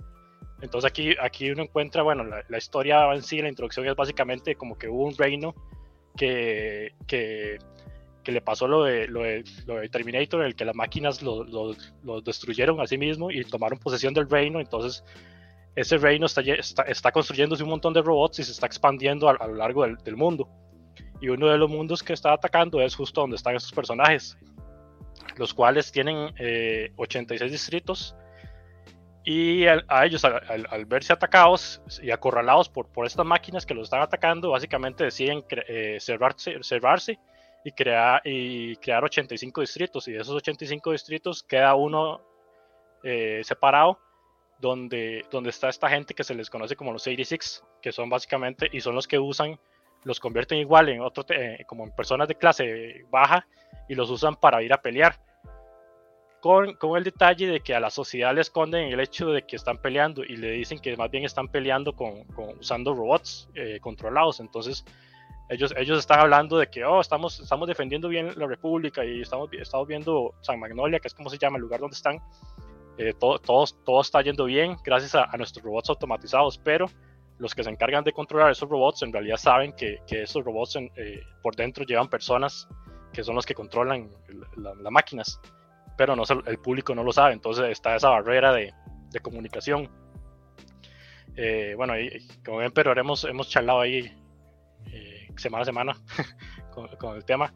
[0.61, 4.55] Entonces aquí, aquí uno encuentra, bueno, la, la, historia en sí, la introducción es básicamente
[4.55, 5.53] como que hubo un reino
[6.15, 7.57] que, que,
[8.25, 11.21] que le pasó lo de, lo, de, lo de Terminator, en el que las máquinas
[11.21, 11.73] lo, lo,
[12.03, 15.05] lo, destruyeron a sí mismo y tomaron posesión del reino, entonces
[15.75, 19.33] ese reino está, está, está construyéndose un montón de robots y se está expandiendo a,
[19.33, 20.49] a lo largo del, del, mundo.
[21.21, 24.37] Y uno de los mundos que está atacando es justo donde están esos personajes,
[25.37, 28.15] los cuales tienen eh, 86 distritos
[29.23, 33.65] y a, a ellos al, al, al, verse atacados y acorralados por, por estas máquinas
[33.65, 37.19] que los están atacando, básicamente deciden eh, cerrarse, cerrarse
[37.65, 40.07] y, crear, y crear 85 distritos.
[40.07, 42.21] Y de esos 85 distritos queda uno
[43.03, 43.99] eh, separado
[44.59, 48.69] donde, donde está esta gente que se les conoce como los 86, que son básicamente,
[48.71, 49.59] y son los que usan,
[50.03, 53.47] los convierten igual en otro, eh, como en personas de clase baja
[53.89, 55.19] y los usan para ir a pelear
[56.41, 59.55] con, con, el detalle de que a la sociedad le esconden el hecho de que
[59.55, 63.79] están peleando y le dicen que más bien están peleando con, con usando robots eh,
[63.81, 64.39] controlados.
[64.39, 64.85] Entonces,
[65.49, 69.49] ellos, ellos están hablando de que oh, estamos, estamos defendiendo bien la República y estamos,
[69.53, 72.19] estamos viendo San Magnolia, que es como se llama el lugar donde están.
[72.97, 76.87] Eh, todo, todo, todo, está yendo bien gracias a, a, nuestros robots automatizados, pero
[77.39, 80.77] los que se encargan de controlar esos robots en realidad saben que, que esos robots
[80.77, 82.69] en, eh, por dentro llevan personas
[83.11, 84.09] que son los que controlan
[84.55, 85.41] las la máquinas
[85.97, 88.73] pero no el público no lo sabe, entonces está esa barrera de,
[89.11, 89.89] de comunicación.
[91.35, 94.11] Eh, bueno, y, como ven, pero hemos, hemos charlado ahí
[95.37, 95.97] semana a semana
[96.73, 97.53] con, con, el tema.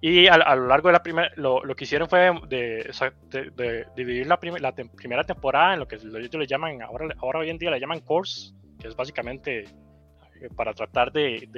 [0.00, 2.90] Y a, a, lo largo de la primera, lo, lo, que hicieron fue de,
[3.30, 6.82] de, de dividir la, prim la te primera temporada en lo que ellos le llaman,
[6.82, 9.64] ahora, ahora hoy en día le llaman course, que es básicamente
[10.40, 11.48] eh, para tratar de,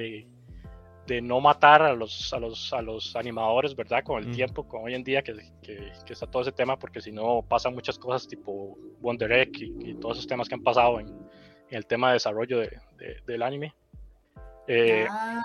[1.11, 4.05] de no matar a los, a los, a los animadores, ¿verdad?
[4.05, 4.33] Con el mm.
[4.33, 7.43] tiempo, con hoy en día que, que, que, está todo ese tema, porque si no
[7.47, 11.09] pasan muchas cosas tipo Wonder Egg y, y, todos esos temas que han pasado en,
[11.09, 13.75] en el tema de desarrollo de, de, del anime.
[14.67, 15.43] Eh, ah.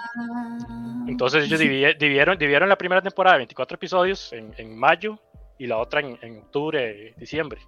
[1.08, 5.20] Entonces ellos dividieron, dividieron la primera temporada de 24 episodios en, en mayo
[5.58, 7.60] y la otra en, en octubre, diciembre.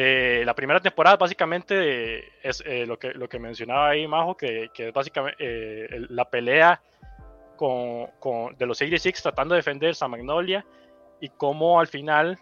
[0.00, 4.70] Eh, la primera temporada básicamente es eh, lo, que, lo que mencionaba ahí Majo, que,
[4.72, 6.80] que es básicamente eh, la pelea
[7.56, 10.64] con, con, de los 86 tratando de defender San Magnolia
[11.20, 12.38] y cómo al final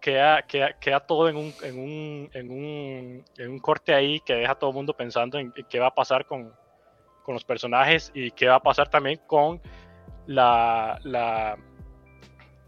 [0.00, 4.34] queda, queda, queda todo en un, en, un, en, un, en un, corte ahí que
[4.34, 6.52] deja a todo el mundo pensando en, en qué va a pasar con,
[7.22, 9.60] con, los personajes y qué va a pasar también con
[10.26, 11.56] la, la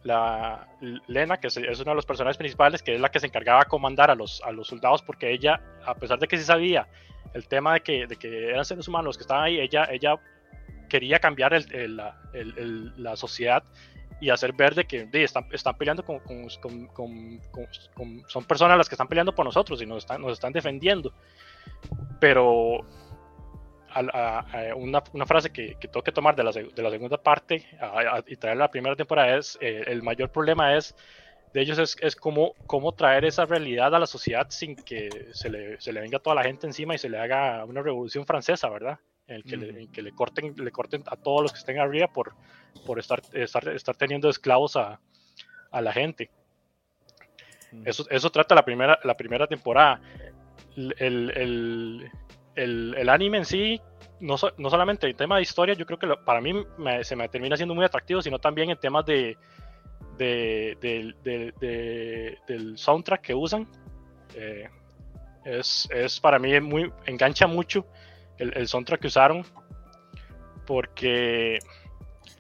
[0.05, 0.69] la
[1.09, 3.67] Lena, que es uno de los personajes principales, que es la que se encargaba de
[3.67, 6.87] comandar a los, a los soldados, porque ella, a pesar de que sí sabía
[7.33, 10.17] el tema de que, de que eran seres humanos los que estaban ahí, ella, ella
[10.89, 12.01] quería cambiar el, el,
[12.35, 13.65] el, la, sociedad
[14.21, 18.89] y hacer ver de que de, están, están peleando con, con, con, son personas las
[18.89, 21.13] que están peleando por nosotros y nos están, nos están defendiendo.
[22.21, 22.87] Pero
[23.95, 26.91] a, a, a una, una, frase que, que, tengo que tomar de la, de la
[26.91, 27.65] segunda parte
[28.27, 30.95] y traer la primera temporada es, eh, el mayor problema es
[31.55, 35.49] de ellos es, es cómo, cómo traer esa realidad a la sociedad sin que se
[35.49, 38.69] le, se le, venga toda la gente encima y se le haga una revolución francesa,
[38.69, 38.99] ¿verdad?
[39.29, 39.61] En el que, mm.
[39.61, 42.35] le, en que le, corten, le corten a todos los que estén arriba por,
[42.85, 45.01] por estar, estar, estar teniendo esclavos a,
[45.71, 46.29] a la gente.
[47.71, 47.87] Mm.
[47.87, 50.01] Eso, eso trata la primera, la primera temporada.
[50.77, 52.11] El, el,
[52.55, 53.81] el, el, anime en sí,
[54.21, 57.17] no, no, solamente en tema de historia, yo creo que lo, para mí me, se
[57.17, 59.37] me termina siendo muy atractivo, sino también en temas de,
[60.19, 63.69] de, de, de del soundtrack que usan.
[64.35, 64.69] Eh,
[65.45, 67.87] es, es, para mí muy engancha mucho
[68.39, 69.45] el, el, soundtrack que usaron
[70.67, 71.59] porque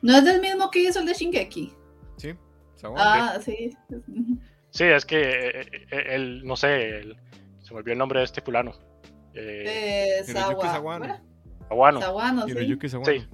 [0.00, 1.72] no es del mismo que hizo el de Shingeki.
[2.16, 2.34] Sí
[2.96, 3.70] ah sí.
[4.70, 7.16] Sí es que eh, eh, el no sé el,
[7.62, 8.72] se me olvidó el nombre de este fulano
[9.34, 10.72] eh, eh Sawa.
[10.72, 11.20] Sawano.
[11.68, 12.00] Sawano.
[12.00, 12.78] Sawano, sí.
[13.04, 13.28] sí.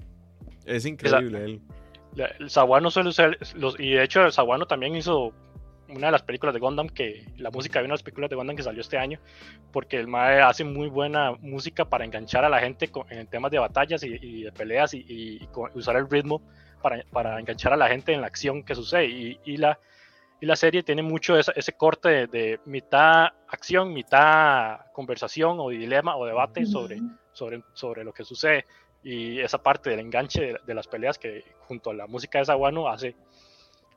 [0.66, 1.61] Es increíble la, él.
[2.14, 5.32] La, el Sawano suele ser, los, y de hecho el Sawano también hizo
[5.88, 8.36] una de las películas de Gundam que la música de una de las películas de
[8.36, 9.18] Gundam que salió este año
[9.72, 13.51] porque el mae hace muy buena música para enganchar a la gente con, en temas
[13.51, 16.42] de batallas y, y de peleas y, y, y, usar el ritmo
[16.82, 19.78] para, para, enganchar a la gente en la acción que sucede y, la
[20.41, 25.68] y la serie tiene mucho ese, ese corte de, de, mitad acción, mitad conversación o
[25.68, 26.99] dilema o debate sobre,
[27.32, 28.64] sobre, sobre lo que sucede.
[29.03, 32.45] y esa parte del enganche de, de las peleas que junto a la música de
[32.45, 33.16] Sawano hace,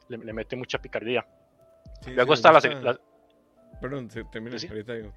[0.07, 1.25] le, le mete mucha picardía.
[2.01, 2.99] Sí, Luego sí, está la, la-
[3.81, 4.67] Perdón, se- termina, Sí.
[4.67, 5.13] ahorita digo.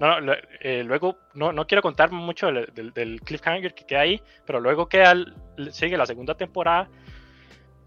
[0.00, 4.20] No, eh, luego, no, no quiero contar mucho del, del- del cliffhanger que queda ahí,
[4.44, 5.14] pero luego queda,
[5.70, 6.88] sigue la segunda temporada,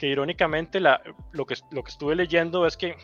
[0.01, 0.99] que irónicamente la,
[1.31, 2.95] lo, que, lo que estuve leyendo es que,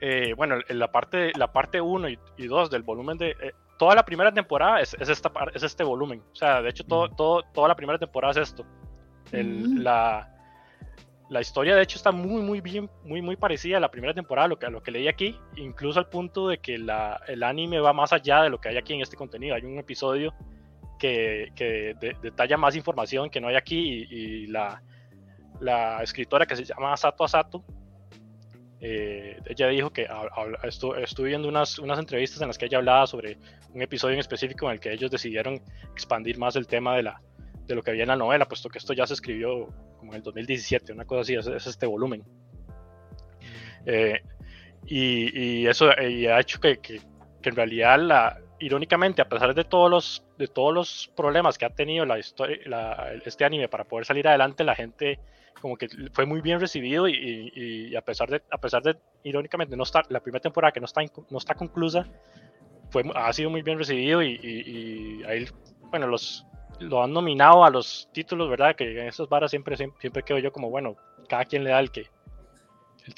[0.00, 3.32] eh, bueno, en la parte la parte 1 y 2 del volumen de...
[3.32, 6.84] eh, toda la primera temporada es, es esta, es este volumen, o sea, de hecho
[6.84, 7.16] todo, Ujú.
[7.16, 8.64] todo, toda la primera temporada es esto.
[9.32, 9.78] El- Mm.
[9.82, 10.28] la,
[11.28, 14.46] la historia de hecho está muy muy bien, muy muy parecida a la primera temporada,
[14.46, 17.42] a lo que, a lo que leí aquí, incluso al punto de que la, el
[17.42, 19.54] anime va más allá de lo que hay aquí en este contenido.
[19.56, 20.32] Hay un episodio
[20.98, 24.82] que, que de- detalla más información que no hay aquí y, y la,
[25.62, 27.64] la escritora que se llama Sato Asato,
[28.80, 30.08] eh, ella dijo que
[30.64, 33.38] estuve viendo unas, unas entrevistas en las que ella hablaba sobre
[33.72, 37.22] un episodio en específico en el que ellos decidieron expandir más el tema de, la,
[37.66, 40.16] de lo que había en la novela, puesto que esto ya se escribió como en
[40.16, 42.24] el 2017, una cosa así, es, es este volumen.
[43.86, 44.20] Eh,
[44.86, 47.00] y, y eso eh, y ha hecho que, que-
[47.40, 51.64] que en realidad, la, irónicamente, a pesar de todos los, de todos los problemas que
[51.64, 52.18] ha tenido la
[52.66, 55.18] la- este anime para poder salir adelante, la gente
[55.60, 59.82] como que fue muy bien recibido y, a pesar de, a pesar de, irónicamente, no
[59.84, 62.06] estar, la primera temporada que no está, no está conclusa,
[62.90, 65.46] fue, ha sido muy bien recibido y ahí,
[65.90, 66.44] bueno, los,
[66.80, 68.74] lo han nominado a los títulos, ¿verdad?
[68.74, 70.96] Que en esas varas siempre, siempre, siempre quedo yo como, bueno,
[71.28, 72.06] cada quien le da el que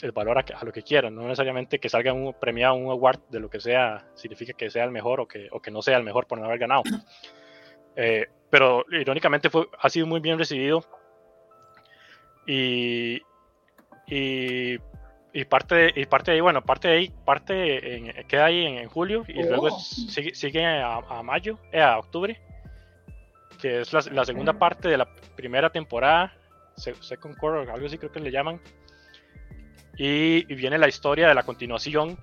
[0.02, 3.20] el, valor a, a lo que quiera, no necesariamente que salga un premiado un award
[3.30, 5.96] de lo que sea, significa que sea el mejor o que, o que no sea
[5.96, 6.82] el mejor por no haber ganado.
[7.96, 10.84] Eh, pero irónicamente fue, ha sido muy bien recibido
[12.46, 13.22] y,
[14.08, 14.76] y,
[15.32, 18.66] y parte de, y parte de ahí, bueno, parte de ahí, parte en- queda ahí
[18.66, 19.68] en, en julio y luego Oh.
[19.78, 22.40] es- sigue, sigue a, a mayo, eh, a octubre,
[23.60, 25.06] que es la, la segunda parte de la
[25.36, 26.32] primera temporada,
[26.76, 28.60] se- Second Core, algo así creo que le llaman,
[29.96, 32.16] y, y viene la historia de la continuación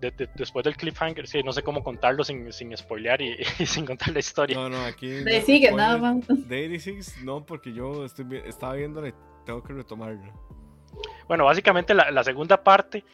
[0.00, 3.66] de- de- después del cliffhanger, sí, no sé cómo contarlo sin, sin spoilear y, y
[3.66, 4.56] sin contar la historia.
[4.56, 5.08] No, no, aquí.
[5.08, 5.76] De no sigue, spoilers.
[5.76, 6.26] nada más.
[6.48, 9.14] De 86, no, porque yo estoy, estaba viéndole,
[9.46, 10.20] tengo que retomarlo.
[11.28, 13.04] Bueno, básicamente la, la segunda parte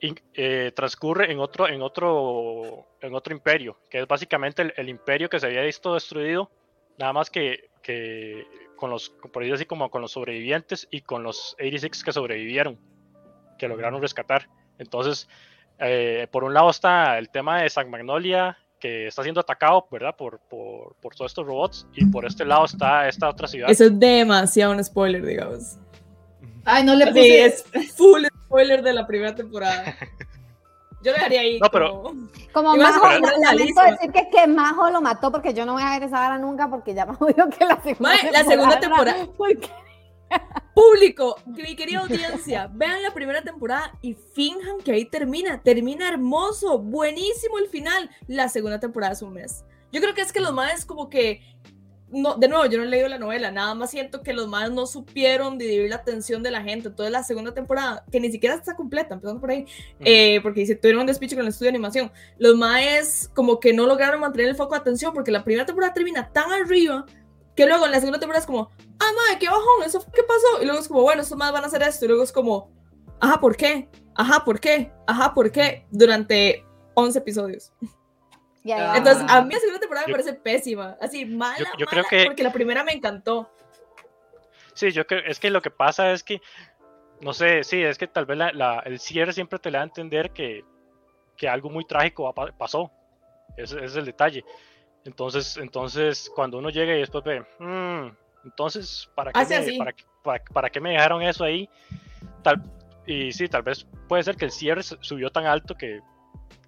[0.00, 4.88] in- eh, transcurre en otro, en, otro, en otro imperio, que es básicamente el, el
[4.88, 6.50] imperio que se había visto destruido,
[6.98, 8.46] nada más que, que
[8.76, 12.78] con los, por decirlo así, como con los sobrevivientes y con los 86 que sobrevivieron,
[13.58, 14.48] que lograron rescatar.
[14.78, 15.28] Entonces,
[15.78, 20.14] eh, por un lado está el tema de San Magnolia, que está siendo atacado, ¿verdad?
[20.16, 23.70] Por, por, por todos estos robots, y por este lado está esta otra ciudad.
[23.70, 25.78] Eso es demasiado un spoiler, digamos.
[26.66, 27.44] Ay, no le Sí, puse.
[27.46, 27.64] es
[27.96, 29.94] full spoiler de la primera temporada.
[31.02, 31.58] Yo le daría ahí.
[31.60, 33.20] No, pero- como- Como Majo, la
[33.52, 36.38] lamento decir que, que Majo lo mató porque yo no voy a ver esa vara
[36.38, 39.68] nunca porque ya me dijo que la segunda Mae, la segunda temporada- ¿Por qué?
[40.74, 45.62] Público, mi querida audiencia, vean la primera temporada y finjan que ahí termina.
[45.62, 48.10] Termina hermoso, buenísimo el final.
[48.26, 49.64] La segunda temporada es un mes.
[49.92, 51.42] Yo creo que es que los más como que.
[52.10, 54.70] No, de nuevo, yo no he leído la novela, nada más siento que los más
[54.70, 56.88] no supieron dividir la atención de la gente.
[56.88, 59.66] Entonces, la segunda temporada, que ni siquiera está completa, empezando por ahí,
[60.00, 62.12] eh, porque dice, tuvieron un despiche con el estudio de animación.
[62.38, 65.94] Los maes como que no lograron mantener el foco de atención porque la primera temporada
[65.94, 67.04] termina tan arriba
[67.56, 68.70] que luego en la segunda temporada es como,
[69.00, 70.62] ah, madre, qué bajón, eso fue- qué pasó.
[70.62, 72.04] Y luego es como, bueno, estos más van a hacer esto.
[72.04, 72.70] Y luego es como,
[73.20, 73.88] ajá, ¿por qué?
[74.14, 74.92] Ajá, ¿por qué?
[75.06, 75.86] Ajá, ¿por qué?
[75.90, 76.64] Durante
[76.94, 77.72] 11 episodios.
[78.72, 78.94] Ah.
[78.96, 80.96] Entonces, a mí la segunda temporada me Yo- parece pésima.
[81.00, 83.50] Así, mala, yo- yo creo que- porque la primera me encantó.
[84.74, 86.40] Sí, yo creo, es que lo que pasa es que,
[87.20, 89.82] no sé, sí, es que tal vez la- la- el cierre siempre te le da
[89.82, 90.64] a entender que,
[91.36, 92.90] que algo muy trágico pasó.
[93.56, 94.44] Ese, ese es el detalle.
[95.04, 99.92] Entonces, entonces, cuando uno llega y después ve, "Mm, entonces, ¿para qué, Hace me, para,
[99.92, 101.68] qué- para- para qué me dejaron eso ahí?
[102.42, 102.62] Tal,
[103.06, 106.00] y sí, tal vez puede ser que el cierre su- subió tan alto que,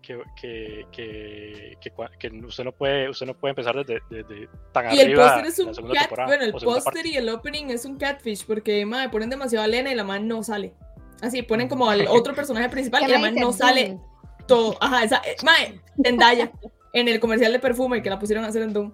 [0.03, 1.77] que, que, que,
[2.19, 5.47] que usted no puede usted no puede empezar desde, desde tan Y el arriba póster
[5.47, 9.31] es un cat, bueno, el póster y el opening es un catfish porque, madre, ponen
[9.31, 10.75] demasiado a Lena y la man no sale.
[11.23, 13.99] Así, ponen como al otro personaje principal y ¿Qué la man no sale
[14.47, 14.77] todo.
[14.81, 16.53] Ajá, esa, eh, mae, Zendaya,
[16.93, 18.93] en el comercial de perfume que la pusieron a hacer en Doom.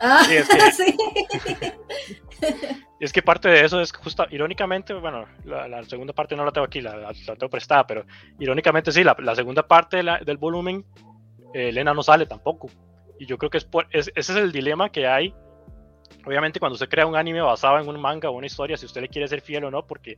[0.00, 0.96] Ah, Sí, es que- sí.
[3.00, 6.44] Y es que parte de eso es justo, irónicamente, bueno, la, la segunda parte no
[6.44, 8.04] la tengo aquí, la, la- la tengo prestada, pero
[8.38, 10.84] irónicamente sí, la, la segunda parte de del volumen,
[11.52, 12.68] eh, Elena no sale tampoco.
[13.18, 15.34] Y yo creo que es, por- es- ese es el dilema que hay.
[16.26, 19.00] Obviamente cuando se crea un anime basado en un manga o una historia, si usted
[19.02, 20.16] le quiere ser fiel o no, porque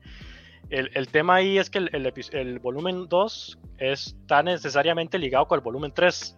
[0.71, 5.59] el, el tema ahí es que el, el el volumen 2 está necesariamente ligado con
[5.59, 6.37] el volumen 3.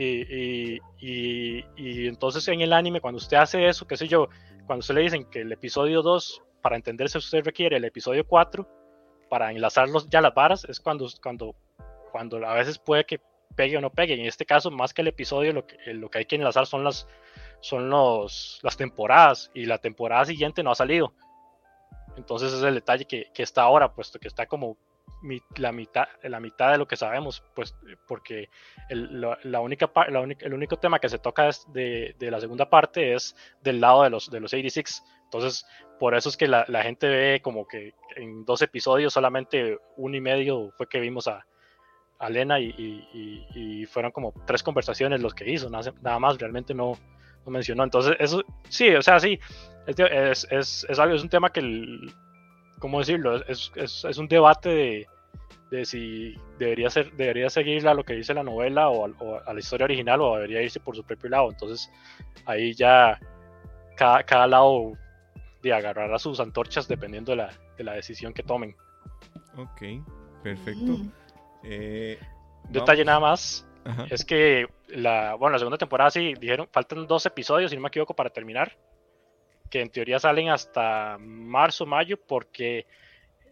[0.00, 4.28] Y, y, y, entonces en el anime, cuando usted hace eso, qué sé yo,
[4.64, 8.64] cuando usted le dicen que el episodio 2, para entenderse, usted requiere el episodio 4
[9.28, 11.56] para enlazarlos ya las varas, es cuando, cuando,
[12.12, 13.20] cuando a veces puede que
[13.56, 14.14] pegue o no pegue.
[14.14, 16.84] En este caso, más que el episodio, lo que, lo que hay que enlazar son
[16.84, 17.08] las,
[17.58, 21.12] son los, las temporadas y la temporada siguiente no ha salido.
[22.16, 24.76] Entonces es el detalle que, que está ahora, puesto que está como
[25.56, 27.74] la mitad, la mitad de lo que sabemos, pues
[28.06, 28.48] porque
[28.88, 32.40] el, la, la única, la el único tema que se toca es de, de la
[32.40, 35.02] segunda parte es del lado de los, de los 86.
[35.24, 35.66] Entonces,
[35.98, 40.16] por eso es que la, la gente ve como que en dos episodios solamente uno
[40.16, 41.44] y medio fue que vimos a,
[42.18, 46.74] a Lena y, y- y- fueron como tres conversaciones los que hizo, nada, más, realmente
[46.74, 46.98] no,
[47.44, 47.84] no mencionó.
[47.84, 49.38] Entonces, eso sí, o sea, sí,
[49.86, 52.12] es, es, es, es algo, es un tema que, el-
[52.78, 53.36] ¿cómo decirlo?
[53.46, 55.06] Es, es, es un debate de,
[55.70, 59.40] de si debería, ser, debería seguir a lo que dice la novela o, al- o
[59.44, 61.50] a la historia original o debería irse por su propio lado.
[61.50, 61.90] Entonces,
[62.46, 63.18] ahí ya
[63.96, 64.92] cada, cada lado
[65.62, 68.74] de agarrará sus antorchas dependiendo de la, de la decisión que tomen.
[69.56, 69.82] Ok,
[70.42, 70.92] perfecto.
[70.98, 71.12] Mm.
[71.64, 72.18] Eh,
[72.70, 74.06] Detalle nada más, Ajá.
[74.10, 77.88] es que la, bueno, la segunda temporada sí, dijeron, faltan dos episodios, si no me
[77.88, 78.76] equivoco, para terminar,
[79.70, 82.86] que en teoría salen hasta marzo, mayo, porque,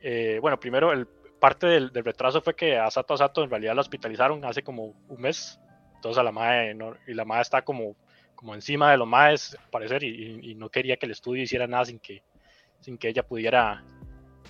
[0.02, 1.06] eh, bueno, primero, el,
[1.38, 4.94] parte del, retraso fue que a Sato a Sato en realidad la hospitalizaron hace como
[5.08, 5.60] un mes,
[5.94, 7.96] entonces a la madre, y la madre está como,
[8.34, 11.84] como encima de los maes, al parecer, y no quería que el estudio hiciera nada
[11.84, 12.22] sin que,
[12.80, 13.84] sin que ella pudiera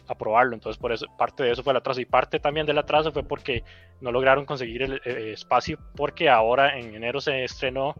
[0.09, 3.12] aprobarlo, entonces por eso, parte de eso fue el atraso, y parte también del atraso
[3.12, 3.64] fue porque
[4.01, 7.95] no lograron conseguir el eh, espacio porque ahora en enero se estrenó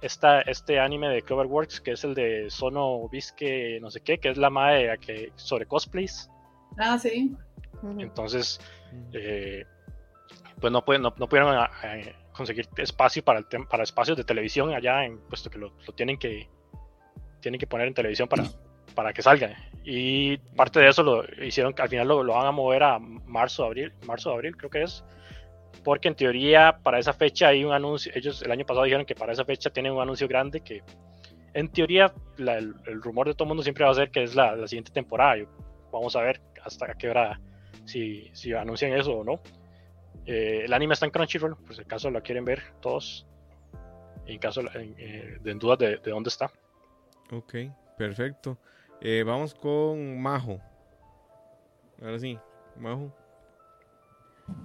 [0.00, 4.28] esta, este anime de Cloverworks que es el de Sono Bisque no sé qué, que
[4.30, 6.30] es la madre que sobre cosplays.
[6.78, 7.34] Ah, sí.
[7.98, 8.60] Entonces,
[9.12, 9.64] eh,
[10.60, 11.98] pues no, pueden, no, no pudieron a- a
[12.32, 15.92] conseguir espacio para, el tem- para espacios de televisión allá, en, puesto que lo, lo
[15.94, 16.48] tienen que
[17.40, 18.44] tienen que poner en televisión para,
[18.94, 19.56] para que salga.
[19.84, 23.64] Y parte de eso lo hicieron, al final lo, lo van a mover a marzo,
[23.64, 25.04] abril, marzo, abril creo que es,
[25.84, 29.14] porque en teoría para esa fecha hay un anuncio, ellos el año pasado dijeron que
[29.14, 30.82] para esa fecha tienen un anuncio grande que
[31.54, 34.66] en teoría el, rumor de todo el mundo siempre va a ser que es la,
[34.68, 35.42] siguiente temporada.
[35.90, 37.40] Vamos a ver hasta qué hora
[37.86, 39.40] si, si anuncian eso o no.
[40.26, 43.26] Eh, el anime está en Crunchyroll, por si acaso lo quieren ver todos.
[44.26, 46.50] En caso en, eh, en dudas de, de dónde está.
[47.32, 47.54] Ok,
[47.96, 48.58] perfecto.
[49.00, 50.60] Eh, vamos con Majo.
[52.02, 52.38] Ahora sí,
[52.76, 53.14] Majo.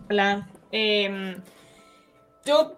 [0.09, 0.49] Hola.
[0.71, 1.41] Em,
[2.45, 2.77] yo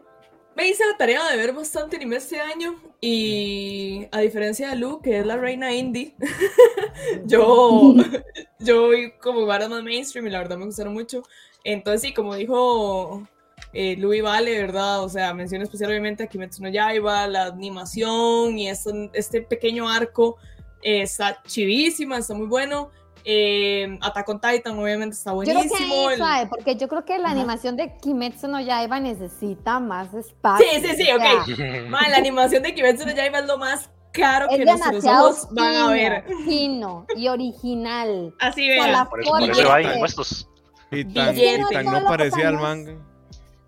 [0.55, 5.01] me hice la tarea de ver bastante anime este año y a diferencia de Lu,
[5.01, 6.15] que es la reina indie,
[7.25, 7.95] yo,
[8.59, 11.23] yo vi como varios más mainstream y la verdad me gustaron mucho.
[11.63, 13.27] Entonces sí, como dijo
[13.73, 15.03] eh, Lu y Vale, ¿verdad?
[15.03, 19.89] O sea, mención especial obviamente a Kimetsu no Yaiba, la animación y este, este pequeño
[19.89, 20.37] arco
[20.81, 22.91] eh, está chivísima, está muy bueno.
[23.25, 25.93] Eh, Attack on Titan obviamente está Yo creo que buenísimo.
[26.07, 27.35] ahí, el- suave, porque yo creo que la Ajá.
[27.37, 30.65] animación de Kimetsu no Yaiba necesita más espacio.
[30.73, 31.89] Sí, sí, sí, o ok.
[32.09, 35.75] la animación de Kimetsu no Yaiba es lo más caro que Es nuestros ojos van
[35.75, 36.25] a ver.
[36.45, 38.33] fino, y original.
[38.39, 39.07] Así Con vean.
[39.09, 40.49] Por eso, por eso de- impuestos.
[40.91, 42.93] Y tan, y no tan no parecía al manga.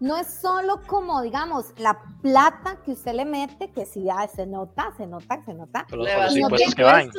[0.06, 4.46] No es solo como, digamos, la plata que usted le mete, que sí, ya se
[4.46, 5.88] nota, se nota, se nota.
[5.90, 7.10] Los, los van no que van.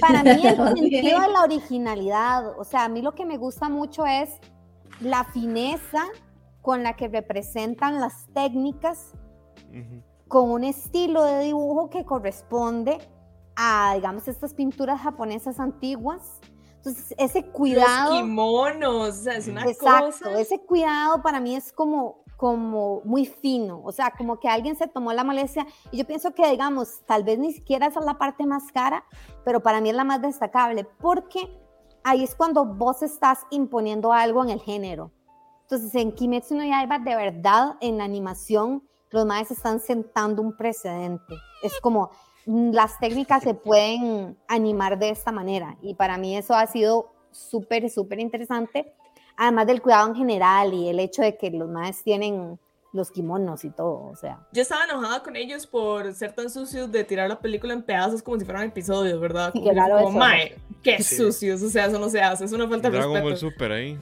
[0.00, 3.68] Para mí el sentido de la originalidad, o sea, a mí lo que me gusta
[3.68, 4.40] mucho es
[5.00, 6.04] la fineza
[6.62, 9.12] con la que representan las técnicas
[10.26, 12.98] con un estilo de dibujo que corresponde
[13.54, 16.40] a, digamos, estas pinturas japonesas antiguas.
[16.78, 20.40] Entonces, ese Los cuidado, kimonos, o sea, es una exacto, cosa.
[20.40, 24.88] ese cuidado para mí es como, como muy fino, o sea, como que alguien se
[24.88, 28.18] tomó la molestia y yo pienso que, digamos, tal vez ni siquiera esa es la
[28.18, 29.04] parte más cara,
[29.44, 31.56] pero para mí es la más destacable, porque
[32.02, 35.12] ahí es cuando vos estás imponiendo algo en el género.
[35.60, 40.56] Entonces, en Kimetsu no Yaiba, de verdad, en la animación, los maestros están sentando un
[40.56, 41.36] precedente.
[41.62, 42.10] Es como
[42.46, 45.78] mm, las técnicas se pueden animar de esta manera.
[45.80, 48.92] Y para mí eso ha sido súper, súper interesante.
[49.36, 52.58] Además del cuidado en general y el hecho de que los maestros tienen
[52.92, 54.04] los kimonos y todo.
[54.10, 57.72] O sea, Yo estaba enojada con ellos por ser tan sucios de tirar la película
[57.72, 59.50] en pedazos como si fueran episodios, ¿verdad?
[59.52, 60.18] Sí, Como, qué raro como, eso.
[60.18, 61.16] mae, qué Sí.
[61.16, 63.50] sucios, o sea, eso no se hace, es una falta de Dragon Ball respeto.
[63.50, 63.98] Super ahí.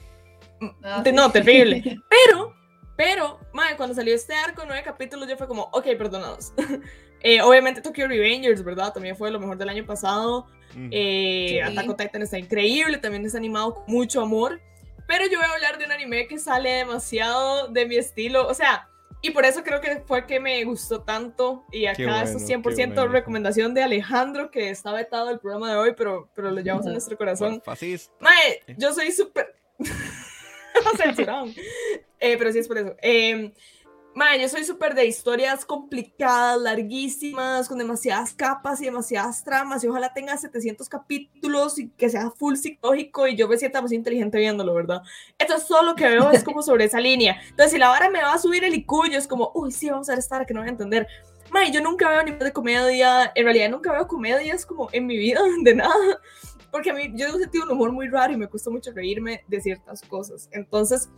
[0.83, 1.15] Ah, Te- sí.
[1.15, 1.81] No, terrible.
[2.09, 2.53] Pero,
[2.97, 6.53] pero, mae, cuando salió este arco, nueve capítulos, yo fue como, ok, perdonados.
[7.23, 8.91] Eh, obviamente Tokyo Revengers, ¿verdad?
[8.93, 10.47] También fue lo mejor del año pasado.
[10.71, 10.87] Ujú.
[10.89, 11.59] Eh, Sí.
[11.59, 14.59] Attack on Titan está increíble, también es animado con mucho amor.
[15.11, 18.47] Pero yo voy a hablar de un anime que sale demasiado de mi estilo.
[18.47, 18.87] O sea,
[19.21, 21.65] y por eso creo que fue que me gustó tanto.
[21.69, 23.07] Y acá bueno, es qué 100% bueno.
[23.09, 26.93] recomendación de Alejandro, que está vetado del programa de hoy, pero, pero lo llevamos en
[26.93, 27.61] nuestro corazón.
[27.61, 28.13] Fascista.
[28.21, 29.53] Mae, yo soy súper.
[30.97, 31.53] Censuraron.
[32.17, 32.95] Eh, pero sí es por eso.
[33.01, 33.51] Eh,
[34.15, 39.83] mae, yo soy súper de historias complicadas, larguísimas, con demasiadas capas y demasiadas tramas.
[39.83, 43.91] Y ojalá tenga 700 capítulos y que sea full psicológico y yo me sienta más
[43.91, 45.01] inteligente viéndolo, ¿verdad?
[45.37, 47.39] Entonces, todo lo que veo es como sobre esa línea.
[47.49, 49.89] Entonces, si la vara me va a subir el IQ, yo es como, uy, sí,
[49.89, 51.07] vamos a ver esta vara que no voy a entender.
[51.49, 53.31] Mae, yo nunca veo anime de comedia.
[53.35, 56.19] En realidad, nunca veo comedias como en mi vida, de nada
[56.71, 59.43] porque a mí yo un sentido un humor muy raro y me cuesta mucho reírme
[59.47, 60.47] de ciertas cosas.
[60.51, 61.09] Entonces,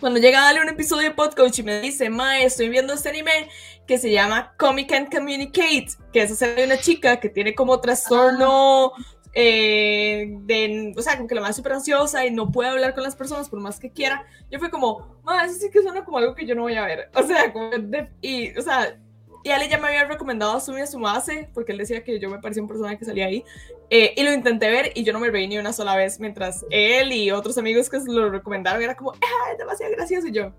[0.00, 3.08] cuando llega a darle un episodio de podcast y me dice, Mae, estoy viendo este
[3.08, 3.48] anime
[3.86, 7.80] que se llama Comic and Communicate, que es acerca de una chica que tiene como
[7.80, 8.92] trastorno.
[9.38, 13.02] eh, de, o sea, como que la más súper ansiosa y no puede hablar con
[13.04, 14.24] las personas por más que quiera.
[14.50, 16.84] Yo fue como, ma, eso sí que suena como algo que yo no voy a
[16.86, 17.10] ver.
[17.14, 18.98] O sea, como de- y, o sea,
[19.46, 22.40] y Ale ya me había recomendado a Sumi Sumase, porque él decía que yo me
[22.40, 23.44] parecía un personaje que salía ahí.
[23.90, 26.66] Eh, y lo intenté ver y yo no me reí ni una sola vez, mientras
[26.68, 30.52] él y otros amigos que lo recomendaron era como, ah, es demasiado gracioso y yo.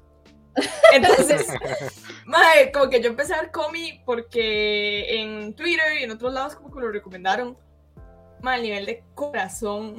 [0.94, 1.48] Entonces,
[2.26, 6.56] mae, como que yo empecé a ver Comi porque en Twitter y en otros lados
[6.56, 7.58] como que lo recomendaron.
[8.42, 9.98] Mae, el nivel de corazón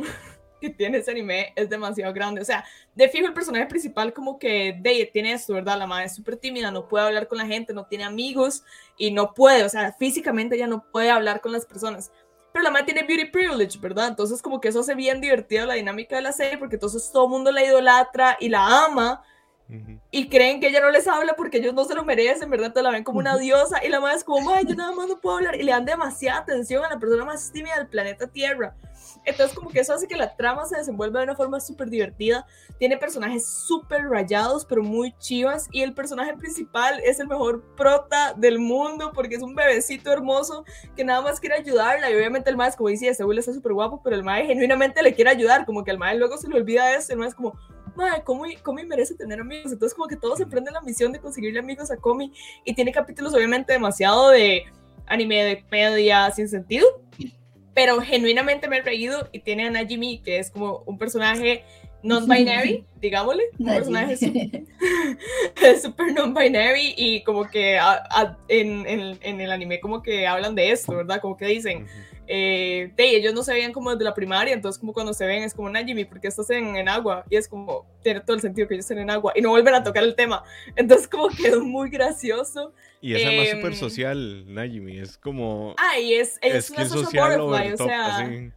[0.61, 2.41] que tiene ese anime es demasiado grande.
[2.41, 5.79] O sea, de fijo el personaje principal como que de, tiene esto, ¿verdad?
[5.79, 8.65] La madre es súper tímida, no puede hablar con la gente, no tiene amigos
[8.97, 12.11] y no puede, o sea, físicamente ella no puede hablar con las personas.
[12.53, 14.09] Pero la madre tiene beauty privilege, ¿verdad?
[14.09, 17.25] Entonces como que eso hace bien divertido la dinámica de la serie porque entonces todo
[17.25, 19.23] el mundo la idolatra y la ama
[19.71, 20.01] Ujú.
[20.11, 22.73] y creen que ella no les habla porque ellos no se lo merecen, ¿verdad?
[22.73, 25.09] Te la ven como una diosa y la madre es como, ay, yo nada más
[25.09, 28.27] no puedo hablar y le dan demasiada atención a la persona más tímida del planeta
[28.27, 28.75] Tierra.
[29.25, 32.47] Entonces como que eso hace que la trama se desenvuelva de una forma súper divertida.
[32.79, 38.33] Tiene personajes súper rayados, pero muy chivas y el personaje principal es el mejor prota
[38.35, 40.65] del mundo porque es un bebecito hermoso
[40.97, 43.73] que nada más quiere ayudarla y obviamente el más como dice, ese Will está súper
[43.75, 46.57] guapo, pero el mae genuinamente le quiere ayudar, como que el mae luego se le
[46.57, 47.59] olvida eso, el mae es como,
[47.99, 49.73] Mae, Comi, Comi merece tener amigos.
[49.73, 52.33] Entonces, como que todos se prenden la misión de conseguirle amigos a Comi.
[52.65, 54.63] Y tiene capítulos, obviamente, demasiado de
[55.07, 56.87] anime de comedia sin sentido.
[57.75, 59.29] Pero genuinamente me he reído.
[59.33, 61.65] Y tiene a Najimi, que es como un personaje
[62.05, 63.43] non-binary, digámosle.
[63.59, 64.17] Un personaje
[65.81, 66.95] súper non-binary.
[66.97, 70.95] Y como que a- a- en, en- en el anime, como que hablan de esto,
[70.97, 71.21] ¿verdad?
[71.21, 71.91] Como que dicen Ujú.
[72.31, 75.43] Eh, de, ellos no se veían como desde la primaria, entonces como cuando se ven
[75.43, 77.25] es como Najimi, porque estás en, en agua?
[77.31, 79.75] Y es como, tiene todo el sentido que ellos estén en agua y no vuelven
[79.75, 80.45] a tocar el tema.
[80.77, 82.75] Entonces como quedó muy gracioso.
[83.01, 84.99] Y es además Em, súper social, Najimi.
[84.99, 85.75] Es como.
[85.79, 88.53] Ah, y es, es, una skill social social butterfly, o sea, así.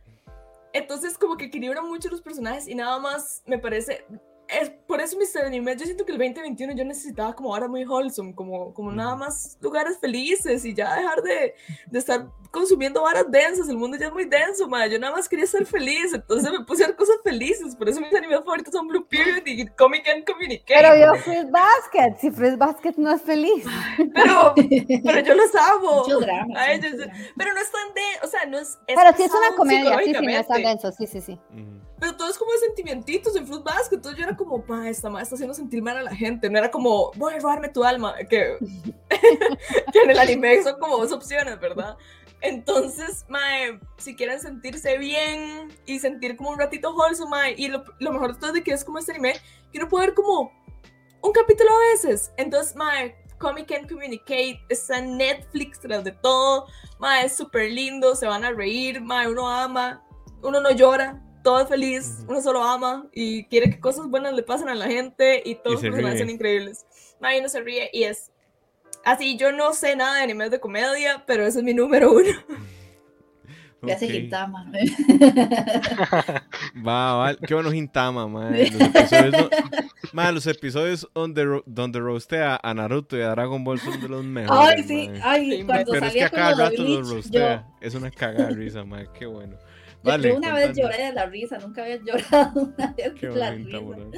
[0.73, 4.05] entonces como que equilibra mucho los personajes y nada más me parece...
[4.51, 5.45] Es, por eso Mr.
[5.45, 9.15] Anime, yo siento que el 2021 yo necesitaba como ahora muy wholesome, como, como nada
[9.15, 11.55] más lugares felices y ya dejar de,
[11.87, 14.87] de estar consumiendo varas densas, el mundo ya es muy denso, ma.
[14.87, 18.01] yo nada más quería ser feliz, entonces me puse a ver cosas felices, por eso
[18.01, 22.29] mis animes favoritos son Blue Period y Comic and Communicate, Pero yo Fruit Basket, si
[22.31, 23.65] Fruit Basket no es feliz.
[24.13, 24.53] pero,
[25.05, 26.03] pero yo los amo.
[26.03, 26.59] Mucho drama.
[26.59, 27.19] A sí, ellos, mucho drama.
[27.37, 28.79] pero no es tan de, o sea, no es...
[28.87, 30.69] es Pero sí es una comedia, sí, sí, no es tan psicológicamente.
[30.69, 31.39] denso, sí, sí, sí.
[31.51, 31.90] Ujú.
[32.01, 33.97] Pero todo es como de sentimientitos en Fruit Basket.
[33.97, 36.49] Entonces yo era como, pa, esta madre está haciendo sentir mal a la gente.
[36.49, 38.15] No era como, voy a robarme tu alma.
[38.27, 38.57] Que,
[39.93, 41.95] que en el anime son como dos opciones, ¿verdad?
[42.41, 47.83] Entonces, mae, si quieren sentirse bien y sentir como un ratito wholesome, mae, y lo,
[47.99, 49.33] lo mejor de todo es de que es como este anime,
[49.71, 50.51] que uno puede ver como
[51.21, 52.31] un capítulo a veces.
[52.37, 56.65] Entonces, mae, Comic and Communicate está en Netflix tras de todo.
[56.97, 60.03] Mae, es súper lindo, se van a reír, mae, uno ama,
[60.41, 64.43] uno no llora, todo es feliz, uno solo ama y quiere que cosas buenas le
[64.43, 66.85] pasen a la gente y todos los personajes son increíbles.
[67.19, 68.31] Mae, uno se ríe y es
[69.05, 69.37] así.
[69.37, 72.29] Yo no sé nada de animes de comedia, pero ese es mi número uno.
[73.81, 74.11] Me hace Ok.
[74.11, 74.71] Gintama.
[76.85, 77.35] Va, va.
[77.35, 78.69] Qué bueno Hintama, madre.
[78.69, 79.49] Los episodios, do-
[80.13, 84.07] mae, los episodios donde, ro- donde roastea a Naruto y a Dragon Ball son de
[84.07, 84.75] los mejores.
[84.77, 85.21] Ay, sí, mae.
[85.23, 87.67] ay, cuando Pero es que salía a cada rato los Bleach, yo, roastea.
[87.81, 89.09] Es una cagada de risa, madre.
[89.17, 89.57] Qué bueno.
[90.03, 93.27] Yo- Vale, yo una vez lloré de la risa, nunca había llorado una vez Qué
[93.29, 93.79] de la risa.
[93.79, 94.11] ¿no?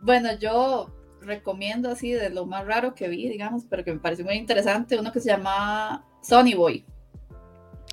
[0.00, 0.90] Bueno, yo
[1.22, 4.98] recomiendo así de lo más raro que vi, digamos, pero que me pareció muy interesante,
[4.98, 6.84] uno que se llama Sonny Boy.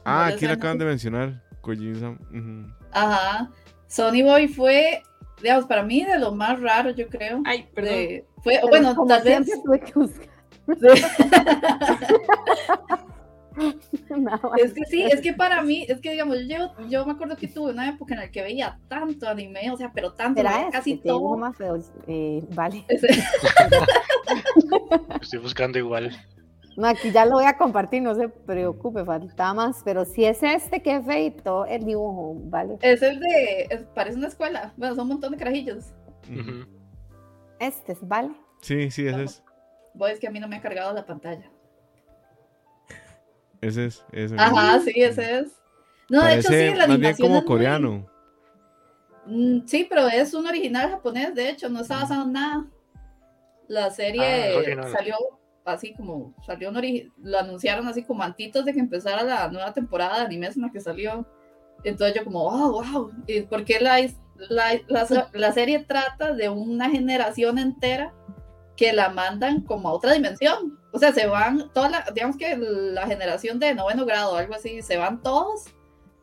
[0.04, 0.54] Ah, ¿No les aquí la suena?
[0.54, 1.42] acaban de mencionar.
[1.62, 2.12] Kojima.
[2.32, 2.68] ujú.
[2.92, 3.52] Ajá.
[3.88, 5.02] Sonny Boy fue,
[5.42, 7.42] digamos, para mí de lo más raro, yo creo.
[7.46, 7.94] Ay, perdón.
[7.94, 9.64] de- fue, Pero bueno, tal vez.
[9.64, 10.30] tuve que buscar.
[14.18, 17.14] No, Es que sí, es que para mí, es que digamos, yo llevo, yo me
[17.14, 20.40] acuerdo que tuve una época en la que veía tanto anime, o sea, pero tanto,
[20.42, 21.38] Será este, casi digo todo.
[21.38, 21.78] más feo.
[22.08, 22.86] Eh, vale.
[25.22, 26.12] Estoy buscando igual.
[26.78, 30.44] No, aquí ya lo voy a compartir, no se preocupe, falta más, pero si es
[30.44, 32.78] este, qué feito el dibujo, ¿vale?
[32.82, 33.68] Es el de.
[33.70, 34.74] es- parece una escuela.
[34.76, 35.86] Bueno, son un montón de carajillos.
[37.60, 38.32] Este es, ¿vale?
[38.62, 39.44] Sí, sí, ese es.
[39.94, 41.50] Voy, es que a mí no me ha cargado la pantalla.
[43.68, 44.06] Ese es.
[44.12, 45.62] Ese Ajá, sí, ese es.
[46.10, 48.06] No, de hecho, sí, la más bien animación como es muy- coreano.
[49.26, 52.66] Mm, sí, pero es un original japonés, de hecho, no está basado en nada.
[53.68, 54.92] La Ah, serie original.
[54.92, 55.16] salió
[55.66, 59.74] así como, salió un ori- lo anunciaron así como antitos de que empezara la nueva
[59.74, 61.26] temporada de animes en la que salió.
[61.84, 63.98] Entonces yo como, wow, wow, ¿y ¿por qué la,
[64.50, 68.14] la, la- la serie trata de una generación entera
[68.78, 70.78] que la mandan como a otra dimensión?
[70.96, 74.82] O sea, se van, toda la, digamos que la generación de noveno grado, algo así,
[74.82, 75.66] se van todos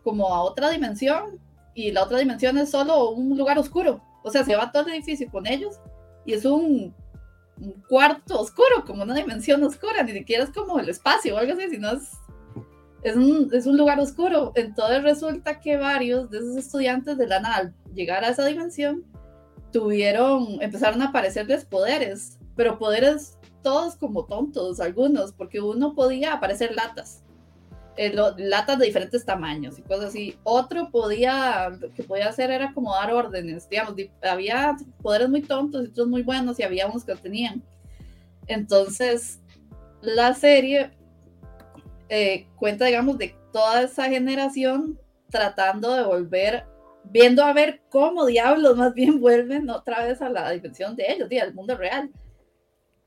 [0.03, 1.39] como a otra dimensión
[1.75, 4.01] y la otra dimensión es solo un lugar oscuro.
[4.25, 5.79] O sea, se va todo el edificio con ellos
[6.25, 6.95] y es un,
[7.61, 11.53] un cuarto oscuro, como una dimensión oscura, ni siquiera es como el espacio o algo
[11.53, 12.09] así, sino es,
[13.03, 14.53] es, un, es un lugar oscuro.
[14.55, 19.05] Entonces resulta que varios de esos estudiantes de la nada, al llegar a esa dimensión,
[19.71, 26.75] tuvieron, empezaron a aparecerles poderes, pero poderes todos como tontos, algunos, porque uno podía aparecer
[26.75, 27.23] latas
[27.97, 30.39] eh, lo- latas de diferentes tamaños y cosas así.
[30.45, 35.85] Otro podía, que podía hacer era como dar órdenes, digamos, di- había poderes muy tontos
[35.85, 37.63] y otros muy buenos y había unos que tenían.
[38.47, 39.41] Entonces,
[40.01, 40.91] la serie
[42.09, 44.99] eh, cuenta, digamos, de toda esa generación
[45.31, 46.65] tratando de volver,
[47.05, 51.29] viendo a ver cómo diablos más bien vuelven otra vez a la dimensión de ellos,
[51.29, 52.11] di, al mundo real.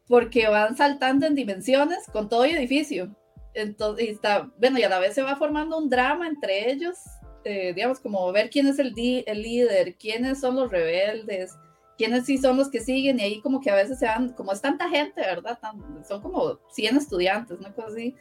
[0.07, 3.15] Porque van saltando en dimensiones con todo y edificio
[3.55, 6.97] entonces y está, bueno, y a la vez se va formando un drama entre ellos,
[7.45, 8.93] eh, digamos, como ver quién es el,
[9.25, 11.55] el líder, quiénes son los rebeldes,
[11.97, 14.51] quiénes sí son los que siguen, y ahí como que a veces se van, como
[14.51, 15.57] es tanta gente, ¿verdad?
[15.61, 18.13] Tan- son como 100 estudiantes, una cosa así,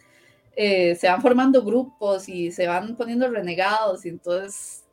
[0.56, 4.85] eh, se van formando grupos y se van poniendo renegados, y entonces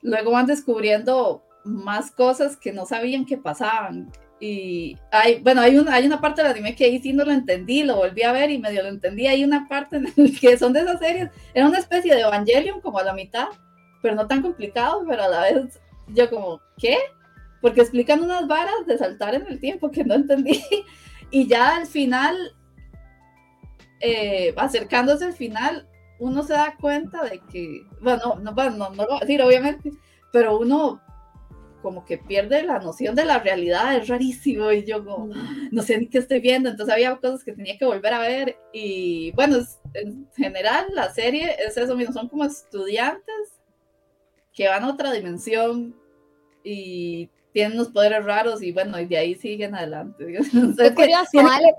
[0.00, 4.10] luego van descubriendo más cosas que no sabían que pasaban.
[4.40, 7.32] Y hay, bueno, hay, un, hay una parte del anime que ahí sí no lo
[7.32, 9.26] entendí, lo volví a ver y medio lo entendí.
[9.26, 12.80] Hay una parte en la que son de esas series, era una especie de Evangelion
[12.80, 13.48] como a la mitad,
[14.02, 16.98] pero no tan complicado, pero a la vez yo como, ¿qué?
[17.60, 20.62] Porque explican unas varas de saltar en el tiempo que no entendí.
[21.30, 22.36] Y ya al final,
[23.98, 25.88] eh, acercándose al final,
[26.20, 29.90] uno se da cuenta de que, bueno, no, bueno, no, no decir obviamente,
[30.32, 31.00] pero uno
[31.84, 35.28] como que pierde la noción de la realidad, es rarísimo y yo como,
[35.70, 38.56] no sé ni qué estoy viendo, entonces había cosas que tenía que volver a ver
[38.72, 43.60] y bueno, es- en general la serie es eso mismo, son como estudiantes
[44.52, 45.94] que van a otra dimensión
[46.64, 50.24] y tienen unos poderes raros y bueno, y de ahí siguen adelante.
[50.52, 51.74] Entonces, Qué curioso, tiene- Ale.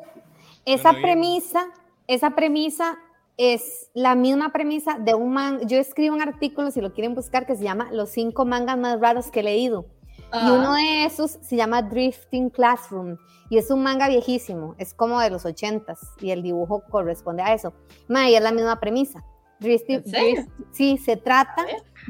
[0.65, 1.67] Esa Bueno, premisa,
[2.07, 2.97] esa premisa
[3.37, 5.67] es la misma premisa de un man.
[5.67, 8.99] Yo escribo un artículo, si lo quieren buscar, que se llama Los cinco mangas más
[8.99, 9.85] raros que he leído.
[10.33, 13.17] Y uno de esos se llama Drifting Classroom
[13.49, 17.53] y es un manga viejísimo, es como de los ochentas y el dibujo corresponde a
[17.53, 17.73] eso.
[18.09, 19.23] Ma, y es la misma premisa.
[19.59, 21.63] Drifting, drift- sí, se trata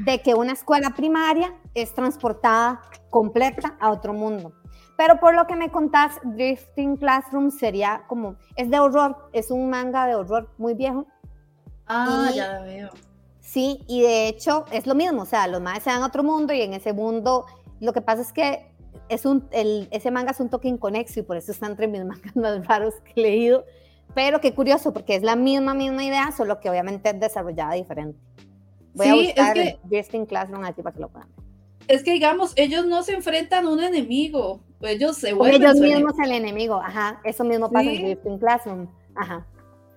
[0.04, 2.80] de que una escuela primaria es transportada
[3.10, 4.52] completa a otro mundo.
[4.96, 9.70] Pero por lo que me contás, Drifting Classroom sería como, es de horror, es un
[9.70, 11.06] manga de horror muy viejo.
[11.86, 12.90] ah, y- ya la veo.
[13.40, 16.24] Sí, y de hecho es lo mismo, o sea, los madres se van a otro
[16.24, 17.46] mundo y en ese mundo
[17.80, 18.66] lo que pasa es que
[19.08, 22.04] es un, el, ese manga es un toque inconexo y por eso está entre mis
[22.04, 23.64] mangas más raros que he leído,
[24.14, 28.18] pero qué curioso porque es la misma, misma idea, solo que obviamente es desarrollada diferente.
[28.94, 31.44] Voy a Sí, es buscar que- el Drifting Classroom aquí para que lo puedan ver.
[31.88, 36.14] Es que digamos, ellos no se enfrentan a un enemigo, ellos se vuelven ellos mismos
[36.24, 37.96] el enemigo, ajá, eso mismo pasa Sí.
[37.96, 39.46] en Drifting Classroom, ajá.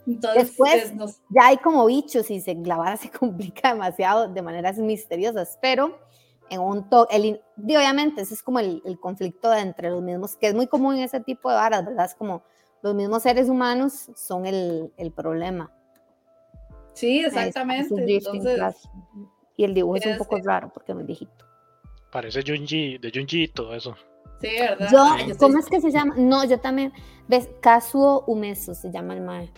[0.05, 4.27] Entonces, Después- es- nos- ya hay como bichos y se, la vara se complica demasiado
[4.27, 5.97] de maneras misteriosas, pero
[6.49, 10.47] en un toque, obviamente ese es como el, el conflicto de entre los mismos, que
[10.47, 12.05] es muy común en ese tipo de varas, ¿verdad?
[12.05, 12.43] Es como
[12.81, 15.71] los mismos seres humanos son el, el problema.
[16.93, 18.01] sí, Es- es un exactamente.
[18.01, 18.89] drifting Entonces,
[19.57, 21.45] y el dibujo es, un es- poco raro porque es muy viejito.
[22.11, 23.95] Parece Junji, de Junji y todo eso.
[24.41, 24.89] sí, ¿verdad?
[24.91, 26.15] Yo, ¿cómo es que se llama?
[26.17, 26.91] No, yo también,
[27.27, 27.49] ¿ves?
[27.61, 29.51] Kazuo Umeso se llama el mae.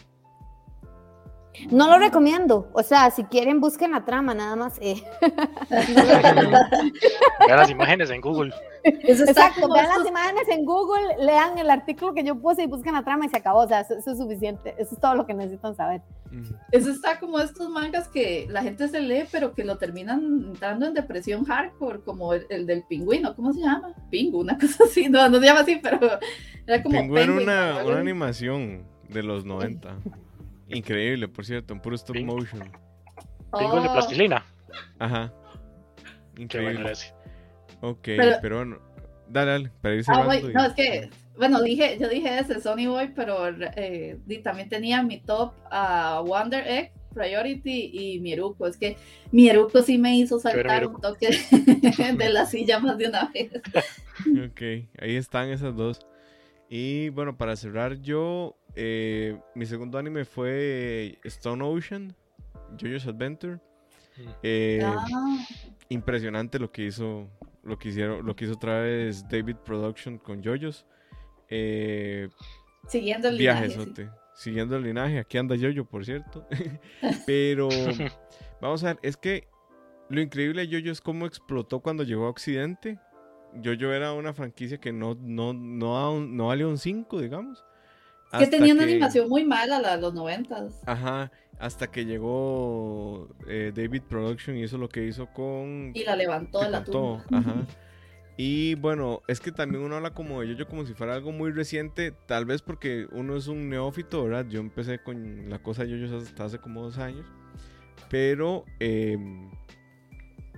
[1.69, 4.77] No lo recomiendo, o sea, si quieren busquen la trama, nada más.
[4.81, 5.03] eh.
[7.47, 8.53] Vean las imágenes en Google.
[8.83, 12.63] Eso está Exacto, vean estos- las imágenes en Google, lean el artículo que yo puse
[12.63, 13.59] y busquen la trama y se acabó.
[13.59, 14.73] O sea, eso, eso es suficiente.
[14.77, 16.01] Eso es todo lo que necesitan saber.
[16.71, 20.85] Eso está como estos mangas que la gente se lee, pero que lo terminan entrando
[20.85, 23.93] en depresión hardcore, como el, el del pingüino, ¿cómo se llama?
[24.09, 25.99] Pingu, una cosa así, no, no se llama así, pero
[26.65, 29.97] era como Tengo era una, una animación de los 90.
[30.77, 32.71] Increíble, por cierto, en puro stop Ping- motion.
[33.57, 34.45] Pingo el de Oh, plastilina.
[34.99, 35.33] Ajá.
[36.35, 36.91] Qué bueno Increíble.
[36.91, 37.13] ese.
[37.81, 38.79] Ok, Pero- pero, bueno.
[39.27, 42.59] Dale, dale, para ir Ah, voy- y- no, es que, bueno, dije, yo dije ese,
[42.59, 48.67] Sony Boy, pero eh, también tenía mi top a Wonder Egg, Priority y Mieruko.
[48.67, 48.97] Es que
[49.31, 51.29] Mieruko sí me hizo saltar un toque
[52.17, 53.51] de la silla más de una vez.
[53.55, 54.61] Ok,
[55.01, 55.99] ahí están esas dos.
[56.69, 62.15] Y bueno, para cerrar yo, eh, mi segundo anime fue Stone Ocean,
[62.77, 63.55] JoJo's Adventure.
[64.17, 64.29] Mm.
[64.43, 65.37] Eh, Ah,
[65.89, 67.27] impresionante lo que hizo,
[67.63, 70.85] lo que hicieron, lo que hizo otra vez David Production con JoJo's.
[71.49, 72.29] Eh,
[72.87, 73.69] siguiendo el linaje.
[73.69, 74.05] sí.
[74.33, 76.47] Siguiendo el linaje, aquí anda Jojo, por cierto.
[77.27, 77.69] Pero
[78.61, 79.47] vamos a ver, es que
[80.09, 82.97] lo increíble de Jojo es cómo explotó cuando llegó a Occidente.
[83.63, 87.65] Jojo era una franquicia que no, no, no, no valía un 5, digamos.
[88.31, 90.81] Que Hasta tenía una que- animación muy mala, la de los noventas.
[90.85, 96.15] Ajá, hasta que llegó eh, David Production y hizo lo que hizo con Y la
[96.15, 97.23] levantó de la tumba.
[97.31, 97.55] ajá.
[98.37, 101.51] Y bueno, es que también uno habla como de Jojo como si fuera algo muy
[101.51, 104.47] reciente, tal vez porque uno es un neófito, ¿verdad?
[104.49, 107.25] Yo empecé con la cosa de Jojo hasta hace como dos años,
[108.09, 109.51] pero em,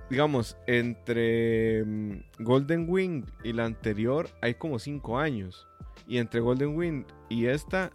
[0.09, 5.67] digamos, entre mm, Golden Wind y la anterior hay como cinco años,
[6.07, 7.91] y entre Golden Wind y esta,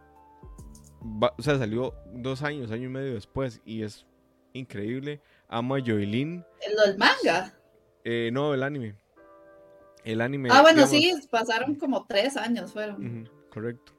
[1.02, 4.06] va- o sea, salió dos años, año y medio después, y es
[4.52, 5.20] increíble.
[5.48, 6.44] Amo a Joylin.
[6.86, 7.54] Del manga.
[8.04, 8.94] Eh, no, el anime.
[10.04, 10.48] El anime.
[10.52, 13.28] Ah, bueno, digamos- sí, pasaron como tres años, fueron.
[13.50, 13.92] Correcto.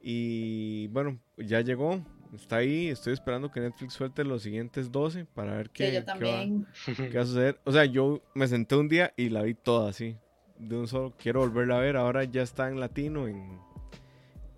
[0.00, 2.04] Y bueno, ya llegó.
[2.34, 2.88] Está ahí.
[2.88, 6.40] Estoy esperando que Netflix suelte los siguientes 12 para ver qué, yo qué va,
[7.10, 7.60] qué va a suceder.
[7.64, 10.16] O sea, yo me senté un día y la vi toda así.
[10.68, 11.12] De un solo.
[11.18, 11.96] Quiero volverla a ver.
[11.96, 13.58] Ahora ya está en latino en,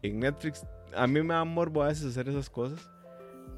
[0.03, 0.67] en Netflix.
[0.97, 2.79] A mí me da morbo a veces hacer esas cosas.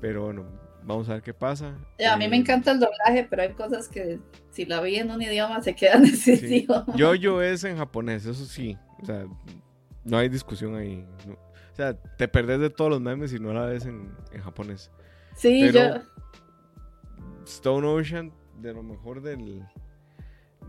[0.01, 0.44] Pero bueno,
[0.85, 1.74] vamos a ver qué pasa.
[1.98, 4.20] Eh, A mí me Eh, encanta el doblaje, pero hay cosas que
[4.51, 6.47] si la vi en un idioma se quedan en ese Sí.
[6.64, 6.86] idioma.
[6.97, 8.77] Yo-Yo es en japonés, eso sí.
[9.02, 9.27] O sea,
[10.05, 11.05] no hay discusión ahí.
[11.27, 11.35] no.
[11.35, 14.90] O sea, te perdés de todos los memes si no la ves en, en japonés.
[15.35, 16.02] Sí, pero- yo.
[17.44, 19.62] Stone Ocean, de lo mejor del,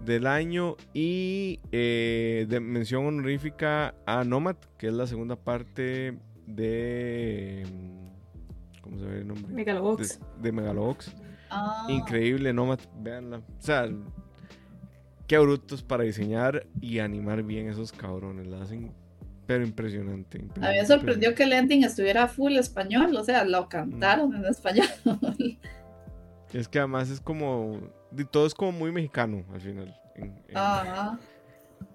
[0.06, 0.76] del año.
[0.94, 7.66] Y eh, de mención honorífica a Nomad, que es la segunda parte de.
[7.72, 9.54] mm, ¿Cómo se ve el nombre?
[9.54, 10.20] Megalobox.
[10.20, 11.12] De, de Megalobox.
[11.50, 13.38] Ah, Increíble, Nomad, véanla.
[13.38, 13.90] O sea,
[15.28, 18.48] qué brutos para diseñar y animar bien esos cabrones.
[18.48, 18.92] La hacen,
[19.46, 20.38] pero impresionante.
[20.38, 24.32] A mí me impresionante, sorprendió que el ending estuviera full español, o sea, lo cantaron
[24.32, 24.36] Mm.
[24.36, 24.88] en español.
[26.54, 27.80] Es que además es como.
[28.32, 29.96] Todo es como muy mexicano al final.
[30.16, 31.18] En, en, Ah,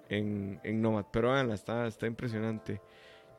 [0.09, 1.05] en- en Nomad.
[1.11, 2.81] Pero véanla, está, está impresionante.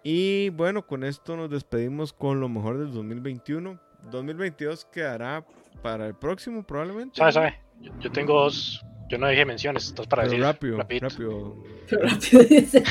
[0.03, 3.79] Y bueno, con esto nos despedimos con lo mejor del 2021.
[4.11, 5.45] 2022 quedará
[5.83, 7.17] para el próximo, probablemente.
[7.17, 7.61] ¿Sabe, sabe?
[7.81, 8.85] Yo, yo tengo dos.
[9.09, 10.45] Yo no dije menciones, entonces para Pero decir.
[10.45, 11.09] rápido, rapidito.
[11.09, 11.65] rápido.
[11.89, 12.83] pero rápido dice.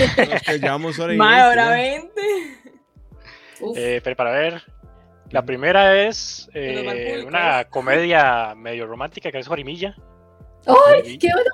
[0.45, 0.59] Que
[0.99, 1.71] hora y ahora ya.
[1.71, 2.21] 20.
[3.61, 4.61] Uf, Eh, pero para ver.
[5.33, 9.95] La primera es eh, una comedia medio romántica que es Jorimilla.
[10.67, 11.49] ¡Ay, qué buena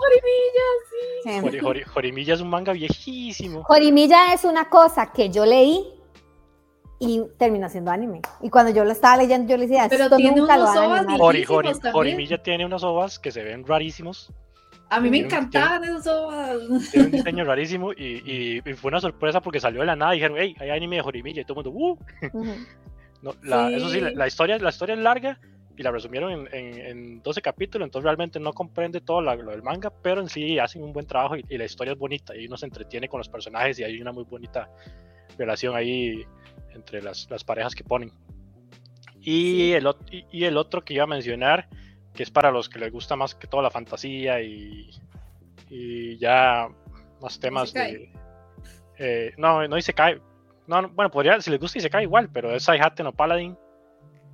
[1.23, 1.29] Sí.
[1.41, 3.63] Jori- Jori- Jorimilla es un manga viejísimo.
[3.63, 5.83] Jorimilla es una cosa que yo leí
[6.99, 8.21] y terminó siendo anime.
[8.41, 10.75] Y cuando yo lo estaba leyendo, yo le decía, Pero esto tiene nunca lo unos
[10.77, 11.05] a ovas.
[11.17, 11.91] Jori, Jori-.
[11.91, 14.31] Jorimilla tiene unos ovas que se ven rarísimos.
[14.89, 16.57] A mí me encantaban esos ovas.
[16.91, 20.13] Tiene un diseño rarísimo y, y- y fue una sorpresa porque salió de la nada
[20.13, 21.97] y dijeron, hey, hay anime de Jorimilla y todo el mundo, ¡uh!
[22.37, 22.53] Ujú.
[23.21, 25.39] No, la- Eso sí, la, historia, la historia es larga
[25.77, 29.51] y la resumieron en, en- en 12 capítulos, entonces realmente no comprende todo la- lo
[29.51, 32.35] del manga, pero en sí hacen un buen trabajo y, y la historia es bonita
[32.35, 34.69] y uno se entretiene con los personajes y hay una muy bonita
[35.37, 36.23] relación ahí
[36.73, 38.11] entre las, las parejas que ponen.
[39.21, 41.67] Y, el, y, y el otro que iba a mencionar,
[42.13, 44.89] que es para los que les gusta más que todo la fantasía y,
[45.69, 46.67] y ya
[47.21, 48.11] más temas de...
[48.97, 50.19] eh, no, no dice cae.
[50.69, 53.57] No, no, bueno, podría, si les gusta Isekai igual, pero es Saihate no Paladin,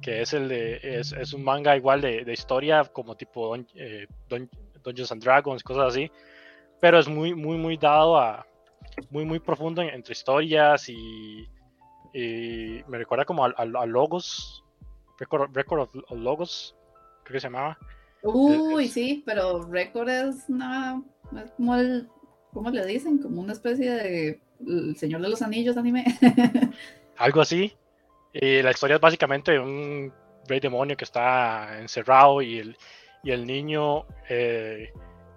[0.01, 3.67] que es el de, es, es un manga igual de, de historia, como tipo Dun-
[3.75, 4.49] eh, Dun-
[4.83, 6.11] Dungeons and Dragons, cosas así,
[6.81, 8.45] pero es muy, muy, muy dado a,
[9.09, 11.47] muy, muy profundo en- entre historias y,
[12.13, 14.61] y me recuerda como a, a- a Logos,
[15.17, 16.75] Record, Record of, of Logos,
[17.23, 17.77] creo que se llamaba.
[18.23, 21.01] Uy, es- sí, pero Record es una.
[21.41, 22.09] es como el.
[22.51, 23.19] ¿Cómo le dicen?
[23.19, 24.41] Como una especie de.
[24.65, 26.05] El Señor de los Anillos anime.
[27.17, 27.73] algo así.
[28.33, 30.11] Y la historia es básicamente un
[30.47, 32.77] rey demonio que está encerrado y el,
[33.23, 34.91] y el niño eh,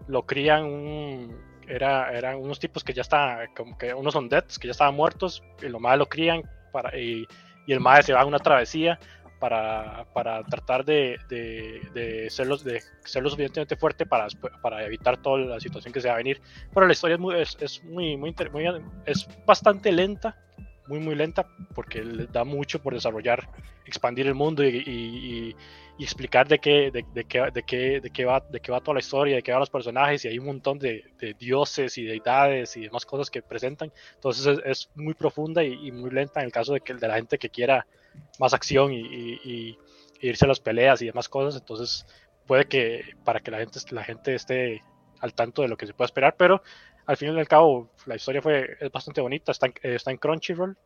[0.08, 4.66] lo crían un, era, eran unos tipos que ya estaban, como que unos deads que
[4.66, 6.42] ya estaban muertos, y lo más lo crían
[6.72, 7.26] para, y,
[7.66, 8.98] y el madre se va a una travesía
[9.38, 14.26] para, para tratar de, de, de, ser de ser lo suficientemente fuerte para,
[14.62, 16.40] para evitar toda la situación que se va a venir.
[16.72, 18.34] Pero la historia es, muy, es, es muy, muy,
[19.06, 20.36] es bastante lenta,
[20.86, 22.02] muy, muy lenta, porque
[22.32, 23.48] da mucho por desarrollar,
[23.84, 25.56] expandir el mundo y, y, y
[26.04, 28.94] explicar de qué, de, de, qué, de, qué, de, qué va, de qué va toda
[28.94, 32.04] la historia, de qué van los personajes, y hay un montón de, de dioses y
[32.04, 33.92] deidades y demás cosas que presentan.
[34.14, 37.08] Entonces es, es muy profunda y, y, muy lenta en el caso de, que, de
[37.08, 37.86] la gente que quiera
[38.38, 39.78] más acción y, y,
[40.20, 41.60] irse a las peleas y demás cosas.
[41.60, 42.06] Entonces
[42.46, 44.82] puede que para que la gente, la gente esté
[45.20, 46.62] al tanto de lo que se puede esperar, pero
[47.06, 50.18] al fin y al cabo la historia fue es bastante bonita, está en, está en
[50.18, 50.76] Crunchyroll,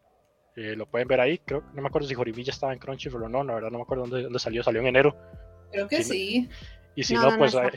[0.57, 3.29] eh, lo pueden ver ahí, creo, no me acuerdo si Joribilla estaba en Crunchyroll o
[3.29, 5.16] no, la verdad no me acuerdo dónde, dónde salió, salió en enero.
[5.70, 6.49] Creo que Si sí.
[6.95, 7.70] Y si No, no, no, pues, no ahí,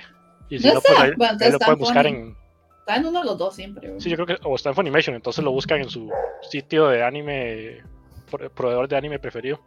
[0.49, 2.35] y si No no, pues ahí, ahí lo pueden buscar en,
[2.79, 3.99] Está en uno de los dos siempre.
[3.99, 6.11] sí, yo creo que, o está en Funimation, entonces lo buscan en su
[6.51, 7.81] sitio de anime,
[8.29, 9.59] pro- proveedor de anime preferido,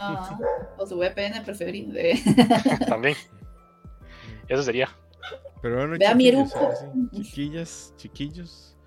[0.00, 0.38] Ah,
[0.76, 1.92] o su VPN preferido.
[1.96, 2.14] eh.
[2.88, 3.14] también.
[4.48, 4.88] Ese sería.
[5.60, 6.54] Pero bueno, Ve a chiquillos,
[7.12, 8.77] chiquillas, chiquillos.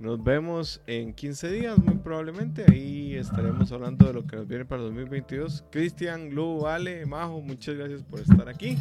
[0.00, 2.64] Nos vemos en 15 días, muy probablemente.
[2.66, 5.62] Ahí estaremos hablando de lo que nos viene para 2022.
[5.70, 8.78] Cristian, Lu, Ale, Majo, muchas gracias por estar aquí.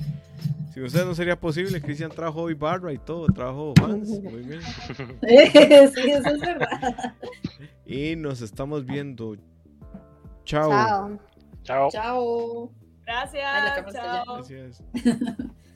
[0.73, 1.81] Sin ustedes no sería posible.
[1.81, 4.07] Cristian trajo hoy barra y todo, trajo fans.
[4.23, 4.61] Muy bien.
[5.21, 7.13] sí, eso es verdad.
[7.85, 9.35] Y nos estamos viendo.
[10.45, 10.69] Chao.
[10.69, 11.19] Chao.
[11.63, 11.89] Chao.
[11.91, 12.71] Chao.
[13.05, 13.43] Gracias.
[13.45, 14.35] Ay, chao.
[14.35, 14.83] Gracias.